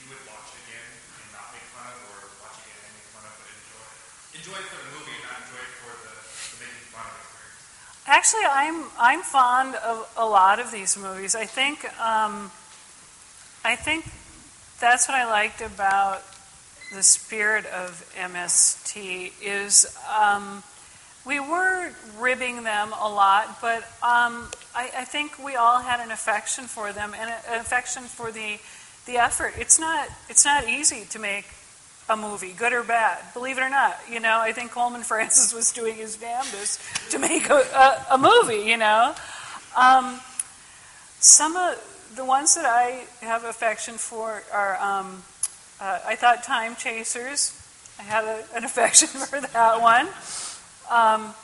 you 0.00 0.08
would 0.08 0.22
watch 0.24 0.48
again 0.64 0.88
and 1.20 1.28
not 1.36 1.52
make 1.52 1.68
fun 1.76 1.92
of, 1.92 2.00
or 2.16 2.32
watch 2.40 2.56
again 2.64 2.80
and 2.88 2.92
make 2.96 3.08
fun 3.12 3.28
of, 3.28 3.36
but 3.36 3.52
enjoy? 3.52 3.84
Enjoy 4.32 4.60
for 4.64 4.80
the 4.80 4.88
movie, 4.96 5.12
and 5.12 5.28
not 5.28 5.44
enjoy 5.44 5.60
it 5.60 5.72
for 5.76 5.92
the, 6.08 6.14
the 6.16 6.56
making 6.64 6.88
fun 6.88 7.04
of 7.04 7.12
experience. 7.20 7.60
Actually, 8.14 8.44
I'm 8.46 8.84
I'm 8.98 9.22
fond 9.22 9.74
of 9.74 10.06
a 10.18 10.26
lot 10.26 10.60
of 10.60 10.70
these 10.70 10.98
movies. 10.98 11.34
I 11.34 11.46
think 11.46 11.82
um, 11.98 12.50
I 13.64 13.74
think 13.74 14.04
that's 14.78 15.08
what 15.08 15.16
I 15.16 15.24
liked 15.24 15.62
about 15.62 16.22
the 16.94 17.02
spirit 17.02 17.64
of 17.64 18.04
MST 18.14 19.32
is 19.42 19.96
um, 20.14 20.62
we 21.24 21.40
were 21.40 21.90
ribbing 22.18 22.64
them 22.64 22.92
a 23.00 23.08
lot, 23.08 23.58
but 23.62 23.78
um, 24.02 24.50
I, 24.74 24.90
I 24.94 25.04
think 25.04 25.42
we 25.42 25.56
all 25.56 25.78
had 25.80 26.00
an 26.00 26.10
affection 26.10 26.64
for 26.64 26.92
them 26.92 27.14
and 27.18 27.30
an 27.30 27.60
affection 27.60 28.02
for 28.02 28.30
the 28.30 28.58
the 29.06 29.16
effort. 29.16 29.54
It's 29.56 29.78
not 29.78 30.06
it's 30.28 30.44
not 30.44 30.68
easy 30.68 31.06
to 31.12 31.18
make 31.18 31.46
a 32.08 32.16
movie, 32.16 32.52
good 32.52 32.72
or 32.72 32.82
bad. 32.82 33.18
Believe 33.32 33.58
it 33.58 33.62
or 33.62 33.70
not, 33.70 33.98
you 34.10 34.20
know, 34.20 34.38
I 34.40 34.52
think 34.52 34.72
Coleman 34.72 35.02
Francis 35.04 35.54
was 35.54 35.72
doing 35.72 35.96
his 35.96 36.16
damnedest 36.16 36.80
to 37.10 37.18
make 37.18 37.48
a, 37.50 37.54
a, 37.54 38.06
a 38.12 38.18
movie. 38.18 38.68
You 38.68 38.76
know, 38.76 39.14
um, 39.76 40.20
some 41.20 41.56
of 41.56 42.10
the 42.16 42.24
ones 42.24 42.54
that 42.54 42.66
I 42.66 43.04
have 43.20 43.44
affection 43.44 43.94
for 43.94 44.42
are. 44.52 44.76
Um, 44.80 45.22
uh, 45.82 45.98
I 46.06 46.14
thought 46.14 46.44
Time 46.44 46.76
Chasers. 46.76 47.58
I 47.98 48.02
had 48.02 48.24
a, 48.24 48.44
an 48.54 48.62
affection 48.70 49.08
for 49.08 49.40
that 49.40 49.80
one. 49.80 50.06
Um, 50.88 51.34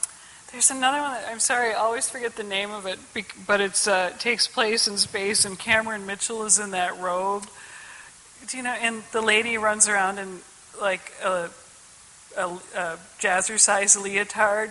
there's 0.53 0.71
another 0.71 1.01
one 1.01 1.11
that 1.11 1.29
I'm 1.29 1.41
sorry, 1.41 1.71
I 1.71 1.75
always 1.75 2.09
forget 2.09 2.37
the 2.37 2.45
name 2.45 2.71
of 2.71 2.87
it, 2.87 3.01
but 3.49 3.61
it 3.61 3.89
uh, 3.89 4.11
takes 4.11 4.47
place 4.47 4.87
in 4.87 4.97
space, 4.97 5.45
and 5.45 5.59
Cameron 5.59 6.07
Mitchell 6.07 6.45
is 6.45 6.61
in 6.61 6.71
that 6.71 7.01
robe. 7.01 7.49
Do 8.47 8.57
you 8.57 8.62
know? 8.62 8.74
And 8.80 9.03
the 9.12 9.20
lady 9.20 9.59
runs 9.59 9.89
around 9.89 10.18
in 10.18 10.41
like 10.80 11.12
a, 11.24 11.51
a, 12.36 12.47
a 12.47 12.99
jazzercise 13.18 14.01
leotard, 14.01 14.70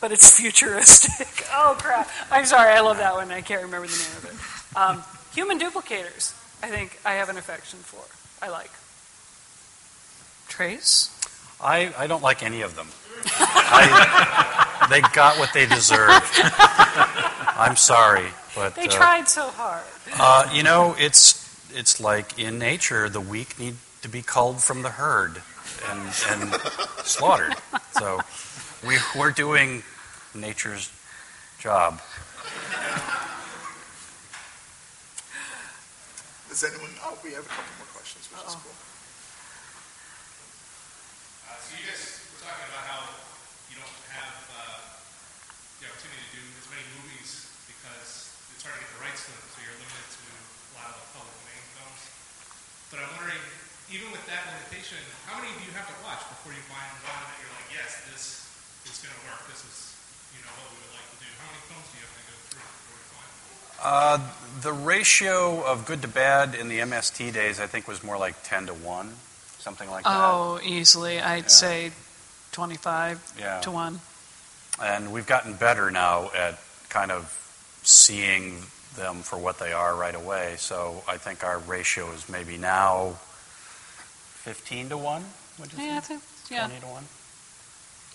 but 0.00 0.12
it's 0.12 0.30
futuristic. 0.40 1.46
oh 1.52 1.76
crap! 1.78 2.08
I'm 2.30 2.44
sorry, 2.44 2.72
I 2.72 2.80
love 2.80 2.98
that 2.98 3.14
one. 3.14 3.30
I 3.30 3.40
can't 3.40 3.62
remember 3.62 3.86
the 3.86 3.96
name 3.96 4.16
of 4.18 4.24
it. 4.24 4.76
Um, 4.78 5.02
Human 5.34 5.58
Duplicators. 5.58 6.34
I 6.62 6.68
think 6.68 6.98
I 7.04 7.14
have 7.14 7.28
an 7.28 7.36
affection 7.36 7.80
for. 7.80 8.02
I 8.44 8.50
like. 8.50 8.70
Trace. 10.48 11.10
I, 11.60 11.92
I 11.96 12.06
don't 12.06 12.22
like 12.22 12.42
any 12.42 12.62
of 12.62 12.76
them. 12.76 12.88
I, 13.26 14.86
they 14.90 15.00
got 15.14 15.38
what 15.38 15.52
they 15.54 15.66
deserved. 15.66 16.40
I'm 17.56 17.76
sorry, 17.76 18.26
but 18.54 18.74
They 18.74 18.86
uh, 18.86 18.90
tried 18.90 19.28
so 19.28 19.48
hard. 19.48 19.84
Uh, 20.18 20.50
you 20.52 20.62
know, 20.62 20.96
it's 20.98 21.41
it's 21.74 22.00
like 22.00 22.38
in 22.38 22.58
nature, 22.58 23.08
the 23.08 23.20
weak 23.20 23.58
need 23.58 23.76
to 24.02 24.08
be 24.08 24.22
culled 24.22 24.62
from 24.62 24.82
the 24.82 24.90
herd 24.90 25.42
and 25.90 26.00
and 26.30 26.54
slaughtered. 27.04 27.54
So 27.92 28.20
we 28.86 28.98
we're 29.18 29.30
doing 29.30 29.82
nature's 30.34 30.90
job. 31.58 32.00
Does 36.48 36.64
anyone? 36.64 36.90
Oh, 37.00 37.16
we 37.24 37.32
have 37.32 37.46
a 37.46 37.48
couple 37.48 37.74
more 37.80 37.88
questions, 37.96 38.28
which 38.28 38.44
is 38.44 38.56
cool. 38.60 38.76
Uh, 41.48 41.56
so 41.62 41.72
you 41.80 41.86
guys 41.88 42.02
were 42.28 42.44
talking 42.44 42.68
about 42.68 42.84
how 42.92 43.00
you 43.72 43.80
don't 43.80 43.98
have 44.12 44.36
uh, 44.52 44.78
the 45.80 45.88
opportunity 45.88 46.20
to 46.28 46.36
do 46.36 46.44
as 46.60 46.68
many 46.68 46.84
movies 47.00 47.48
because 47.64 48.36
it's 48.52 48.60
hard 48.60 48.76
to 48.76 48.84
get 48.84 48.90
the 48.92 49.00
rights 49.00 49.24
to 49.24 49.32
them, 49.32 49.42
so 49.48 49.64
you're 49.64 49.78
limited 49.80 50.06
to 50.12 50.22
a 50.28 50.72
lot 50.76 50.92
of 50.92 51.00
the 51.00 51.06
public 51.16 51.32
domain 51.40 51.64
films. 51.72 52.02
But 52.92 52.96
I'm 53.00 53.10
wondering, 53.16 53.42
even 53.92 54.08
with 54.10 54.24
that 54.26 54.42
limitation, 54.48 54.98
how 55.28 55.36
many 55.40 55.52
do 55.60 55.62
you 55.68 55.72
have 55.76 55.86
to 55.86 55.96
watch 56.04 56.24
before 56.32 56.52
you 56.56 56.64
find 56.72 56.88
one 57.04 57.20
that 57.22 57.36
you're 57.40 57.52
like, 57.54 57.68
yes, 57.72 57.92
this 58.08 58.24
is 58.88 58.96
going 59.04 59.12
to 59.12 59.22
work. 59.28 59.40
This 59.52 59.60
is, 59.68 59.76
you 60.32 60.40
know, 60.44 60.52
what 60.56 60.66
we 60.72 60.80
would 60.80 60.94
like 60.96 61.08
to 61.12 61.18
do. 61.20 61.28
How 61.38 61.46
many 61.52 61.60
films 61.68 61.86
do 61.92 61.94
you 62.00 62.04
have 62.08 62.16
to 62.16 62.24
go 62.24 62.34
through 62.48 62.64
before 62.64 62.96
you 62.96 63.06
find 63.12 63.30
one? 63.36 63.84
Uh, 63.84 64.18
the 64.64 64.72
ratio 64.72 65.60
of 65.64 65.84
good 65.84 66.00
to 66.02 66.08
bad 66.08 66.54
in 66.56 66.68
the 66.72 66.80
MST 66.80 67.32
days, 67.32 67.60
I 67.60 67.66
think, 67.68 67.86
was 67.86 68.02
more 68.02 68.16
like 68.16 68.34
ten 68.42 68.66
to 68.66 68.74
one, 68.74 69.12
something 69.60 69.90
like 69.90 70.04
that. 70.04 70.12
Oh, 70.16 70.58
easily. 70.64 71.20
I'd 71.20 71.44
Yeah. 71.44 71.48
say 71.48 71.92
25 72.52 73.20
Yeah. 73.38 73.60
to 73.60 73.70
1. 73.70 74.00
And 74.80 75.12
we've 75.12 75.26
gotten 75.26 75.54
better 75.54 75.90
now 75.90 76.30
at 76.34 76.58
kind 76.88 77.10
of 77.10 77.28
seeing 77.82 78.64
them 78.96 79.22
for 79.22 79.36
what 79.38 79.58
they 79.58 79.72
are 79.72 79.94
right 79.94 80.14
away. 80.14 80.56
So 80.58 81.02
I 81.08 81.16
think 81.18 81.44
our 81.44 81.58
ratio 81.58 82.10
is 82.12 82.28
maybe 82.28 82.56
now 82.58 83.16
15 84.42 84.88
to 84.90 84.96
1, 84.96 85.24
would 85.60 85.72
you 85.72 85.84
Yeah, 85.84 85.96
I 85.96 86.00
say? 86.00 86.06
think, 86.16 86.22
yeah. 86.50 86.66
20 86.66 86.80
to 86.80 86.86
1? 86.86 87.04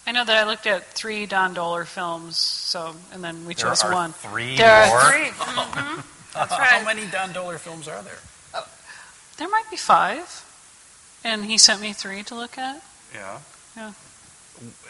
I 0.07 0.11
know 0.13 0.23
that 0.23 0.37
I 0.37 0.43
looked 0.49 0.67
at 0.67 0.85
three 0.93 1.25
Don 1.25 1.53
Dohler 1.55 1.85
films, 1.85 2.37
so, 2.37 2.95
and 3.11 3.23
then 3.23 3.45
we 3.45 3.53
There 3.53 3.65
chose 3.65 3.83
are 3.83 3.91
one. 3.93 4.13
three 4.13 4.55
There 4.57 4.87
more? 4.87 4.97
are 4.97 5.11
3 5.11 5.23
Mhm. 5.31 6.03
That's 6.33 6.53
How 6.53 6.83
many 6.83 7.05
Don 7.07 7.33
Dohler 7.33 7.57
films 7.59 7.87
are 7.87 8.01
there? 8.03 8.19
There 9.37 9.49
might 9.49 9.69
be 9.69 9.77
five. 9.77 10.43
And 11.23 11.45
he 11.45 11.57
sent 11.57 11.81
me 11.81 11.93
three 11.93 12.23
to 12.23 12.35
look 12.35 12.57
at. 12.57 12.81
Yeah. 13.13 13.39
Yeah. 13.75 13.91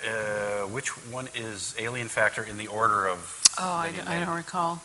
Uh, 0.06 0.68
which 0.68 0.90
one 1.12 1.28
is 1.36 1.74
Alien 1.80 2.08
Factor 2.10 2.44
in 2.44 2.58
the 2.58 2.68
order 2.68 3.08
of? 3.08 3.42
Oh, 3.58 3.64
I, 3.74 3.88
that 3.88 3.94
he 3.96 4.02
I 4.02 4.20
made? 4.20 4.26
don't 4.26 4.36
recall. 4.36 4.82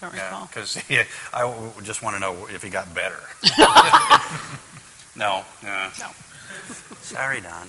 Don't 0.00 0.14
Yeah, 0.14 0.24
recall. 0.24 0.46
because 0.46 0.76
I 1.32 1.40
w- 1.42 1.72
just 1.82 2.02
want 2.02 2.16
to 2.16 2.20
know 2.20 2.46
if 2.52 2.62
he 2.62 2.68
got 2.70 2.92
better. 2.94 3.20
No. 5.18 5.44
Yeah. 5.62 5.90
No. 5.98 6.10
Sorry, 7.02 7.40
Don. 7.40 7.68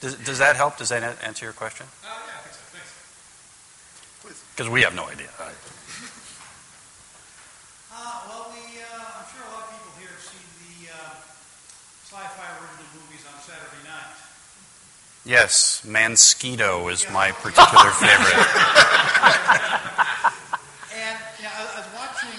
Does, 0.00 0.16
does 0.16 0.38
that 0.38 0.56
help? 0.56 0.78
Does 0.78 0.88
that 0.88 1.02
answer 1.22 1.44
your 1.46 1.52
question? 1.52 1.86
Uh, 2.02 2.08
yeah, 2.08 2.38
I 2.38 2.42
think 2.42 2.54
so. 2.54 2.62
Thanks. 2.74 4.42
Because 4.56 4.68
we 4.70 4.82
have 4.82 4.94
no 4.94 5.06
idea. 5.06 5.28
Uh, 5.38 5.50
well, 8.28 8.50
we, 8.50 8.82
uh, 8.82 8.88
I'm 8.90 9.26
sure 9.30 9.46
a 9.46 9.52
lot 9.54 9.62
of 9.68 9.70
people 9.78 9.92
here 10.02 10.10
have 10.10 10.26
seen 10.26 10.42
the 10.66 10.90
uh, 10.90 11.14
sci-fi 12.02 12.48
original 12.58 12.90
movies 12.98 13.22
on 13.30 13.38
Saturday 13.46 13.82
night. 13.86 14.18
Yes, 15.24 15.86
Mansquito 15.86 16.90
is 16.90 17.06
my 17.12 17.30
particular 17.32 17.90
favorite. 17.94 18.42
And 20.92 21.16
you 21.38 21.44
know, 21.48 21.54
I, 21.56 21.62
I 21.62 21.78
was 21.80 21.88
watching, 21.96 22.36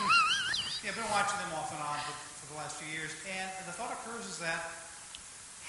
yeah, 0.85 0.93
I've 0.93 0.99
been 0.99 1.09
watching 1.09 1.39
them 1.41 1.57
off 1.57 1.73
and 1.73 1.81
on 1.81 1.97
for, 2.05 2.13
for 2.37 2.53
the 2.53 2.57
last 2.61 2.77
few 2.77 2.85
years, 2.93 3.09
and 3.25 3.49
the 3.65 3.73
thought 3.73 3.89
occurs 3.89 4.29
is 4.29 4.37
that 4.45 4.69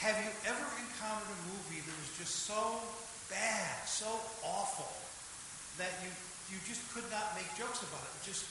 have 0.05 0.21
you 0.21 0.31
ever 0.45 0.67
encountered 0.85 1.33
a 1.33 1.41
movie 1.49 1.81
that 1.81 1.97
was 1.97 2.13
just 2.21 2.45
so 2.45 2.77
bad, 3.33 3.73
so 3.89 4.07
awful, 4.45 4.93
that 5.81 5.89
you 6.05 6.11
you 6.53 6.61
just 6.69 6.85
could 6.93 7.09
not 7.11 7.33
make 7.35 7.49
jokes 7.57 7.81
about 7.81 8.05
it? 8.05 8.13
Just 8.25 8.45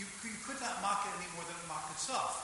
you, 0.00 0.06
you 0.24 0.36
could 0.48 0.60
not 0.60 0.80
mock 0.80 1.04
it 1.04 1.12
any 1.20 1.28
more 1.36 1.44
than 1.44 1.54
it 1.54 1.68
mocked 1.68 1.92
itself. 1.92 2.40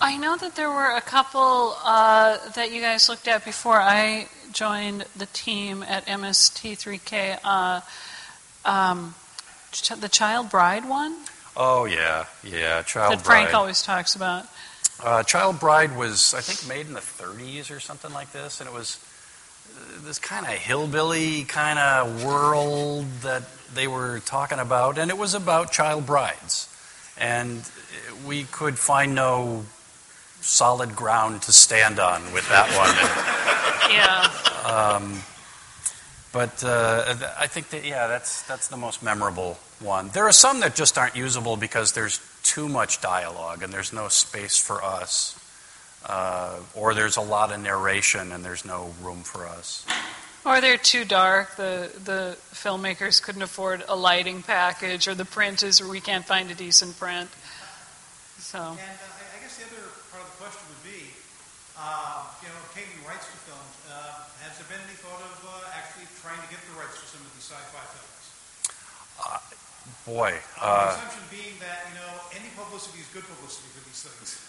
I 0.00 0.16
know 0.18 0.36
that 0.36 0.54
there 0.56 0.68
were 0.68 0.94
a 0.94 1.00
couple 1.00 1.76
uh, 1.82 2.36
that 2.54 2.70
you 2.72 2.80
guys 2.82 3.08
looked 3.08 3.26
at 3.26 3.44
before 3.44 3.80
I 3.80 4.28
joined 4.52 5.06
the 5.16 5.26
team 5.26 5.82
at 5.82 6.04
MST3K. 6.06 7.38
Uh, 7.42 7.80
um, 8.66 9.14
Ch- 9.72 9.88
the 9.98 10.08
Child 10.08 10.50
Bride 10.50 10.86
one 10.88 11.16
Oh, 11.56 11.84
yeah, 11.84 12.26
yeah, 12.42 12.82
Child 12.82 13.12
that 13.14 13.24
Frank 13.24 13.50
Bride. 13.50 13.56
always 13.58 13.82
talks 13.82 14.14
about. 14.16 14.46
Uh, 15.02 15.22
Child 15.22 15.60
Bride 15.60 15.96
was, 15.96 16.34
I 16.34 16.40
think, 16.40 16.68
made 16.68 16.86
in 16.86 16.94
the 16.94 17.00
30s 17.00 17.74
or 17.74 17.80
something 17.80 18.12
like 18.12 18.32
this, 18.32 18.60
and 18.60 18.68
it 18.68 18.72
was 18.72 18.98
uh, 19.76 20.06
this 20.06 20.18
kind 20.18 20.46
of 20.46 20.52
hillbilly 20.52 21.44
kind 21.44 21.78
of 21.78 22.24
world 22.24 23.06
that 23.22 23.42
they 23.74 23.86
were 23.88 24.20
talking 24.20 24.58
about, 24.58 24.98
and 24.98 25.10
it 25.10 25.18
was 25.18 25.34
about 25.34 25.72
child 25.72 26.06
brides. 26.06 26.68
And 27.18 27.62
we 28.26 28.44
could 28.44 28.78
find 28.78 29.14
no 29.14 29.64
solid 30.40 30.94
ground 30.94 31.42
to 31.42 31.52
stand 31.52 31.98
on 31.98 32.22
with 32.32 32.48
that 32.48 32.68
one. 32.76 33.40
Yeah. 33.90 34.30
Um, 34.64 35.20
but 36.34 36.64
uh, 36.64 37.14
I 37.38 37.46
think 37.46 37.70
that 37.70 37.84
yeah, 37.84 38.08
that's 38.08 38.42
that's 38.42 38.66
the 38.66 38.76
most 38.76 39.04
memorable 39.04 39.56
one. 39.78 40.08
There 40.08 40.24
are 40.24 40.32
some 40.32 40.58
that 40.60 40.74
just 40.74 40.98
aren't 40.98 41.14
usable 41.14 41.56
because 41.56 41.92
there's 41.92 42.20
too 42.42 42.68
much 42.68 43.00
dialogue 43.00 43.62
and 43.62 43.72
there's 43.72 43.92
no 43.92 44.08
space 44.08 44.58
for 44.58 44.82
us, 44.82 45.38
uh, 46.06 46.58
or 46.74 46.92
there's 46.92 47.16
a 47.16 47.20
lot 47.20 47.52
of 47.52 47.60
narration 47.62 48.32
and 48.32 48.44
there's 48.44 48.64
no 48.64 48.92
room 49.00 49.22
for 49.22 49.46
us. 49.46 49.86
Or 50.44 50.60
they're 50.60 50.76
too 50.76 51.04
dark. 51.04 51.54
The 51.54 51.88
the 52.02 52.36
filmmakers 52.52 53.22
couldn't 53.22 53.42
afford 53.42 53.84
a 53.86 53.94
lighting 53.94 54.42
package, 54.42 55.06
or 55.06 55.14
the 55.14 55.24
print 55.24 55.62
is, 55.62 55.80
or 55.80 55.88
we 55.88 56.00
can't 56.00 56.24
find 56.24 56.50
a 56.50 56.54
decent 56.54 56.98
print. 56.98 57.30
So 58.40 58.58
And 58.58 58.66
uh, 58.66 58.82
I, 58.82 59.38
I 59.38 59.40
guess 59.40 59.56
the 59.56 59.70
other 59.70 59.86
part 60.10 60.24
of 60.26 60.30
the 60.34 60.42
question 60.42 60.66
would 60.66 60.82
be, 60.82 61.14
uh, 61.78 62.22
you 62.42 62.48
know, 62.48 62.58
obtaining 62.70 62.98
rights 63.06 63.26
to 63.30 63.36
films. 63.48 63.72
Uh, 63.90 64.24
has 64.46 64.54
there 64.60 64.68
been 64.70 64.82
any 64.86 64.96
thought 65.02 65.18
of 65.22 65.34
uh, 65.44 65.78
actually 65.78 66.06
trying 66.22 66.38
to 66.40 66.48
get 66.52 66.60
the 66.70 66.74
rights 66.78 67.00
to 67.00 67.06
some 67.10 67.20
of 67.24 67.30
these 67.34 67.44
sci-fi 67.46 67.84
films? 67.94 68.26
Boy, 70.06 70.34
Uh, 70.60 70.64
uh, 70.64 70.84
the 70.84 70.96
assumption 70.98 71.22
being 71.30 71.54
that 71.60 71.84
you 71.88 71.94
know 72.00 72.12
any 72.36 72.48
publicity 72.56 72.98
is 73.00 73.06
good 73.12 73.24
publicity 73.24 73.68
for 73.72 73.84
these 73.88 74.02
things, 74.04 74.40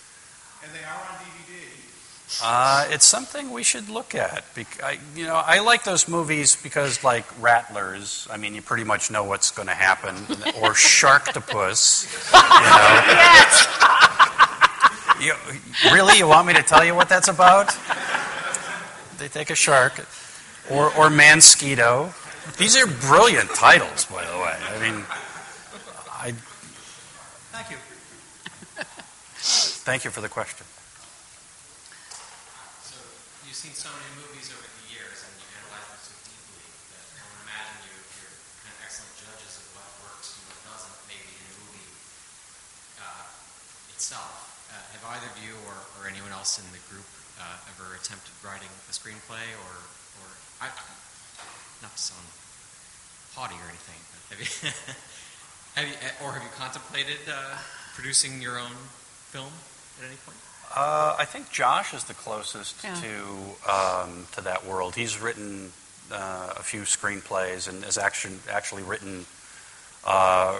and 0.63 0.71
they 0.75 0.83
are 0.83 0.99
on 0.99 1.15
DVD. 1.23 1.53
uh, 2.43 2.87
it's 2.93 3.05
something 3.05 3.51
we 3.51 3.63
should 3.63 3.87
look 3.89 4.15
at. 4.15 4.43
Bec- 4.55 4.83
I, 4.83 4.99
you 5.15 5.25
know, 5.25 5.35
I 5.35 5.59
like 5.59 5.83
those 5.83 6.07
movies 6.07 6.55
because, 6.55 7.03
like 7.03 7.25
Rattlers, 7.41 8.27
I 8.31 8.37
mean, 8.37 8.53
you 8.55 8.61
pretty 8.61 8.83
much 8.83 9.11
know 9.11 9.23
what's 9.23 9.51
going 9.51 9.67
to 9.67 9.73
happen, 9.75 10.15
or 10.61 10.71
Sharktopus. 10.75 12.07
You 12.33 12.39
know, 12.39 13.03
yes. 13.07 13.67
You, 15.25 15.33
really? 15.91 16.19
You 16.19 16.27
want 16.27 16.45
me 16.45 16.53
to 16.53 16.61
tell 16.61 16.85
you 16.85 16.93
what 16.93 17.09
that's 17.09 17.27
about? 17.27 17.75
They 19.17 19.27
take 19.27 19.49
a 19.49 19.55
shark. 19.55 20.05
Or, 20.69 20.85
or 20.97 21.09
Mansquito. 21.09 22.13
These 22.57 22.77
are 22.77 22.85
brilliant 22.85 23.49
titles, 23.55 24.05
by 24.05 24.21
the 24.25 24.37
way. 24.37 24.53
I 24.69 24.77
mean, 24.81 25.03
I 26.13 26.33
Thank 27.53 27.71
you. 27.71 27.77
thank 29.85 30.03
you 30.05 30.11
for 30.11 30.21
the 30.21 30.29
question. 30.29 30.65
So 32.85 32.97
you've 33.45 33.57
seen 33.57 33.73
so 33.73 33.89
many 33.89 34.09
movies 34.21 34.49
over 34.53 34.61
the 34.61 34.85
years, 34.93 35.25
and 35.25 35.33
you 35.41 35.47
analyze 35.57 35.89
them 35.89 36.01
so 36.05 36.13
deeply 36.29 36.65
that 36.93 37.05
I 37.17 37.23
would 37.29 37.41
imagine 37.49 37.81
you, 37.89 37.97
you're 37.97 38.33
kind 38.61 38.73
of 38.77 38.81
excellent 38.85 39.13
judges 39.21 39.57
of 39.57 39.65
what 39.73 39.89
works 40.05 40.37
and 40.37 40.43
what 40.49 40.59
doesn't, 40.69 40.97
maybe 41.09 41.29
in 41.33 41.45
a 41.49 41.53
movie 41.65 41.89
uh, 43.01 43.25
itself. 43.93 44.53
Uh, 44.73 44.94
have 45.05 45.21
either 45.21 45.29
of 45.29 45.37
you 45.43 45.53
or, 45.69 45.77
or 46.01 46.09
anyone 46.09 46.31
else 46.31 46.57
in 46.57 46.65
the 46.73 46.81
group 46.89 47.05
uh, 47.39 47.69
ever 47.77 47.93
attempted 47.95 48.31
writing 48.43 48.69
a 48.89 48.93
screenplay, 48.93 49.43
or, 49.61 49.73
or 50.21 50.27
I, 50.61 50.67
not 51.81 51.93
to 51.93 52.01
sound 52.01 52.25
haughty 53.35 53.55
or 53.55 53.67
anything, 53.69 53.99
but 54.09 54.21
have 54.33 54.39
you, 54.41 54.49
have 55.75 55.85
you 55.87 55.95
or 56.25 56.31
have 56.33 56.43
you 56.43 56.49
contemplated 56.57 57.17
uh, 57.29 57.57
producing 57.93 58.41
your 58.41 58.57
own 58.57 58.71
film 59.29 59.51
at 59.99 60.07
any 60.07 60.15
point? 60.25 60.37
Uh, 60.75 61.15
I 61.19 61.25
think 61.25 61.51
Josh 61.51 61.93
is 61.93 62.05
the 62.05 62.13
closest 62.13 62.83
Yeah. 62.83 62.95
to 62.95 63.71
um, 63.71 64.27
to 64.33 64.41
that 64.41 64.65
world. 64.65 64.95
He's 64.95 65.19
written 65.21 65.71
uh, 66.11 66.53
a 66.57 66.63
few 66.63 66.81
screenplays 66.81 67.67
and 67.69 67.83
has 67.83 67.97
actually 67.97 68.35
actually 68.49 68.83
written 68.83 69.25
uh, 70.05 70.59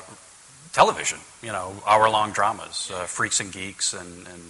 television. 0.76 1.20
You 1.42 1.52
know, 1.54 1.74
hour-long 1.88 2.32
dramas, 2.34 2.92
uh, 2.94 3.06
Freaks 3.06 3.40
and 3.40 3.52
Geeks, 3.52 3.94
and, 3.94 4.28
and 4.28 4.44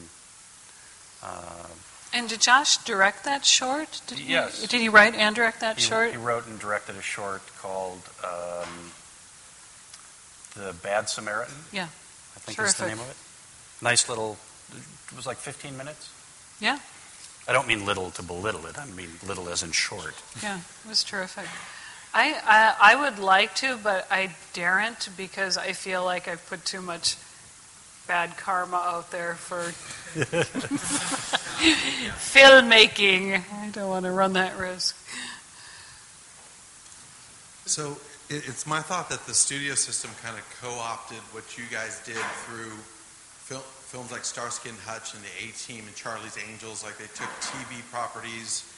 uh, 1.24 1.68
And 2.14 2.28
did 2.28 2.42
Josh 2.42 2.78
direct 2.84 3.24
that 3.26 3.46
short? 3.46 4.02
Did 4.08 4.18
he, 4.20 4.32
Yes. 4.34 4.68
Did 4.68 4.82
he 4.82 4.90
write 4.90 5.14
and 5.16 5.36
direct 5.36 5.60
that 5.62 5.78
he, 5.78 5.84
short? 5.84 6.12
he 6.12 6.18
wrote 6.18 6.48
and 6.48 6.60
directed 6.60 6.96
a 6.98 7.02
short 7.02 7.42
called 7.62 8.02
um, 8.24 8.92
"The 10.56 10.74
Bad 10.74 11.10
Samaritan." 11.10 11.56
Yeah. 11.72 11.88
I 12.36 12.40
think 12.40 12.60
is 12.60 12.74
the 12.76 12.88
name 12.88 13.00
of 13.00 13.10
it. 13.10 13.18
Nice 13.84 14.10
little. 14.10 14.38
It 15.12 15.16
was 15.16 15.26
like 15.28 15.38
15 15.38 15.78
minutes. 15.78 16.10
Yeah. 16.60 16.80
I 17.48 17.54
don't 17.54 17.68
mean 17.68 17.86
little 17.86 18.10
to 18.12 18.24
belittle 18.24 18.66
it. 18.66 18.80
I 18.80 18.86
mean 18.88 19.10
little 19.26 19.48
as 19.50 19.62
in 19.62 19.72
short. 19.72 20.16
Yeah, 20.42 20.58
it 20.84 20.90
was 20.90 21.04
terrific. 21.04 21.46
I, 22.18 22.34
I 22.46 22.94
I 22.94 22.96
would 22.96 23.20
like 23.20 23.56
to, 23.56 23.78
but 23.84 24.08
I 24.10 24.34
daren't 24.54 25.10
because 25.18 25.58
I 25.58 25.74
feel 25.74 26.06
like 26.06 26.30
I've 26.30 26.48
put 26.48 26.64
too 26.64 26.82
much 26.82 27.18
bad 28.08 28.38
karma 28.38 28.78
out 28.78 29.12
there 29.12 29.34
for 29.36 29.58
filmmaking. 32.32 33.44
I 33.54 33.70
don't 33.70 33.90
want 33.90 34.06
to 34.06 34.12
run 34.12 34.32
that 34.34 34.58
risk. 34.58 34.96
So 37.66 37.98
it, 38.30 38.48
it's 38.48 38.66
my 38.66 38.80
thought 38.80 39.10
that 39.10 39.26
the 39.26 39.34
studio 39.34 39.76
system 39.76 40.12
kind 40.24 40.38
of 40.38 40.46
co-opted 40.62 41.18
what 41.34 41.58
you 41.58 41.66
guys 41.70 42.02
did 42.06 42.16
through 42.46 42.72
fil- 43.44 43.60
films 43.60 44.14
like 44.14 44.24
Starsky 44.24 44.70
and 44.70 44.78
Hutch 44.80 45.16
and 45.16 45.24
the 45.24 45.28
A 45.44 45.52
Team 45.52 45.84
and 45.86 45.96
Charlie's 45.98 46.38
Angels. 46.50 46.82
Like 46.82 46.98
they 46.98 47.12
took 47.14 47.28
TV 47.42 47.82
properties 47.92 48.72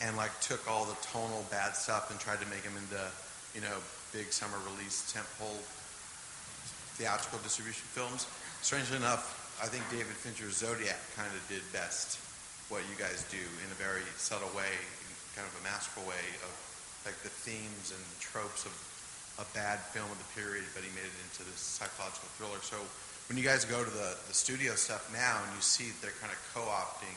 and 0.00 0.16
like 0.16 0.32
took 0.40 0.62
all 0.70 0.84
the 0.84 0.96
tonal 1.02 1.44
bad 1.50 1.74
stuff 1.74 2.10
and 2.10 2.18
tried 2.20 2.40
to 2.40 2.48
make 2.48 2.62
them 2.62 2.76
into 2.76 3.02
you 3.54 3.60
know 3.60 3.78
big 4.12 4.32
summer 4.32 4.56
release 4.72 5.12
tentpole 5.12 5.60
theatrical 6.96 7.38
distribution 7.46 7.86
films. 7.94 8.26
Strangely 8.62 8.98
enough, 8.98 9.54
I 9.62 9.70
think 9.70 9.86
David 9.90 10.18
Fincher's 10.18 10.58
Zodiac 10.58 10.98
kind 11.14 11.30
of 11.30 11.38
did 11.46 11.62
best 11.70 12.18
what 12.68 12.82
you 12.90 12.96
guys 12.98 13.22
do 13.30 13.40
in 13.40 13.68
a 13.70 13.78
very 13.78 14.04
subtle 14.18 14.50
way, 14.52 14.70
kind 15.38 15.46
of 15.46 15.54
a 15.56 15.64
masterful 15.64 16.02
way 16.04 16.26
of 16.42 16.50
like 17.06 17.16
the 17.22 17.30
themes 17.30 17.94
and 17.94 18.02
tropes 18.18 18.66
of 18.66 18.74
a 19.38 19.46
bad 19.54 19.78
film 19.94 20.10
of 20.10 20.18
the 20.18 20.30
period, 20.34 20.66
but 20.74 20.82
he 20.82 20.90
made 20.98 21.06
it 21.06 21.18
into 21.30 21.46
this 21.46 21.62
psychological 21.62 22.26
thriller. 22.34 22.58
So 22.60 22.76
when 23.30 23.38
you 23.38 23.46
guys 23.46 23.62
go 23.64 23.80
to 23.80 23.92
the, 23.94 24.18
the 24.26 24.34
studio 24.34 24.74
stuff 24.74 25.06
now 25.14 25.38
and 25.38 25.50
you 25.54 25.62
see 25.62 25.94
that 25.94 25.98
they're 26.02 26.18
kind 26.18 26.34
of 26.34 26.40
co-opting 26.50 27.14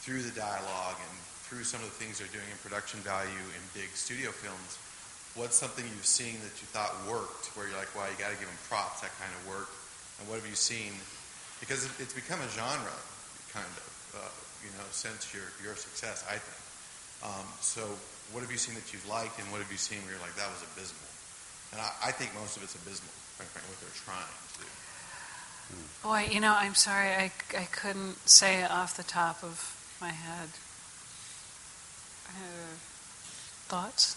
through 0.00 0.24
the 0.24 0.32
dialogue 0.32 0.96
and 0.96 1.14
through 1.48 1.64
some 1.64 1.80
of 1.80 1.88
the 1.88 1.96
things 1.96 2.20
they're 2.20 2.30
doing 2.30 2.46
in 2.52 2.60
production 2.60 3.00
value 3.00 3.44
in 3.56 3.62
big 3.72 3.88
studio 3.96 4.28
films, 4.28 4.76
what's 5.32 5.56
something 5.56 5.84
you've 5.88 6.04
seen 6.04 6.36
that 6.44 6.52
you 6.60 6.68
thought 6.68 6.92
worked 7.08 7.48
where 7.56 7.64
you're 7.64 7.80
like, 7.80 7.88
wow, 7.96 8.04
you 8.04 8.16
got 8.20 8.28
to 8.28 8.36
give 8.36 8.48
them 8.48 8.62
props, 8.68 9.00
that 9.00 9.12
kind 9.16 9.32
of 9.32 9.40
work? 9.48 9.72
And 10.20 10.28
what 10.28 10.36
have 10.36 10.44
you 10.44 10.58
seen? 10.58 10.92
Because 11.56 11.88
it's 11.96 12.12
become 12.12 12.38
a 12.44 12.50
genre, 12.52 12.98
kind 13.50 13.64
of, 13.64 14.20
uh, 14.20 14.32
you 14.60 14.70
know, 14.76 14.84
since 14.92 15.32
your, 15.32 15.48
your 15.64 15.72
success, 15.72 16.20
I 16.28 16.36
think. 16.36 16.60
Um, 17.24 17.48
so 17.64 17.82
what 18.30 18.44
have 18.44 18.52
you 18.52 18.60
seen 18.60 18.76
that 18.76 18.92
you've 18.92 19.08
liked 19.08 19.40
and 19.40 19.48
what 19.48 19.64
have 19.64 19.72
you 19.72 19.80
seen 19.80 19.98
where 20.04 20.14
you're 20.14 20.22
like, 20.22 20.36
that 20.36 20.52
was 20.52 20.62
abysmal? 20.76 21.08
And 21.72 21.80
I, 21.80 22.12
I 22.12 22.12
think 22.12 22.36
most 22.36 22.60
of 22.60 22.62
it's 22.62 22.76
abysmal, 22.76 23.10
quite 23.40 23.48
frankly, 23.48 23.72
what 23.72 23.80
they're 23.80 24.00
trying 24.04 24.28
to 24.28 24.52
do. 24.60 24.68
Boy, 26.04 26.28
you 26.28 26.40
know, 26.40 26.54
I'm 26.56 26.76
sorry, 26.76 27.10
I, 27.10 27.32
I 27.56 27.64
couldn't 27.72 28.20
say 28.28 28.62
it 28.62 28.70
off 28.70 28.96
the 28.96 29.02
top 29.02 29.42
of 29.42 29.74
my 30.00 30.12
head. 30.12 30.50
Uh, 32.28 32.32
Thoughts? 33.68 34.16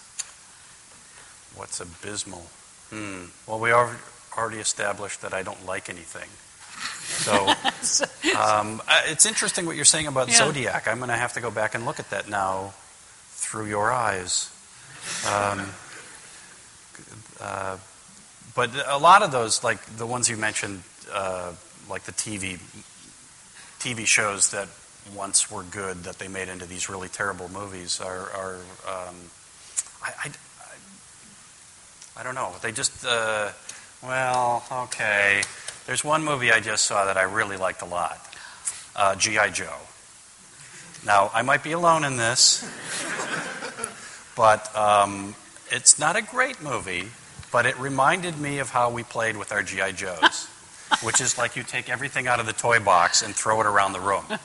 What's 1.55 1.79
abysmal? 1.79 2.45
Hmm. 2.89 3.25
Well, 3.47 3.59
we 3.59 3.71
al- 3.71 3.95
already 4.37 4.59
established 4.59 5.21
that 5.21 5.33
I 5.33 5.43
don't 5.43 5.65
like 5.65 5.89
anything. 5.89 6.29
So 7.03 7.47
um, 8.39 8.81
it's 9.07 9.25
interesting 9.25 9.65
what 9.65 9.75
you're 9.75 9.85
saying 9.85 10.07
about 10.07 10.29
Yeah. 10.29 10.35
Zodiac. 10.35 10.87
I'm 10.87 10.97
going 10.97 11.09
to 11.09 11.15
have 11.17 11.33
to 11.33 11.41
go 11.41 11.51
back 11.51 11.75
and 11.75 11.85
look 11.85 11.99
at 11.99 12.09
that 12.11 12.29
now 12.29 12.73
through 13.31 13.65
your 13.65 13.91
eyes. 13.91 14.49
Um, 15.27 15.67
uh, 17.39 17.77
but 18.55 18.69
a 18.87 18.97
lot 18.97 19.23
of 19.23 19.31
those, 19.31 19.63
like 19.63 19.83
the 19.97 20.05
ones 20.05 20.29
you 20.29 20.37
mentioned, 20.37 20.83
uh, 21.11 21.51
like 21.89 22.03
the 22.03 22.11
TV 22.13 22.59
TV 23.79 24.05
shows 24.05 24.51
that 24.51 24.67
once 25.15 25.51
were 25.51 25.63
good 25.63 26.03
that 26.03 26.19
they 26.19 26.27
made 26.27 26.49
into 26.49 26.65
these 26.65 26.89
really 26.89 27.09
terrible 27.09 27.49
movies 27.49 27.99
are, 27.99 28.29
are 28.31 28.55
um, 28.87 29.15
I, 30.03 30.11
I, 30.25 30.31
I, 32.17 32.23
don't 32.23 32.35
know. 32.35 32.53
They 32.61 32.71
just, 32.71 33.05
uh, 33.05 33.49
well, 34.03 34.63
okay. 34.71 35.41
There's 35.85 36.03
one 36.03 36.23
movie 36.23 36.51
I 36.51 36.59
just 36.59 36.85
saw 36.85 37.05
that 37.05 37.17
I 37.17 37.23
really 37.23 37.57
liked 37.57 37.81
a 37.81 37.85
lot 37.85 38.19
uh, 38.95 39.15
G.I. 39.15 39.49
Joe. 39.49 39.75
Now, 41.05 41.31
I 41.33 41.41
might 41.41 41.63
be 41.63 41.71
alone 41.71 42.03
in 42.03 42.17
this, 42.17 42.63
but 44.35 44.75
um, 44.75 45.35
it's 45.71 45.97
not 45.97 46.15
a 46.15 46.21
great 46.21 46.61
movie, 46.61 47.07
but 47.51 47.65
it 47.65 47.77
reminded 47.79 48.39
me 48.39 48.59
of 48.59 48.69
how 48.69 48.91
we 48.91 49.03
played 49.03 49.35
with 49.35 49.51
our 49.51 49.63
G.I. 49.63 49.93
Joes. 49.93 50.47
Which 51.03 51.21
is 51.21 51.37
like 51.37 51.55
you 51.55 51.63
take 51.63 51.89
everything 51.89 52.27
out 52.27 52.39
of 52.39 52.45
the 52.45 52.53
toy 52.53 52.79
box 52.79 53.21
and 53.23 53.33
throw 53.33 53.59
it 53.61 53.65
around 53.65 53.93
the 53.93 53.99
room. 53.99 54.25
And 54.29 54.37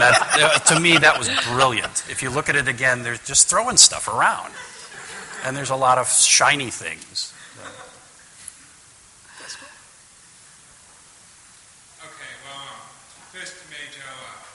that, 0.00 0.38
uh, 0.40 0.58
to 0.74 0.80
me, 0.80 0.96
that 0.98 1.18
was 1.18 1.28
brilliant. 1.52 2.04
If 2.08 2.22
you 2.22 2.30
look 2.30 2.48
at 2.48 2.56
it 2.56 2.68
again, 2.68 3.02
they're 3.02 3.16
just 3.16 3.48
throwing 3.48 3.76
stuff 3.76 4.08
around. 4.08 4.52
And 5.44 5.56
there's 5.56 5.70
a 5.70 5.76
lot 5.76 5.98
of 5.98 6.08
shiny 6.08 6.70
things. 6.70 7.32
Okay, 12.04 12.32
well, 12.44 12.60
um, 12.60 12.76
first, 13.32 13.56
Mary 13.72 13.88
uh, 13.88 14.04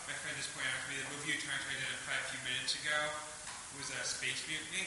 my 0.06 0.14
friend 0.14 0.38
just 0.38 0.54
pointed 0.54 0.70
out 0.70 0.78
to 0.86 0.90
me 0.94 0.98
the 1.02 1.10
movie 1.10 1.34
you 1.34 1.42
were 1.42 1.42
to 1.42 1.50
identify 1.74 2.14
a 2.18 2.26
few 2.30 2.42
minutes 2.46 2.78
ago 2.78 2.98
was 3.82 3.90
uh, 3.90 4.02
Space 4.06 4.46
Mutiny. 4.46 4.86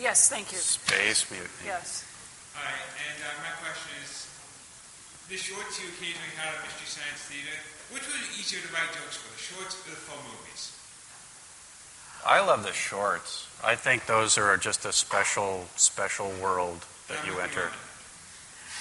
Yes, 0.00 0.28
thank 0.32 0.50
you. 0.52 0.58
Space 0.58 1.28
mutiny. 1.30 1.68
Yes. 1.68 2.08
All 2.56 2.64
right, 2.64 2.72
and 2.72 3.20
uh, 3.20 3.28
my 3.44 3.52
question 3.60 3.67
is, 3.67 3.67
the 5.28 5.36
shorts 5.36 5.80
you 5.80 5.88
occasionally 5.88 6.32
had 6.36 6.54
at 6.56 6.64
Mystery 6.64 6.88
Science 6.88 7.20
Theater, 7.28 7.56
which 7.92 8.06
was 8.06 8.16
easier 8.38 8.60
to 8.60 8.72
write 8.72 8.88
jokes 8.96 9.16
for, 9.16 9.28
the 9.28 9.40
shorts 9.40 9.76
or 9.86 9.90
the 9.90 9.96
full 9.96 10.20
movies? 10.24 10.72
I 12.24 12.40
love 12.40 12.64
the 12.64 12.72
shorts. 12.72 13.46
I 13.62 13.74
think 13.74 14.06
those 14.06 14.38
are 14.38 14.56
just 14.56 14.84
a 14.84 14.92
special, 14.92 15.66
special 15.76 16.32
world 16.40 16.84
that 17.08 17.26
you 17.26 17.38
enter. 17.40 17.70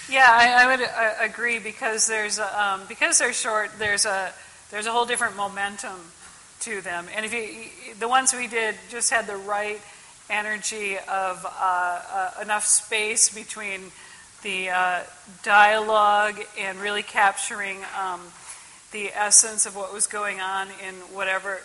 Yeah, 0.09 0.27
I, 0.29 0.63
I 0.63 0.65
would 0.67 0.85
uh, 0.85 1.13
agree 1.19 1.59
because 1.59 2.07
there's 2.07 2.39
a, 2.39 2.63
um, 2.63 2.81
because 2.87 3.19
they're 3.19 3.33
short. 3.33 3.71
There's 3.77 4.05
a 4.05 4.31
there's 4.71 4.85
a 4.85 4.91
whole 4.91 5.05
different 5.05 5.35
momentum 5.35 5.99
to 6.61 6.79
them, 6.81 7.07
and 7.13 7.25
if 7.25 7.33
you 7.33 7.93
the 7.99 8.07
ones 8.07 8.33
we 8.33 8.47
did 8.47 8.75
just 8.89 9.09
had 9.09 9.27
the 9.27 9.35
right 9.35 9.81
energy 10.29 10.97
of 10.97 11.45
uh, 11.45 11.49
uh, 11.49 12.31
enough 12.41 12.63
space 12.65 13.33
between 13.33 13.91
the 14.43 14.69
uh, 14.69 15.03
dialogue 15.43 16.39
and 16.59 16.79
really 16.79 17.03
capturing 17.03 17.77
um, 17.99 18.21
the 18.91 19.11
essence 19.13 19.65
of 19.65 19.75
what 19.75 19.93
was 19.93 20.07
going 20.07 20.39
on 20.39 20.67
in 20.87 20.95
whatever 21.13 21.59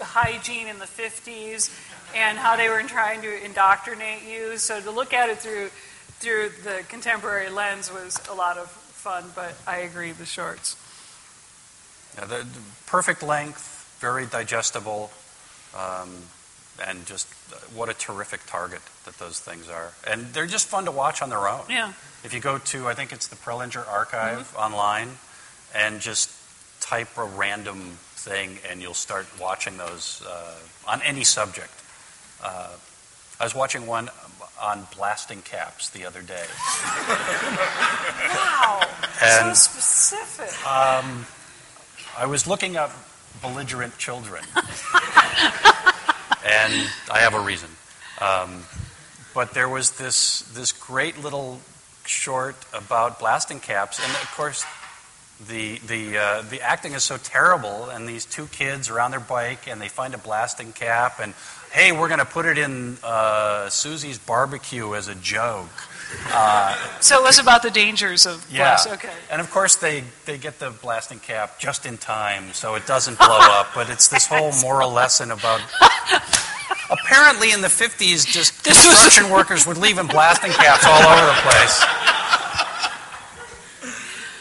hygiene 0.00 0.66
in 0.66 0.78
the 0.78 0.86
50s 0.86 1.70
and 2.14 2.38
how 2.38 2.56
they 2.56 2.68
were 2.68 2.82
trying 2.82 3.22
to 3.22 3.44
indoctrinate 3.44 4.22
you. 4.28 4.56
So 4.56 4.80
to 4.80 4.90
look 4.90 5.12
at 5.12 5.28
it 5.28 5.38
through 5.38 5.70
through 6.20 6.50
the 6.64 6.84
contemporary 6.88 7.48
lens 7.48 7.90
was 7.90 8.20
a 8.30 8.34
lot 8.34 8.58
of 8.58 8.70
fun, 8.70 9.24
but 9.34 9.54
I 9.66 9.78
agree 9.78 10.12
the 10.12 10.26
shorts. 10.26 10.76
Yeah, 12.18 12.26
the, 12.26 12.44
the 12.44 12.60
perfect 12.86 13.22
length, 13.22 13.96
very 14.00 14.26
digestible, 14.26 15.10
um, 15.74 16.10
and 16.86 17.06
just 17.06 17.26
uh, 17.52 17.56
what 17.74 17.88
a 17.88 17.94
terrific 17.94 18.40
target 18.46 18.80
that 19.04 19.18
those 19.18 19.38
things 19.40 19.68
are. 19.68 19.92
And 20.08 20.32
they're 20.32 20.46
just 20.46 20.66
fun 20.66 20.84
to 20.86 20.90
watch 20.90 21.22
on 21.22 21.30
their 21.30 21.48
own. 21.48 21.62
Yeah. 21.68 21.92
If 22.24 22.32
you 22.34 22.40
go 22.40 22.58
to, 22.58 22.86
I 22.88 22.94
think 22.94 23.12
it's 23.12 23.28
the 23.28 23.36
Prelinger 23.36 23.86
Archive 23.88 24.54
online, 24.56 25.08
and 25.74 26.00
just 26.00 26.30
type 26.80 27.16
a 27.16 27.24
random 27.24 27.96
thing, 28.14 28.58
and 28.70 28.80
you'll 28.82 28.92
start 28.94 29.26
watching 29.40 29.76
those 29.78 30.22
uh, 30.28 30.54
on 30.88 31.00
any 31.02 31.24
subject. 31.24 31.72
Uh, 32.42 32.68
I 33.38 33.44
was 33.44 33.54
watching 33.54 33.86
one 33.86 34.10
on 34.60 34.86
blasting 34.94 35.40
caps 35.40 35.88
the 35.90 36.04
other 36.04 36.20
day. 36.20 36.44
Wow, 38.34 38.80
And- 39.22 39.56
so 39.56 39.70
specific. 39.80 40.66
Um, 40.66 41.26
I 42.18 42.26
was 42.26 42.46
looking 42.46 42.76
up 42.76 42.90
belligerent 43.40 43.96
children, 43.96 44.44
and 46.46 46.88
I 47.10 47.20
have 47.20 47.34
a 47.34 47.40
reason. 47.40 47.68
Um, 48.20 48.64
but 49.34 49.54
there 49.54 49.68
was 49.68 49.92
this 49.92 50.40
this 50.52 50.72
great 50.72 51.22
little 51.22 51.60
short 52.04 52.56
about 52.72 53.18
blasting 53.18 53.60
caps, 53.60 53.98
and 54.02 54.10
of 54.10 54.30
course, 54.36 54.64
the 55.48 55.78
the 55.86 56.18
uh, 56.18 56.42
the 56.42 56.60
acting 56.60 56.92
is 56.92 57.02
so 57.04 57.16
terrible. 57.16 57.88
And 57.90 58.08
these 58.08 58.24
two 58.24 58.46
kids 58.46 58.90
are 58.90 59.00
on 59.00 59.10
their 59.10 59.20
bike, 59.20 59.68
and 59.68 59.80
they 59.80 59.88
find 59.88 60.14
a 60.14 60.18
blasting 60.18 60.72
cap, 60.72 61.20
and 61.20 61.34
hey, 61.72 61.92
we're 61.92 62.08
going 62.08 62.18
to 62.18 62.24
put 62.24 62.46
it 62.46 62.58
in 62.58 62.98
uh, 63.04 63.68
Susie's 63.68 64.18
barbecue 64.18 64.94
as 64.94 65.08
a 65.08 65.14
joke. 65.14 65.70
Uh, 66.32 66.76
So 67.00 67.18
it 67.20 67.22
was 67.22 67.38
about 67.38 67.62
the 67.62 67.70
dangers 67.70 68.26
of 68.26 68.46
yeah. 68.50 68.58
blast. 68.58 68.88
Okay. 68.88 69.10
And 69.30 69.40
of 69.40 69.50
course, 69.50 69.76
they, 69.76 70.04
they 70.26 70.38
get 70.38 70.58
the 70.58 70.70
blasting 70.70 71.18
cap 71.18 71.58
just 71.58 71.86
in 71.86 71.96
time, 71.98 72.52
so 72.52 72.74
it 72.74 72.86
doesn't 72.86 73.18
blow 73.18 73.38
up. 73.40 73.68
But 73.74 73.90
it's 73.90 74.08
this 74.08 74.26
whole 74.26 74.52
moral 74.62 74.90
lesson 74.90 75.30
about. 75.30 75.60
Apparently, 76.90 77.52
in 77.52 77.60
the 77.60 77.68
50s, 77.68 78.26
just 78.26 78.64
construction 78.64 79.30
workers 79.36 79.64
would 79.66 79.76
leave 79.78 79.98
in 79.98 80.06
blasting 80.08 80.50
caps 80.52 80.84
all 80.84 81.02
over 81.02 81.26
the 81.26 81.40
place. 81.42 81.84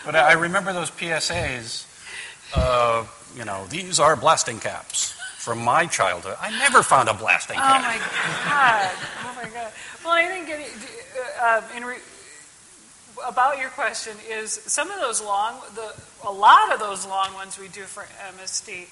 But 0.05 0.15
I 0.15 0.29
I 0.29 0.33
remember 0.33 0.73
those 0.73 0.89
PSAs. 0.91 1.85
Uh, 2.55 3.05
you 3.37 3.45
know, 3.45 3.65
these 3.69 3.99
are 3.99 4.15
blasting 4.15 4.59
caps 4.59 5.13
from 5.37 5.59
my 5.59 5.85
childhood. 5.85 6.35
I 6.41 6.49
never 6.57 6.81
found 6.81 7.07
a 7.09 7.13
blasting 7.13 7.57
cap. 7.57 7.81
Oh 7.81 7.87
my 7.87 7.97
god! 8.49 8.91
Oh 9.25 9.35
my 9.43 9.49
god! 9.51 9.71
Well, 10.03 10.13
I 10.13 10.25
think 10.25 10.49
it, 10.49 10.98
uh, 11.41 11.61
in 11.75 11.83
re, 11.83 11.95
about 13.27 13.57
your 13.57 13.69
question 13.69 14.15
is 14.29 14.51
some 14.51 14.89
of 14.91 14.99
those 14.99 15.21
long, 15.21 15.55
the 15.75 15.93
a 16.27 16.31
lot 16.31 16.73
of 16.73 16.79
those 16.79 17.05
long 17.05 17.33
ones 17.33 17.57
we 17.57 17.67
do 17.67 17.83
for 17.83 18.03
MST 18.37 18.87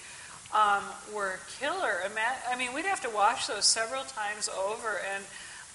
um, 0.56 0.84
were 1.14 1.40
killer. 1.60 2.02
I 2.50 2.56
mean, 2.56 2.74
we'd 2.74 2.86
have 2.86 3.02
to 3.02 3.10
watch 3.10 3.48
those 3.48 3.66
several 3.66 4.04
times 4.04 4.50
over, 4.50 5.02
and 5.14 5.24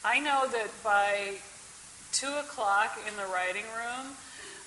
I 0.04 0.18
know 0.18 0.46
that 0.50 0.68
by 0.82 1.34
two 2.12 2.32
o'clock 2.40 2.98
in 3.08 3.16
the 3.16 3.26
writing 3.32 3.64
room 3.76 4.16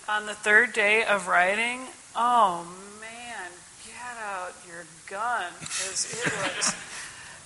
on 0.08 0.26
the 0.26 0.34
third 0.34 0.74
day 0.74 1.04
of 1.04 1.28
writing, 1.28 1.82
oh 2.16 2.66
man, 3.02 3.52
get 3.86 4.24
out 4.24 4.54
your 4.68 4.86
gun 5.08 5.52
because 5.60 6.14
it 6.14 6.34
was. 6.56 6.76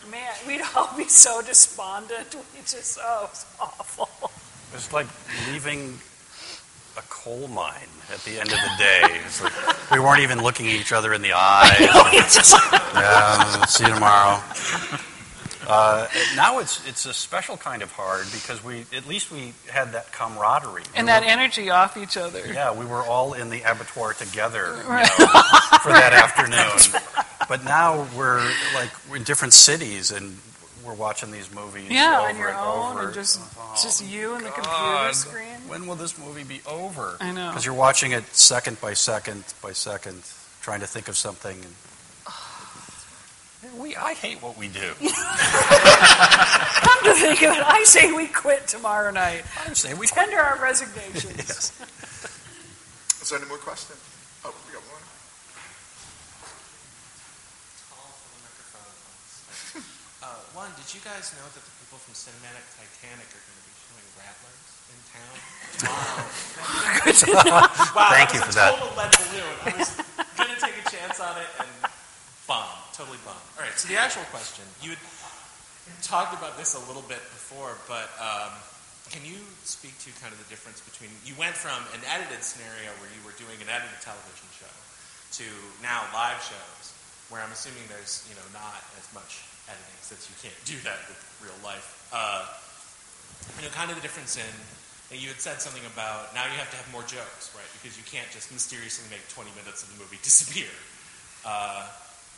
Man, 0.10 0.34
we'd 0.48 0.62
all 0.76 0.90
be 0.98 1.06
so 1.06 1.42
despondent. 1.42 2.36
We 2.56 2.62
just, 2.62 3.00
oh, 3.02 3.26
it 3.26 3.30
was 3.30 3.46
awful. 3.60 4.10
It 4.72 4.76
was 4.76 4.92
like 4.94 5.08
leaving 5.52 5.98
a 6.98 7.02
coal 7.10 7.48
mine 7.48 7.74
at 8.14 8.20
the 8.24 8.40
end 8.40 8.50
of 8.52 8.58
the 8.58 8.72
day. 8.78 9.02
It's 9.26 9.42
like 9.44 9.92
we 9.92 10.00
weren't 10.00 10.22
even 10.22 10.42
looking 10.44 10.66
each 10.68 10.92
other 10.92 11.14
in 11.14 11.22
the 11.22 11.34
eyes. 11.34 11.80
yeah, 12.94 13.66
see 13.66 13.86
you 13.86 13.94
tomorrow. 13.94 14.42
Uh, 15.68 16.08
now 16.36 16.60
it's 16.60 16.86
it's 16.88 17.06
a 17.06 17.14
special 17.14 17.56
kind 17.58 17.82
of 17.84 17.92
hard 17.92 18.26
because 18.32 18.64
we 18.64 18.86
at 18.96 19.08
least 19.08 19.32
we 19.32 19.54
had 19.68 19.94
that 19.94 20.12
camaraderie. 20.12 20.84
And 20.96 21.06
We 21.06 21.12
that 21.12 21.24
were- 21.24 21.30
energy 21.30 21.70
off 21.70 21.96
each 21.98 22.18
other. 22.18 22.42
yeah, 22.52 22.74
we 22.78 22.86
were 22.86 23.02
all 23.04 23.34
in 23.34 23.50
the 23.50 23.62
abattoir 23.62 24.14
together 24.14 24.76
you 24.78 24.90
know, 24.90 25.06
for 25.84 25.92
that 25.92 26.14
afternoon. 26.24 27.02
But 27.48 27.64
now 27.64 28.06
we're 28.18 28.44
like 28.76 28.90
we're 29.10 29.18
in 29.18 29.24
different 29.24 29.54
cities 29.54 30.12
and 30.12 30.38
we're 30.86 30.94
watching 30.94 31.32
these 31.32 31.54
movies. 31.54 31.90
Yeah, 31.90 32.20
over 32.20 32.30
on 32.30 32.38
your 32.38 32.50
and 32.50 32.58
own, 32.58 32.92
over. 32.98 33.06
and 33.06 33.14
just, 33.14 33.40
Oh, 33.58 33.76
just 33.82 34.06
you 34.06 34.36
and 34.36 34.46
the 34.46 34.50
computer 34.50 35.14
screen. 35.14 35.46
When 35.68 35.88
will 35.88 35.96
this 35.96 36.18
movie 36.18 36.44
be 36.44 36.62
over? 36.66 37.16
I 37.20 37.32
know. 37.32 37.50
Because 37.50 37.66
you're 37.66 37.76
watching 37.76 38.12
it 38.12 38.26
second 38.36 38.80
by 38.82 38.94
second 38.94 39.44
by 39.62 39.72
second, 39.74 40.22
trying 40.62 40.80
to 40.82 40.88
think 40.88 41.08
of 41.08 41.18
something. 41.18 41.58
And 43.64 43.78
we, 43.80 43.96
I 43.96 44.14
hate 44.14 44.42
what 44.42 44.58
we 44.58 44.68
do. 44.68 44.80
Come 44.80 44.90
to 47.04 47.14
think 47.14 47.42
of 47.44 47.58
it, 47.58 47.64
I 47.66 47.84
say 47.86 48.12
we 48.12 48.28
quit 48.28 48.68
tomorrow 48.68 49.12
night. 49.12 49.44
I 49.68 49.74
say 49.74 49.94
we 49.94 50.08
tender 50.08 50.40
our 50.40 50.58
resignations. 50.62 51.74
Is 53.22 53.30
there 53.30 53.40
any 53.40 53.48
more 53.50 53.58
questions? 53.58 54.00
Oh, 54.46 54.54
we 54.68 54.74
got 54.74 54.82
one. 54.84 55.02
One, 60.60 60.76
did 60.76 60.92
you 60.92 61.00
guys 61.08 61.32
know 61.40 61.48
that 61.56 61.64
the 61.64 61.74
people 61.80 61.96
from 62.04 62.12
Cinematic 62.12 62.68
Titanic 62.76 63.32
are 63.32 63.44
going 63.48 63.60
to 63.64 63.68
be 63.72 63.76
showing 63.80 64.08
Rattlers 64.20 64.68
in 64.92 65.00
town 65.08 65.36
tomorrow? 65.80 66.28
wow, 67.96 68.12
Thank 68.12 68.36
that 68.36 68.36
you 68.36 68.44
was 68.44 68.52
for 68.52 68.60
a 68.60 68.68
that. 68.68 68.76
Total 68.76 68.92
lead 69.00 69.12
balloon. 69.16 69.56
I 69.64 69.72
was 69.80 69.90
going 70.36 70.52
to 70.52 70.60
take 70.60 70.76
a 70.76 70.86
chance 70.92 71.24
on 71.24 71.40
it 71.40 71.48
and 71.64 71.72
bomb, 72.44 72.76
totally 72.92 73.24
bomb. 73.24 73.40
All 73.56 73.64
right, 73.64 73.72
so 73.80 73.88
the 73.88 73.96
actual 73.96 74.28
question, 74.36 74.68
you 74.84 75.00
had 75.00 75.00
talked 76.04 76.36
about 76.36 76.60
this 76.60 76.76
a 76.76 76.84
little 76.92 77.08
bit 77.08 77.24
before, 77.32 77.80
but 77.88 78.12
um, 78.20 78.52
can 79.16 79.24
you 79.24 79.40
speak 79.64 79.96
to 80.04 80.12
kind 80.20 80.36
of 80.36 80.44
the 80.44 80.50
difference 80.52 80.84
between 80.84 81.08
you 81.24 81.40
went 81.40 81.56
from 81.56 81.80
an 81.96 82.04
edited 82.04 82.44
scenario 82.44 82.92
where 83.00 83.08
you 83.16 83.24
were 83.24 83.36
doing 83.40 83.56
an 83.64 83.72
edited 83.72 84.04
television 84.04 84.52
show 84.52 84.76
to 85.40 85.48
now 85.80 86.04
live 86.12 86.44
shows, 86.44 86.92
where 87.32 87.40
I'm 87.40 87.56
assuming 87.56 87.88
there's 87.88 88.28
you 88.28 88.36
know 88.36 88.44
not 88.52 88.84
as 89.00 89.08
much 89.16 89.49
editing 89.70 90.02
since 90.02 90.26
you 90.26 90.36
can't 90.42 90.58
do 90.66 90.78
that 90.82 90.98
with 91.06 91.20
real 91.46 91.56
life. 91.62 92.10
Uh, 92.10 92.44
you 93.58 93.64
know, 93.64 93.72
kind 93.72 93.90
of 93.90 93.96
the 93.96 94.02
difference 94.02 94.36
in 94.36 94.54
that 95.10 95.18
you 95.22 95.30
had 95.30 95.42
said 95.42 95.62
something 95.62 95.86
about 95.90 96.34
now 96.34 96.46
you 96.46 96.58
have 96.58 96.70
to 96.70 96.78
have 96.78 96.90
more 96.92 97.06
jokes, 97.06 97.54
right? 97.54 97.70
Because 97.78 97.98
you 97.98 98.06
can't 98.06 98.30
just 98.30 98.52
mysteriously 98.52 99.06
make 99.10 99.22
20 99.30 99.50
minutes 99.58 99.82
of 99.86 99.94
the 99.94 99.98
movie 100.02 100.20
disappear. 100.26 100.70
Uh, 101.46 101.88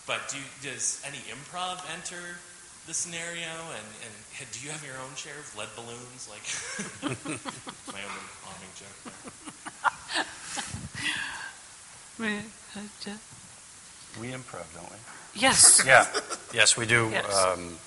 but 0.08 0.28
do 0.30 0.38
you, 0.38 0.48
does 0.64 1.02
any 1.08 1.20
improv 1.32 1.80
enter 1.96 2.40
the 2.88 2.94
scenario? 2.94 3.52
And, 3.76 3.88
and 4.04 4.14
do 4.52 4.60
you 4.64 4.72
have 4.72 4.84
your 4.84 4.96
own 5.00 5.16
share 5.16 5.38
of 5.40 5.48
lead 5.56 5.72
balloons? 5.76 6.28
Like 6.28 6.44
my 7.96 8.02
own 8.04 8.24
bombing 8.44 8.74
joke 8.76 9.00
there. 9.08 9.32
We 14.20 14.28
improv, 14.28 14.68
don't 14.76 14.90
we? 14.92 14.98
Yes. 15.34 15.82
Yeah, 15.86 16.06
yes, 16.54 16.76
we 16.76 16.86
do. 16.86 17.10
Yes. 17.12 17.44
Um, 17.46 17.78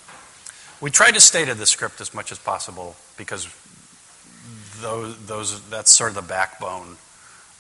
we 0.81 0.91
try 0.91 1.11
to 1.11 1.21
stay 1.21 1.45
to 1.45 1.55
the 1.55 1.67
script 1.67 2.01
as 2.01 2.15
much 2.15 2.33
as 2.33 2.39
possible 2.39 2.97
because 3.17 3.49
those, 4.81 5.17
those 5.27 5.61
that's 5.69 5.95
sort 5.95 6.11
of 6.11 6.17
the 6.17 6.23
backbone. 6.23 6.97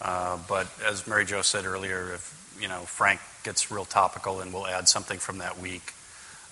Uh, 0.00 0.38
but 0.48 0.66
as 0.86 1.06
Mary 1.06 1.24
Jo 1.24 1.42
said 1.42 1.64
earlier, 1.64 2.12
if 2.14 2.56
you 2.60 2.68
know 2.68 2.80
Frank 2.80 3.20
gets 3.44 3.70
real 3.70 3.84
topical, 3.84 4.40
and 4.40 4.52
we'll 4.52 4.66
add 4.66 4.88
something 4.88 5.18
from 5.18 5.38
that 5.38 5.58
week. 5.58 5.92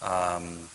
Um, 0.01 0.69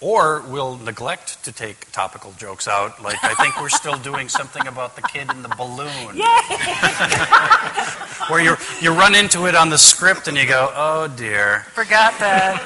or 0.00 0.42
we'll 0.48 0.76
neglect 0.78 1.44
to 1.44 1.52
take 1.52 1.90
topical 1.92 2.32
jokes 2.32 2.66
out. 2.66 3.02
Like 3.02 3.22
I 3.22 3.34
think 3.34 3.60
we're 3.60 3.68
still 3.68 3.96
doing 3.98 4.28
something 4.28 4.66
about 4.66 4.96
the 4.96 5.02
kid 5.02 5.30
in 5.30 5.42
the 5.42 5.48
balloon. 5.50 6.16
Where 8.30 8.40
you 8.42 8.56
you 8.80 8.92
run 8.92 9.14
into 9.14 9.46
it 9.46 9.54
on 9.54 9.68
the 9.70 9.78
script 9.78 10.28
and 10.28 10.36
you 10.36 10.46
go, 10.46 10.72
oh 10.74 11.08
dear. 11.08 11.60
Forgot 11.74 12.18
that. 12.20 12.60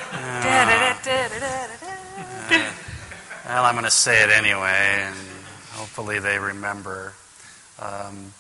Well, 3.46 3.64
I'm 3.64 3.74
going 3.74 3.84
to 3.84 3.90
say 3.90 4.22
it 4.24 4.30
anyway, 4.30 5.02
and 5.04 5.14
hopefully 5.72 6.18
they 6.18 6.38
remember. 6.38 7.12
Um, 7.78 8.32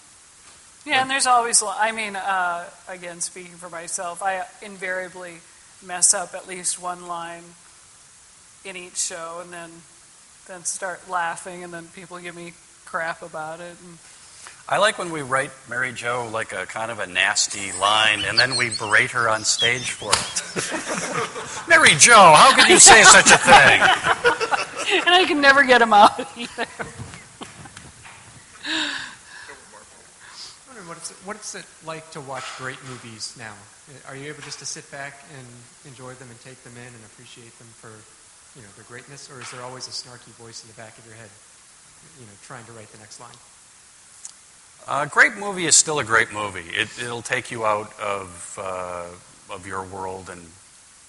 Yeah, 0.86 1.02
and 1.02 1.10
there's 1.10 1.26
always, 1.26 1.62
I 1.62 1.92
mean, 1.92 2.16
uh, 2.16 2.64
again, 2.88 3.20
speaking 3.20 3.52
for 3.56 3.68
myself, 3.68 4.22
I 4.22 4.44
invariably 4.62 5.34
mess 5.84 6.14
up 6.14 6.34
at 6.34 6.48
least 6.48 6.80
one 6.80 7.06
line 7.06 7.42
in 8.64 8.76
each 8.76 8.96
show 8.96 9.40
and 9.42 9.52
then 9.52 9.70
then 10.46 10.64
start 10.64 11.08
laughing 11.08 11.64
and 11.64 11.72
then 11.72 11.86
people 11.88 12.18
give 12.18 12.36
me 12.36 12.52
crap 12.84 13.22
about 13.22 13.60
it. 13.60 13.76
And 13.84 13.98
I 14.68 14.78
like 14.78 14.98
when 14.98 15.10
we 15.10 15.20
write 15.20 15.50
Mary 15.68 15.92
Jo 15.92 16.28
like 16.32 16.52
a 16.52 16.64
kind 16.66 16.90
of 16.90 16.98
a 16.98 17.06
nasty 17.06 17.72
line, 17.78 18.24
and 18.24 18.38
then 18.38 18.56
we 18.56 18.70
berate 18.70 19.10
her 19.10 19.28
on 19.28 19.44
stage 19.44 19.90
for 19.90 20.10
it. 20.10 21.68
Mary 21.68 21.94
Jo, 21.98 22.14
how 22.14 22.54
could 22.54 22.68
you 22.68 22.78
say 22.78 23.02
such 23.02 23.30
a 23.30 23.36
thing? 23.36 23.80
and 25.04 25.10
I 25.10 25.24
can 25.26 25.40
never 25.40 25.64
get 25.64 25.78
them 25.78 25.92
out 25.92 26.18
either. 26.36 26.66
I 28.66 28.88
wonder 30.68 30.82
what 30.88 30.96
it's, 30.96 31.10
what's 31.26 31.54
it 31.54 31.66
like 31.84 32.10
to 32.12 32.20
watch 32.22 32.44
great 32.56 32.82
movies 32.88 33.36
now? 33.38 33.52
Are 34.08 34.16
you 34.16 34.28
able 34.28 34.42
just 34.42 34.60
to 34.60 34.66
sit 34.66 34.90
back 34.90 35.24
and 35.36 35.46
enjoy 35.84 36.14
them 36.14 36.30
and 36.30 36.40
take 36.40 36.62
them 36.64 36.72
in 36.76 36.86
and 36.86 37.04
appreciate 37.12 37.52
them 37.58 37.68
for, 37.76 37.92
you 38.56 38.62
know, 38.62 38.68
their 38.76 38.84
greatness, 38.84 39.30
or 39.30 39.40
is 39.40 39.50
there 39.50 39.62
always 39.62 39.88
a 39.88 39.90
snarky 39.90 40.30
voice 40.38 40.62
in 40.62 40.68
the 40.68 40.74
back 40.74 40.96
of 40.98 41.06
your 41.06 41.14
head, 41.14 41.30
you 42.20 42.26
know, 42.26 42.32
trying 42.44 42.64
to 42.66 42.72
write 42.72 42.90
the 42.92 42.98
next 42.98 43.20
line? 43.20 43.34
A 44.86 45.06
great 45.06 45.36
movie 45.36 45.66
is 45.66 45.76
still 45.76 45.98
a 45.98 46.04
great 46.04 46.32
movie. 46.32 46.68
It, 46.68 46.88
it'll 47.02 47.22
take 47.22 47.50
you 47.50 47.64
out 47.64 47.98
of 47.98 48.58
uh, 48.60 49.06
of 49.50 49.66
your 49.66 49.82
world 49.82 50.28
and 50.30 50.42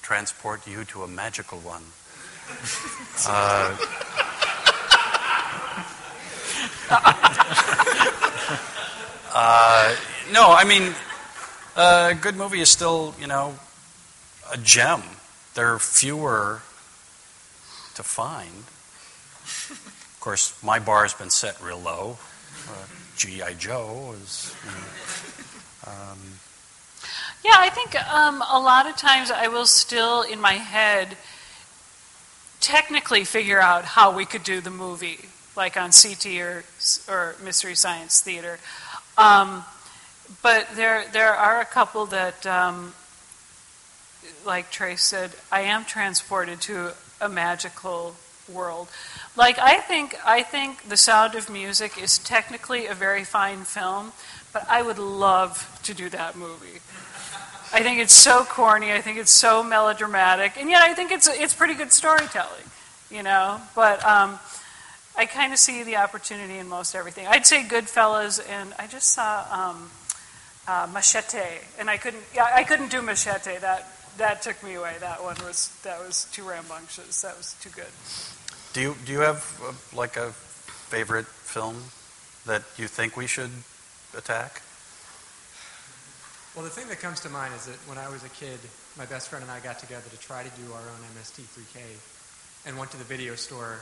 transport 0.02 0.66
you 0.68 0.86
to 0.86 1.04
a 1.04 1.08
magical 1.08 1.60
one. 1.60 1.84
Uh, 3.28 3.76
uh, 9.34 9.96
no, 10.32 10.52
I 10.52 10.64
mean, 10.68 10.94
a 11.76 12.14
good 12.20 12.36
movie 12.36 12.60
is 12.60 12.70
still, 12.70 13.16
you 13.20 13.26
know, 13.26 13.56
a 14.52 14.58
gem. 14.58 15.02
There 15.56 15.74
are 15.74 15.80
fewer 15.80 16.62
to 17.96 18.04
find. 18.04 18.64
Of 19.46 20.18
course, 20.20 20.58
my 20.64 20.80
bar 20.80 21.04
has 21.04 21.14
been 21.14 21.30
set 21.30 21.62
real 21.62 21.80
low. 21.80 22.18
Uh, 22.68 22.86
G.I. 23.18 23.54
Joe 23.54 24.16
is. 24.22 24.56
You 24.64 24.72
know, 24.72 25.92
um, 25.92 26.18
Yeah, 27.44 27.56
I 27.58 27.70
think 27.70 27.96
um, 28.12 28.42
a 28.42 28.60
lot 28.60 28.88
of 28.88 28.98
times 28.98 29.30
I 29.32 29.48
will 29.48 29.68
still, 29.68 30.24
in 30.24 30.42
my 30.42 30.54
head, 30.54 31.16
technically 32.60 33.24
figure 33.24 33.62
out 33.62 33.86
how 33.86 34.16
we 34.16 34.26
could 34.26 34.44
do 34.44 34.62
the 34.62 34.72
movie, 34.72 35.20
like 35.56 35.78
on 35.78 35.92
CT 35.92 36.26
or, 36.42 36.64
or 37.08 37.36
Mystery 37.44 37.76
Science 37.76 38.22
Theater. 38.22 38.58
Um, 39.18 39.64
but 40.42 40.68
there, 40.76 41.06
there 41.14 41.34
are 41.34 41.62
a 41.62 41.66
couple 41.66 42.08
that, 42.08 42.46
um, 42.48 42.94
like 44.46 44.72
Trace 44.72 45.04
said, 45.04 45.32
I 45.52 45.62
am 45.62 45.86
transported 45.86 46.62
to 46.62 46.94
a 47.22 47.30
magical 47.30 48.16
world. 48.52 48.88
Like 49.36 49.60
I 49.60 49.80
think, 49.80 50.16
I 50.26 50.44
think 50.44 50.90
The 50.90 50.98
Sound 50.98 51.36
of 51.36 51.50
Music 51.50 52.02
is 52.02 52.18
technically 52.20 52.86
a 52.86 52.94
very 52.94 53.24
fine 53.24 53.64
film, 53.64 54.14
but 54.54 54.66
I 54.70 54.82
would 54.82 55.00
love 55.00 55.80
to 55.84 55.94
do 55.94 56.10
that 56.10 56.36
movie. 56.36 56.80
I 57.74 57.84
think 57.84 58.00
it's 58.00 58.14
so 58.14 58.46
corny. 58.46 58.94
I 58.94 59.02
think 59.02 59.18
it's 59.18 59.32
so 59.32 59.64
melodramatic, 59.64 60.54
and 60.58 60.70
yet 60.70 60.82
I 60.82 60.94
think 60.94 61.12
it's 61.12 61.28
it's 61.28 61.54
pretty 61.54 61.74
good 61.74 61.92
storytelling, 61.92 62.64
you 63.12 63.24
know. 63.24 63.60
But 63.76 64.06
um, 64.06 64.40
I 65.18 65.26
kind 65.26 65.52
of 65.52 65.60
see 65.60 65.84
the 65.84 65.98
opportunity 65.98 66.58
in 66.58 66.70
most 66.70 66.96
everything. 66.96 67.28
I'd 67.28 67.46
say 67.46 67.64
Goodfellas, 67.64 68.40
and 68.50 68.74
I 68.80 68.88
just 68.88 69.10
saw 69.10 69.46
um, 69.52 69.90
uh, 70.68 70.88
Machete, 70.94 71.60
and 71.78 71.90
I 71.90 71.98
couldn't. 71.98 72.24
Yeah, 72.34 72.48
I 72.54 72.64
couldn't 72.64 72.92
do 72.92 73.02
Machete. 73.02 73.58
That 73.58 73.90
that 74.18 74.42
took 74.42 74.62
me 74.64 74.76
away. 74.76 74.96
That 75.00 75.22
one 75.22 75.36
was 75.44 75.78
that 75.84 76.00
was 76.00 76.26
too 76.32 76.44
rambunctious. 76.44 77.22
That 77.22 77.38
was 77.38 77.56
too 77.62 77.70
good. 77.70 77.92
do 78.74 78.82
you 78.82 78.96
do 79.06 79.12
you 79.12 79.20
have 79.20 79.44
uh, 79.64 79.74
like 79.96 80.18
a 80.18 80.32
favorite 80.32 81.28
film 81.28 81.76
that 82.46 82.64
you 82.78 82.88
think 82.88 83.18
we 83.18 83.28
should 83.28 83.52
attack? 84.18 84.62
Well, 86.56 86.64
the 86.64 86.72
thing 86.72 86.88
that 86.88 87.02
comes 87.02 87.20
to 87.22 87.30
mind 87.30 87.54
is 87.54 87.66
that 87.66 87.76
when 87.84 87.98
I 87.98 88.08
was 88.08 88.24
a 88.24 88.30
kid, 88.30 88.60
my 88.98 89.06
best 89.06 89.28
friend 89.28 89.44
and 89.44 89.52
I 89.52 89.60
got 89.60 89.78
together 89.80 90.08
to 90.08 90.20
try 90.20 90.42
to 90.42 90.50
do 90.56 90.72
our 90.72 90.88
own 90.88 91.02
MST3K 91.20 91.84
and 92.66 92.78
went 92.78 92.92
to 92.92 92.98
the 92.98 93.04
video 93.04 93.36
store 93.36 93.80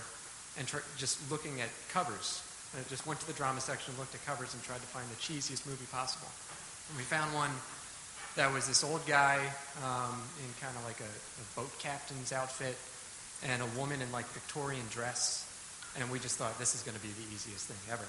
and 0.58 0.68
tr- 0.68 0.86
just 0.98 1.22
looking 1.30 1.62
at 1.62 1.70
covers. 1.94 2.42
And 2.76 2.82
just 2.90 3.06
went 3.06 3.20
to 3.20 3.28
the 3.28 3.38
drama 3.38 3.62
section, 3.62 3.94
looked 4.00 4.16
at 4.16 4.26
covers, 4.26 4.56
and 4.56 4.64
tried 4.64 4.82
to 4.82 4.90
find 4.90 5.06
the 5.14 5.22
cheesiest 5.22 5.68
movie 5.70 5.86
possible. 5.92 6.30
And 6.90 6.98
we 6.98 7.04
found 7.04 7.30
one 7.36 7.52
that 8.36 8.52
was 8.52 8.68
this 8.68 8.84
old 8.84 9.06
guy 9.06 9.38
um, 9.84 10.22
in 10.42 10.50
kind 10.60 10.76
of 10.76 10.84
like 10.86 11.00
a, 11.00 11.04
a 11.04 11.46
boat 11.56 11.72
captain's 11.80 12.34
outfit 12.34 12.78
and 13.46 13.62
a 13.62 13.68
woman 13.80 14.02
in 14.02 14.12
like 14.12 14.26
Victorian 14.28 14.86
dress. 14.90 15.46
And 16.00 16.10
we 16.10 16.18
just 16.18 16.38
thought 16.38 16.58
this 16.58 16.74
is 16.74 16.82
going 16.82 16.98
to 16.98 17.04
be 17.04 17.10
the 17.10 17.28
easiest 17.34 17.68
thing 17.68 17.78
ever. 17.94 18.06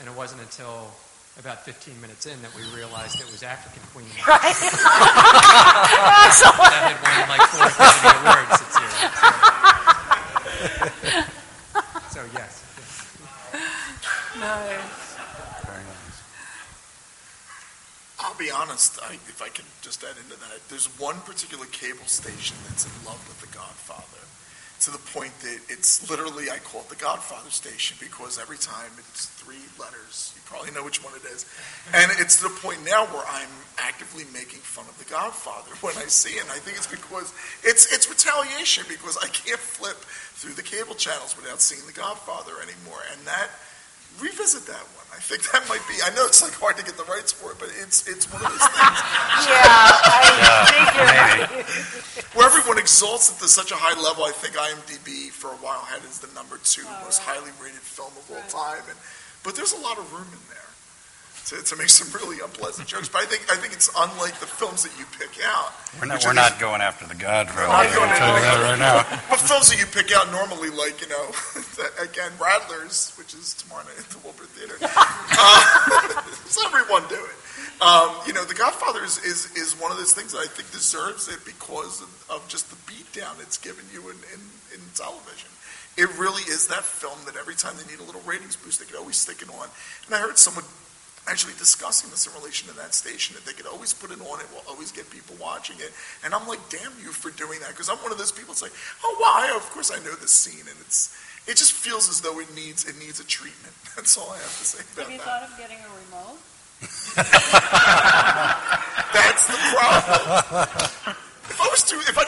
And 0.00 0.08
it 0.08 0.16
wasn't 0.16 0.42
until 0.42 0.90
about 1.38 1.64
15 1.64 2.00
minutes 2.00 2.26
in 2.26 2.34
that 2.42 2.50
we 2.56 2.62
realized 2.74 3.20
it 3.20 3.30
was 3.30 3.42
African 3.44 3.82
Queen. 3.94 4.10
Right. 4.26 4.42
that 6.58 6.82
had 6.90 6.98
won 6.98 7.28
like 7.30 7.46
four 7.54 7.66
Academy 7.70 8.10
Awards 8.26 8.58
this 8.58 8.74
year. 8.74 8.90
So, 12.10 12.18
so 12.18 12.26
yes. 12.34 12.64
Nice. 14.40 15.14
Very 15.66 15.84
nice. 15.86 16.18
I'll 18.18 18.27
be 18.38 18.50
honest, 18.50 18.98
I, 19.02 19.14
if 19.14 19.42
I 19.42 19.48
can 19.48 19.64
just 19.82 20.04
add 20.04 20.16
into 20.16 20.38
that, 20.38 20.60
there's 20.68 20.86
one 20.98 21.16
particular 21.26 21.66
cable 21.66 22.06
station 22.06 22.56
that's 22.68 22.86
in 22.86 22.92
love 23.04 23.20
with 23.28 23.40
The 23.40 23.56
Godfather. 23.56 24.22
to 24.80 24.90
the 24.92 25.02
point 25.10 25.34
that 25.40 25.58
it's 25.68 26.08
literally, 26.08 26.50
I 26.50 26.58
call 26.58 26.82
it 26.82 26.88
the 26.88 26.94
Godfather 27.02 27.50
Station 27.50 27.96
because 27.98 28.38
every 28.38 28.58
time 28.58 28.94
it's 28.98 29.26
three 29.26 29.66
letters. 29.78 30.32
You 30.36 30.42
probably 30.46 30.70
know 30.70 30.84
which 30.84 31.02
one 31.02 31.14
it 31.18 31.26
is. 31.26 31.46
And 31.92 32.12
it's 32.22 32.36
to 32.38 32.44
the 32.44 32.54
point 32.62 32.84
now 32.84 33.04
where 33.06 33.24
I'm 33.26 33.50
actively 33.78 34.22
making 34.32 34.62
fun 34.62 34.86
of 34.86 34.96
the 35.02 35.10
Godfather 35.10 35.74
when 35.82 35.96
I 35.98 36.06
see 36.06 36.38
it. 36.38 36.42
And 36.42 36.50
I 36.52 36.62
think 36.62 36.76
it's 36.76 36.86
because 36.86 37.34
it's, 37.64 37.92
it's 37.92 38.08
retaliation 38.08 38.84
because 38.88 39.18
I 39.18 39.26
can't 39.34 39.58
flip 39.58 39.98
through 40.38 40.54
the 40.54 40.62
cable 40.62 40.94
channels 40.94 41.34
without 41.36 41.60
seeing 41.60 41.84
the 41.86 41.92
Godfather 41.92 42.52
anymore. 42.62 43.02
And 43.10 43.26
that, 43.26 43.50
revisit 44.20 44.66
that 44.66 44.84
one. 44.96 45.06
I 45.12 45.20
think 45.20 45.42
that 45.50 45.66
might 45.68 45.82
be, 45.90 45.98
I 46.04 46.14
know 46.14 46.24
it's 46.26 46.42
like 46.42 46.54
hard 46.54 46.76
to 46.78 46.84
get 46.84 46.96
the 46.96 47.04
rights 47.10 47.32
for 47.34 47.50
it, 47.50 47.58
but 47.58 47.68
it's, 47.82 48.06
it's 48.06 48.30
one 48.30 48.38
of 48.38 48.48
those 48.54 48.62
things 48.70 48.98
Yeah, 49.50 49.66
I 49.66 50.62
think 50.70 50.86
you're 50.94 51.10
right. 51.10 51.66
where 52.38 52.46
everyone 52.46 52.78
exalts 52.78 53.28
it 53.34 53.42
to 53.42 53.48
such 53.50 53.72
a 53.72 53.78
high 53.78 53.98
level. 53.98 54.22
I 54.24 54.30
think 54.30 54.54
IMDb 54.54 55.30
for 55.34 55.48
a 55.50 55.58
while 55.58 55.82
had 55.90 56.06
it 56.06 56.10
as 56.10 56.20
the 56.22 56.30
number 56.38 56.58
two 56.62 56.86
Oh, 56.86 57.02
most 57.02 57.18
right. 57.26 57.34
highly 57.34 57.50
rated 57.58 57.82
film 57.82 58.14
of 58.14 58.24
all 58.30 58.38
Right. 58.38 58.48
time, 58.78 58.84
and 58.88 58.98
but 59.42 59.56
there's 59.58 59.72
a 59.74 59.80
lot 59.82 59.98
of 59.98 60.06
room 60.14 60.28
in 60.30 60.42
there 60.54 60.67
to, 61.48 61.62
to 61.62 61.76
make 61.76 61.88
some 61.88 62.12
really 62.12 62.40
unpleasant 62.44 62.88
jokes. 62.88 63.08
But 63.08 63.22
I 63.22 63.26
think 63.26 63.48
I 63.50 63.56
think 63.56 63.72
it's 63.72 63.88
unlike 63.96 64.38
the 64.40 64.46
films 64.46 64.84
that 64.84 64.92
you 64.98 65.04
pick 65.16 65.40
out. 65.44 65.72
We're 65.98 66.06
not, 66.06 66.24
we're 66.24 66.30
are 66.30 66.34
not 66.34 66.60
going 66.60 66.80
after 66.80 67.08
the 67.08 67.16
Godfather. 67.16 67.72
I'm 67.72 67.88
I'm 67.88 67.94
going 67.94 68.12
telling 68.20 68.44
you 68.44 68.48
that 68.52 68.60
right 68.60 68.78
now. 68.78 69.00
What 69.32 69.40
films 69.40 69.72
that 69.72 69.80
you 69.80 69.86
pick 69.88 70.12
out 70.12 70.28
normally, 70.30 70.68
like 70.68 71.00
you 71.00 71.08
know, 71.08 71.24
again, 72.04 72.32
Rattlers, 72.36 73.16
which 73.16 73.32
is 73.32 73.54
tomorrow 73.54 73.84
night 73.84 73.98
at 73.98 74.08
the 74.12 74.20
Wilbur 74.20 74.44
Theater. 74.44 74.76
Uh, 75.40 76.20
does 76.44 76.58
everyone 76.66 77.04
do 77.08 77.14
it? 77.14 77.38
Um, 77.80 78.10
you 78.26 78.32
know, 78.32 78.44
The 78.44 78.54
Godfather 78.54 79.04
is, 79.04 79.18
is, 79.22 79.54
is 79.54 79.78
one 79.78 79.92
of 79.92 79.98
those 79.98 80.12
things 80.12 80.32
that 80.32 80.38
I 80.38 80.46
think 80.50 80.72
deserves 80.72 81.28
it 81.28 81.38
because 81.44 82.02
of, 82.02 82.10
of 82.28 82.48
just 82.48 82.70
the 82.70 82.76
beatdown 82.90 83.38
it's 83.40 83.56
given 83.56 83.84
you 83.92 84.02
in, 84.10 84.16
in, 84.34 84.40
in 84.74 84.80
television. 84.96 85.48
It 85.96 86.10
really 86.18 86.42
is 86.50 86.66
that 86.68 86.82
film 86.82 87.18
that 87.26 87.36
every 87.36 87.54
time 87.54 87.74
they 87.78 87.86
need 87.86 88.00
a 88.00 88.02
little 88.02 88.22
ratings 88.26 88.56
boost, 88.56 88.80
they 88.80 88.86
could 88.86 88.98
always 88.98 89.16
stick 89.16 89.42
it 89.42 89.48
on. 89.48 89.68
And 90.06 90.14
I 90.14 90.18
heard 90.18 90.38
someone 90.38 90.64
actually 91.28 91.54
discussing 91.58 92.10
this 92.10 92.26
in 92.26 92.32
relation 92.34 92.68
to 92.68 92.76
that 92.76 92.94
station, 92.94 93.34
that 93.36 93.44
they 93.44 93.52
could 93.52 93.66
always 93.66 93.92
put 93.92 94.10
it 94.10 94.20
on, 94.20 94.40
it 94.40 94.46
will 94.52 94.64
always 94.68 94.90
get 94.90 95.08
people 95.10 95.36
watching 95.40 95.76
it. 95.78 95.92
And 96.24 96.34
I'm 96.34 96.48
like, 96.48 96.60
damn 96.70 96.92
you 97.00 97.12
for 97.12 97.30
doing 97.30 97.60
that, 97.60 97.70
because 97.70 97.88
I'm 97.88 97.98
one 97.98 98.12
of 98.12 98.18
those 98.18 98.32
people 98.32 98.54
that's 98.54 98.62
like, 98.62 98.72
oh, 99.04 99.16
wow, 99.20 99.44
I, 99.44 99.56
of 99.56 99.68
course 99.70 99.90
I 99.92 99.98
know 100.04 100.14
this 100.16 100.32
scene, 100.32 100.64
and 100.66 100.76
it's, 100.80 101.14
it 101.46 101.56
just 101.56 101.72
feels 101.72 102.08
as 102.08 102.20
though 102.20 102.40
it 102.40 102.52
needs, 102.54 102.84
it 102.88 102.98
needs 102.98 103.20
a 103.20 103.26
treatment. 103.26 103.74
That's 103.96 104.16
all 104.16 104.30
I 104.30 104.36
have 104.36 104.58
to 104.58 104.64
say 104.64 104.84
about 104.94 105.04
Have 105.04 105.12
you 105.12 105.18
that. 105.18 105.26
thought 105.26 105.42
of 105.42 105.52
getting 105.58 105.78
a 105.78 105.90
remote? 106.06 106.38
That's 109.16 109.46
the 109.48 109.58
problem. 109.74 110.68
if 111.50 111.58
I 111.60 111.66
was 111.68 111.82
to, 111.84 111.96
if 111.96 112.16
I 112.18 112.24